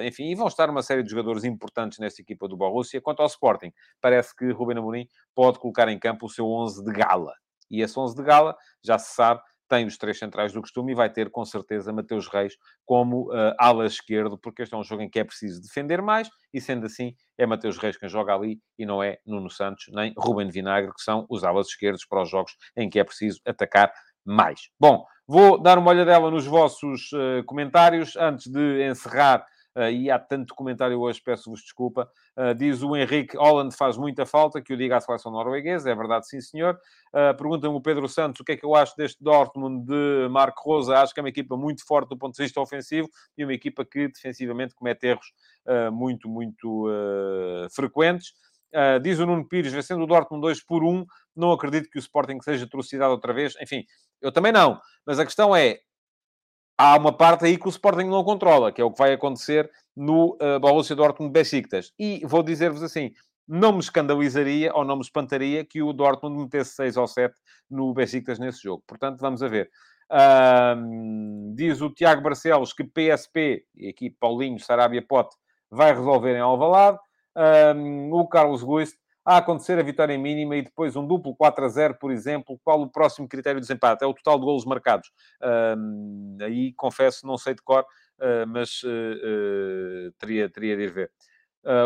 enfim, 0.05 0.29
e 0.29 0.35
vão 0.35 0.45
estar 0.45 0.69
uma 0.69 0.83
série 0.83 1.01
de 1.01 1.09
jogadores 1.09 1.43
importantes 1.43 1.97
nesta 1.97 2.21
equipa 2.21 2.47
do 2.47 2.55
Borussia. 2.55 3.01
Quanto 3.01 3.21
ao 3.21 3.25
Sporting, 3.25 3.73
parece 3.99 4.35
que 4.35 4.51
Ruben 4.51 4.77
Amorim 4.77 5.09
pode 5.33 5.57
colocar 5.57 5.89
em 5.89 5.97
campo 5.97 6.27
o 6.27 6.29
seu 6.29 6.45
11 6.45 6.83
de 6.83 6.91
gala 6.91 7.33
e 7.69 7.81
esse 7.81 7.99
11 7.99 8.15
de 8.15 8.23
gala, 8.23 8.55
já 8.83 8.97
se 8.97 9.15
sabe, 9.15 9.41
tem 9.67 9.85
os 9.85 9.97
três 9.97 10.19
centrais 10.19 10.53
do 10.53 10.61
costume 10.61 10.91
e 10.91 10.95
vai 10.95 11.09
ter, 11.09 11.29
com 11.29 11.43
certeza, 11.43 11.91
Mateus 11.91 12.27
Reis 12.27 12.53
como 12.85 13.31
uh, 13.31 13.55
ala 13.59 13.85
esquerdo, 13.85 14.37
porque 14.37 14.61
este 14.61 14.75
é 14.75 14.77
um 14.77 14.83
jogo 14.83 15.01
em 15.01 15.09
que 15.09 15.19
é 15.19 15.23
preciso 15.23 15.61
defender 15.61 16.01
mais 16.01 16.29
e, 16.53 16.61
sendo 16.61 16.85
assim, 16.85 17.15
é 17.37 17.45
Mateus 17.45 17.77
Reis 17.77 17.97
quem 17.97 18.07
joga 18.07 18.33
ali 18.33 18.59
e 18.77 18.85
não 18.85 19.01
é 19.01 19.17
Nuno 19.25 19.49
Santos 19.49 19.85
nem 19.89 20.13
Ruben 20.17 20.49
Vinagre, 20.49 20.93
que 20.93 21.01
são 21.01 21.25
os 21.29 21.43
alas 21.43 21.67
esquerdos 21.67 22.05
para 22.05 22.21
os 22.21 22.29
jogos 22.29 22.55
em 22.77 22.89
que 22.89 22.99
é 22.99 23.03
preciso 23.03 23.39
atacar 23.45 23.91
mais. 24.23 24.69
Bom, 24.79 25.05
vou 25.27 25.61
dar 25.61 25.77
uma 25.77 25.91
olhadela 25.91 26.29
nos 26.29 26.45
vossos 26.45 27.11
uh, 27.13 27.43
comentários 27.45 28.15
antes 28.15 28.47
de 28.47 28.87
encerrar 28.87 29.45
e 29.91 30.09
há 30.09 30.17
tanto 30.17 30.55
comentário 30.55 30.99
hoje, 30.99 31.21
peço-vos 31.21 31.61
desculpa. 31.61 32.09
Uh, 32.37 32.53
diz 32.55 32.81
o 32.81 32.95
Henrique, 32.95 33.35
Holland 33.35 33.75
faz 33.75 33.97
muita 33.97 34.25
falta, 34.25 34.61
que 34.61 34.73
o 34.73 34.77
diga 34.77 34.97
à 34.97 35.01
seleção 35.01 35.31
norueguesa, 35.31 35.89
é 35.89 35.95
verdade, 35.95 36.27
sim 36.27 36.39
senhor. 36.39 36.79
Uh, 37.13 37.35
Pergunta-me 37.35 37.75
o 37.75 37.81
Pedro 37.81 38.07
Santos 38.07 38.41
o 38.41 38.43
que 38.43 38.53
é 38.53 38.57
que 38.57 38.65
eu 38.65 38.75
acho 38.75 38.95
deste 38.95 39.23
Dortmund 39.23 39.85
de 39.85 40.29
Marco 40.29 40.61
Rosa. 40.63 40.97
Acho 40.97 41.13
que 41.13 41.19
é 41.19 41.23
uma 41.23 41.29
equipa 41.29 41.57
muito 41.57 41.85
forte 41.85 42.09
do 42.09 42.17
ponto 42.17 42.35
de 42.35 42.43
vista 42.43 42.59
ofensivo 42.61 43.09
e 43.37 43.43
uma 43.43 43.53
equipa 43.53 43.83
que 43.83 44.07
defensivamente 44.07 44.73
comete 44.75 45.07
erros 45.07 45.25
muito, 45.91 46.29
muito 46.29 46.87
frequentes. 47.71 48.33
Uh, 48.75 48.99
diz 48.99 49.19
o 49.19 49.25
Nuno 49.25 49.47
Pires, 49.47 49.71
vencendo 49.71 50.03
o 50.03 50.07
Dortmund 50.07 50.41
2 50.41 50.65
por 50.65 50.83
1, 50.83 51.05
não 51.33 51.53
acredito 51.53 51.89
que 51.89 51.97
o 51.97 51.99
Sporting 51.99 52.41
seja 52.41 52.65
atrocidade 52.65 53.09
outra 53.09 53.33
vez. 53.33 53.55
Enfim, 53.61 53.85
eu 54.21 54.33
também 54.33 54.51
não. 54.51 54.81
Mas 55.05 55.17
a 55.17 55.23
questão 55.23 55.55
é, 55.55 55.79
há 56.77 56.97
uma 56.97 57.11
parte 57.11 57.45
aí 57.45 57.57
que 57.57 57.67
o 57.67 57.69
Sporting 57.69 58.05
não 58.05 58.23
controla, 58.23 58.71
que 58.71 58.81
é 58.81 58.85
o 58.85 58.91
que 58.91 58.99
vai 58.99 59.13
acontecer 59.13 59.69
no 59.95 60.37
uh, 60.41 60.59
Borussia 60.59 60.95
Dortmund 60.95 61.31
Besiktas. 61.31 61.93
E 61.97 62.21
vou 62.25 62.43
dizer-vos 62.43 62.83
assim, 62.83 63.11
não 63.47 63.73
me 63.73 63.79
escandalizaria 63.79 64.73
ou 64.73 64.83
não 64.83 64.95
me 64.95 65.01
espantaria 65.01 65.63
que 65.63 65.81
o 65.81 65.93
Dortmund 65.93 66.43
metesse 66.43 66.75
6 66.75 66.97
ou 66.97 67.07
7 67.07 67.35
no 67.69 67.93
Besiktas 67.93 68.39
nesse 68.39 68.63
jogo. 68.63 68.83
Portanto, 68.87 69.19
vamos 69.19 69.41
a 69.43 69.47
ver. 69.47 69.69
diz 71.53 71.81
o 71.81 71.89
Tiago 71.89 72.21
Barcelos 72.21 72.73
que 72.73 72.83
PSP, 72.83 73.65
e 73.75 73.89
aqui 73.89 74.09
Paulinho, 74.09 74.59
Sarabia 74.59 75.05
Pote, 75.05 75.35
vai 75.69 75.93
resolver 75.93 76.35
em 76.35 76.41
Alvalade. 76.41 76.99
o 78.11 78.27
Carlos 78.27 78.63
Guist 78.63 78.97
a 79.25 79.37
acontecer 79.37 79.79
a 79.79 79.83
vitória 79.83 80.15
mínima 80.17 80.55
e 80.55 80.61
depois 80.61 80.95
um 80.95 81.05
duplo 81.05 81.35
4 81.35 81.65
a 81.65 81.67
0, 81.67 81.97
por 81.99 82.11
exemplo, 82.11 82.59
qual 82.63 82.79
o 82.81 82.89
próximo 82.89 83.27
critério 83.27 83.59
de 83.59 83.65
desempate? 83.65 84.03
É 84.03 84.07
o 84.07 84.13
total 84.13 84.37
de 84.37 84.45
golos 84.45 84.65
marcados. 84.65 85.11
Aí, 86.39 86.71
confesso, 86.73 87.25
não 87.25 87.35
sei 87.35 87.55
de 87.55 87.63
cor, 87.63 87.83
uh, 88.19 88.45
mas 88.47 88.83
uh, 88.83 88.87
uh, 88.87 90.11
teria, 90.19 90.47
teria 90.47 90.77
de 90.77 90.83
ir 90.83 90.91
ver. 90.91 91.11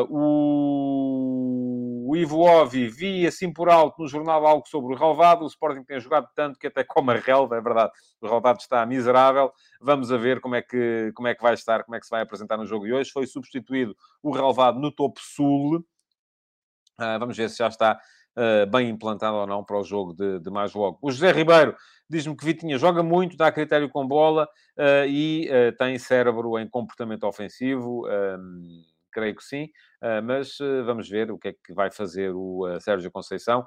o... 0.09 2.07
o 2.09 2.17
Ivo 2.17 2.39
Ovi 2.39 2.89
vi 2.89 3.25
assim 3.25 3.53
por 3.53 3.69
alto 3.69 4.01
no 4.01 4.07
jornal 4.09 4.45
algo 4.45 4.67
sobre 4.67 4.93
o 4.93 4.97
relvado. 4.97 5.45
O 5.45 5.47
Sporting 5.47 5.85
tem 5.85 5.97
jogado 6.01 6.27
tanto 6.35 6.59
que 6.59 6.67
até 6.67 6.83
como 6.83 7.11
a 7.11 7.15
relva, 7.15 7.55
é 7.55 7.61
verdade. 7.61 7.93
O 8.19 8.27
relvado 8.27 8.59
está 8.59 8.85
miserável. 8.85 9.49
Vamos 9.79 10.11
a 10.11 10.17
ver 10.17 10.41
como 10.41 10.55
é, 10.55 10.61
que, 10.61 11.13
como 11.15 11.29
é 11.29 11.35
que 11.35 11.41
vai 11.41 11.53
estar, 11.53 11.85
como 11.85 11.95
é 11.95 11.99
que 12.01 12.05
se 12.05 12.11
vai 12.11 12.21
apresentar 12.21 12.57
no 12.57 12.65
jogo 12.65 12.85
de 12.85 12.91
hoje. 12.91 13.09
Foi 13.11 13.25
substituído 13.25 13.95
o 14.21 14.31
relvado 14.31 14.77
no 14.77 14.91
topo 14.91 15.21
sul 15.21 15.85
vamos 17.19 17.37
ver 17.37 17.49
se 17.49 17.57
já 17.57 17.67
está 17.67 17.99
uh, 18.37 18.69
bem 18.69 18.89
implantado 18.89 19.37
ou 19.37 19.47
não 19.47 19.63
para 19.63 19.77
o 19.79 19.83
jogo 19.83 20.13
de, 20.13 20.39
de 20.39 20.49
mais 20.49 20.73
logo. 20.73 20.97
O 21.01 21.11
José 21.11 21.31
Ribeiro 21.31 21.75
diz-me 22.09 22.35
que 22.35 22.45
Vitinha 22.45 22.77
joga 22.77 23.03
muito, 23.03 23.37
dá 23.37 23.51
critério 23.51 23.89
com 23.89 24.07
bola 24.07 24.47
uh, 24.77 25.07
e 25.07 25.49
tem 25.77 25.97
cérebro 25.97 26.57
em 26.57 26.67
comportamento 26.67 27.23
ofensivo. 27.25 28.03
creio 29.11 29.35
que 29.35 29.43
sim, 29.43 29.69
mas 30.23 30.57
vamos 30.85 31.09
ver 31.09 31.31
o 31.31 31.37
que 31.37 31.49
é 31.49 31.53
que 31.53 31.73
vai 31.73 31.91
fazer 31.91 32.31
o 32.33 32.65
Sérgio 32.79 33.11
Conceição. 33.11 33.65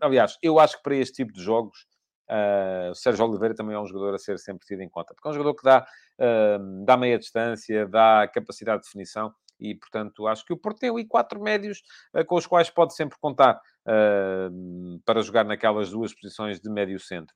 aliás, 0.00 0.36
eu 0.42 0.58
acho 0.58 0.76
que 0.76 0.82
para 0.82 0.96
este 0.96 1.24
tipo 1.24 1.32
de 1.32 1.42
jogos, 1.42 1.86
Uh, 2.30 2.90
o 2.90 2.94
Sérgio 2.94 3.24
Oliveira 3.24 3.54
também 3.54 3.74
é 3.74 3.80
um 3.80 3.86
jogador 3.86 4.14
a 4.14 4.18
ser 4.18 4.38
sempre 4.38 4.66
tido 4.66 4.82
em 4.82 4.88
conta, 4.88 5.14
porque 5.14 5.26
é 5.26 5.30
um 5.30 5.34
jogador 5.34 5.54
que 5.54 5.64
dá, 5.64 5.86
uh, 6.20 6.84
dá 6.84 6.94
meia 6.94 7.18
distância, 7.18 7.88
dá 7.88 8.28
capacidade 8.28 8.82
de 8.82 8.86
definição 8.86 9.32
e, 9.60 9.74
portanto, 9.74 10.26
acho 10.26 10.44
que 10.44 10.52
o 10.52 10.56
Porto 10.56 10.78
tem 10.78 10.90
ali 10.90 11.06
quatro 11.06 11.40
médios 11.40 11.82
uh, 12.14 12.24
com 12.24 12.36
os 12.36 12.46
quais 12.46 12.70
pode 12.70 12.94
sempre 12.94 13.18
contar 13.20 13.60
uh, 13.86 15.00
para 15.04 15.22
jogar 15.22 15.44
naquelas 15.44 15.90
duas 15.90 16.14
posições 16.14 16.60
de 16.60 16.70
médio-centro. 16.70 17.34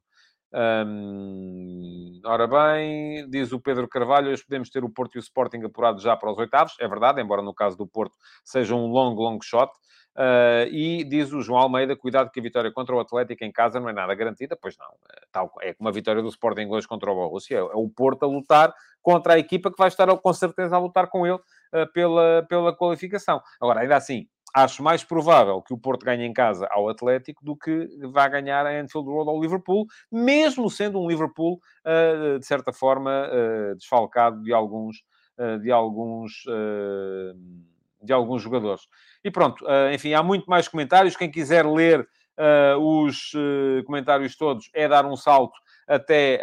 Um, 0.54 2.20
ora 2.26 2.46
bem, 2.46 3.29
diz 3.31 3.52
o 3.52 3.60
Pedro 3.60 3.88
Carvalho, 3.88 4.31
hoje 4.31 4.44
podemos 4.44 4.68
ter 4.68 4.85
o 4.85 4.90
Porto 4.90 5.14
e 5.14 5.18
o 5.18 5.20
Sporting 5.20 5.62
apurados 5.64 6.02
já 6.02 6.14
para 6.14 6.31
os 6.31 6.37
oitavos, 6.37 6.75
é 6.79 6.87
verdade, 6.87 7.23
embora 7.23 7.40
no 7.40 7.54
caso 7.54 7.77
do 7.77 7.87
Porto 7.87 8.14
seja 8.44 8.75
um 8.75 8.87
long, 8.87 9.14
long 9.14 9.38
shot. 9.42 9.73
Uh, 10.15 10.69
e 10.71 11.04
diz 11.04 11.33
o 11.33 11.40
João 11.40 11.60
Almeida, 11.60 11.96
cuidado 11.96 12.31
que 12.31 12.38
a 12.38 12.42
vitória 12.42 12.71
contra 12.71 12.94
o 12.94 13.00
Atlético 13.00 13.44
em 13.44 13.50
casa 13.50 13.81
não 13.81 13.88
é 13.88 13.92
nada 13.94 14.15
garantida, 14.15 14.56
pois 14.60 14.77
não, 14.77 14.94
tal, 15.31 15.50
é 15.63 15.73
como 15.73 15.88
a 15.88 15.92
vitória 15.92 16.21
do 16.21 16.29
Sporting 16.29 16.67
hoje 16.67 16.87
contra 16.87 17.10
o 17.10 17.15
Borussia, 17.15 17.56
é 17.56 17.63
o 17.63 17.88
Porto 17.88 18.25
a 18.25 18.29
lutar 18.29 18.75
contra 19.00 19.35
a 19.35 19.38
equipa 19.38 19.71
que 19.71 19.79
vai 19.79 19.88
estar 19.88 20.15
com 20.15 20.33
certeza 20.35 20.77
a 20.77 20.79
lutar 20.79 21.08
com 21.08 21.27
ele 21.27 21.37
uh, 21.37 21.92
pela, 21.94 22.44
pela 22.46 22.77
qualificação. 22.77 23.40
Agora, 23.58 23.81
ainda 23.81 23.96
assim, 23.96 24.27
acho 24.54 24.83
mais 24.83 25.02
provável 25.02 25.63
que 25.63 25.73
o 25.73 25.79
Porto 25.79 26.04
ganhe 26.04 26.27
em 26.27 26.33
casa 26.33 26.69
ao 26.71 26.90
Atlético 26.90 27.42
do 27.42 27.56
que 27.56 27.88
vá 28.13 28.29
ganhar 28.29 28.67
a 28.67 28.81
Anfield 28.81 29.08
Road 29.08 29.31
ao 29.31 29.40
Liverpool, 29.40 29.87
mesmo 30.10 30.69
sendo 30.69 31.00
um 31.00 31.08
Liverpool, 31.08 31.58
uh, 31.87 32.38
de 32.38 32.46
certa 32.46 32.71
forma, 32.71 33.31
desfalcado 33.77 34.42
de 34.42 34.52
alguns 34.52 35.02
de 35.63 35.73
alguns 35.73 36.44
de 38.03 38.13
alguns 38.13 38.42
jogadores. 38.42 38.83
E 39.25 39.31
pronto, 39.31 39.65
enfim, 39.92 40.15
há 40.15 40.23
muito 40.23 40.46
mais 40.46 40.69
comentários. 40.69 41.17
Quem 41.17 41.31
quiser 41.31 41.67
ler 41.67 42.09
os 42.81 43.33
comentários 43.87 44.37
todos, 44.37 44.69
é 44.75 44.88
dar 44.88 45.07
um 45.07 45.17
salto 45.17 45.57
até 45.87 46.40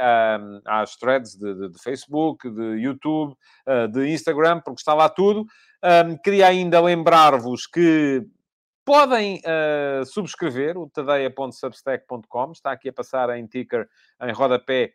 às 0.66 0.96
threads 0.96 1.36
de, 1.36 1.54
de, 1.54 1.70
de, 1.70 1.82
Facebook, 1.82 2.50
de 2.50 2.82
YouTube, 2.82 3.36
de 3.92 4.08
Instagram, 4.08 4.62
porque 4.62 4.80
está 4.80 4.94
lá 4.94 5.10
tudo. 5.10 5.46
Um, 5.82 6.18
queria 6.18 6.48
ainda 6.48 6.82
lembrar-vos 6.82 7.66
que 7.66 8.26
podem 8.84 9.40
uh, 9.46 10.06
subscrever 10.06 10.78
o 10.78 10.90
tadeia.substack.com, 10.90 12.52
está 12.52 12.72
aqui 12.72 12.90
a 12.90 12.94
passar 12.94 13.30
em 13.38 13.48
ticker, 13.48 13.88
em 14.24 14.34
rodapé, 14.34 14.92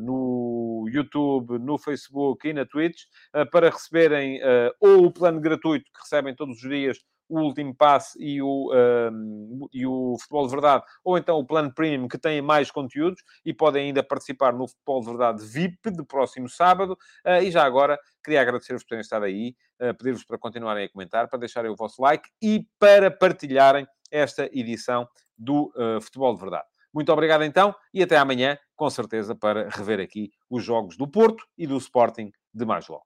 no 0.00 0.86
YouTube, 0.92 1.58
no 1.58 1.78
Facebook 1.78 2.48
e 2.48 2.52
na 2.52 2.64
Twitch, 2.66 3.02
uh, 3.34 3.48
para 3.50 3.70
receberem 3.70 4.38
uh, 4.38 4.72
ou 4.80 5.06
o 5.06 5.12
plano 5.12 5.40
gratuito 5.40 5.90
que 5.92 6.00
recebem 6.00 6.34
todos 6.34 6.56
os 6.56 6.68
dias 6.68 6.98
o 7.28 7.40
último 7.40 7.74
passe 7.74 8.16
e 8.22 8.40
o, 8.40 8.72
um, 8.72 9.68
e 9.72 9.86
o 9.86 10.16
Futebol 10.18 10.46
de 10.46 10.52
Verdade, 10.52 10.84
ou 11.04 11.18
então 11.18 11.38
o 11.38 11.46
Plano 11.46 11.72
Premium, 11.72 12.08
que 12.08 12.18
tem 12.18 12.40
mais 12.40 12.70
conteúdos 12.70 13.22
e 13.44 13.52
podem 13.52 13.86
ainda 13.86 14.02
participar 14.02 14.52
no 14.52 14.68
Futebol 14.68 15.00
de 15.00 15.06
Verdade 15.06 15.44
VIP 15.44 15.90
do 15.90 16.04
próximo 16.04 16.48
sábado. 16.48 16.92
Uh, 17.26 17.42
e 17.42 17.50
já 17.50 17.64
agora, 17.64 17.98
queria 18.24 18.40
agradecer-vos 18.40 18.82
por 18.84 18.90
terem 18.90 19.02
estado 19.02 19.24
aí, 19.24 19.54
uh, 19.80 19.94
pedir-vos 19.96 20.24
para 20.24 20.38
continuarem 20.38 20.84
a 20.84 20.88
comentar, 20.88 21.28
para 21.28 21.38
deixarem 21.38 21.70
o 21.70 21.76
vosso 21.76 22.00
like 22.00 22.28
e 22.40 22.66
para 22.78 23.10
partilharem 23.10 23.86
esta 24.10 24.48
edição 24.52 25.08
do 25.36 25.72
uh, 25.76 26.00
Futebol 26.00 26.34
de 26.34 26.40
Verdade. 26.40 26.75
Muito 26.92 27.12
obrigado 27.12 27.44
então 27.44 27.74
e 27.92 28.02
até 28.02 28.16
amanhã, 28.16 28.56
com 28.74 28.88
certeza, 28.90 29.34
para 29.34 29.68
rever 29.68 30.00
aqui 30.00 30.30
os 30.50 30.64
jogos 30.64 30.96
do 30.96 31.06
Porto 31.06 31.44
e 31.56 31.66
do 31.66 31.76
Sporting 31.76 32.30
de 32.52 32.64
mais 32.64 32.88
logo. 32.88 33.04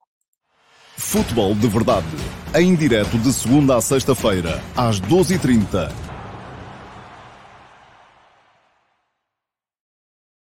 Futebol 0.97 1.55
de 1.55 1.67
Verdade, 1.67 2.07
em 2.55 2.75
direto 2.75 3.19
de 3.19 3.33
segunda 3.33 3.77
a 3.77 3.81
sexta-feira, 3.81 4.61
às 4.77 5.01
12h30 5.01 6.10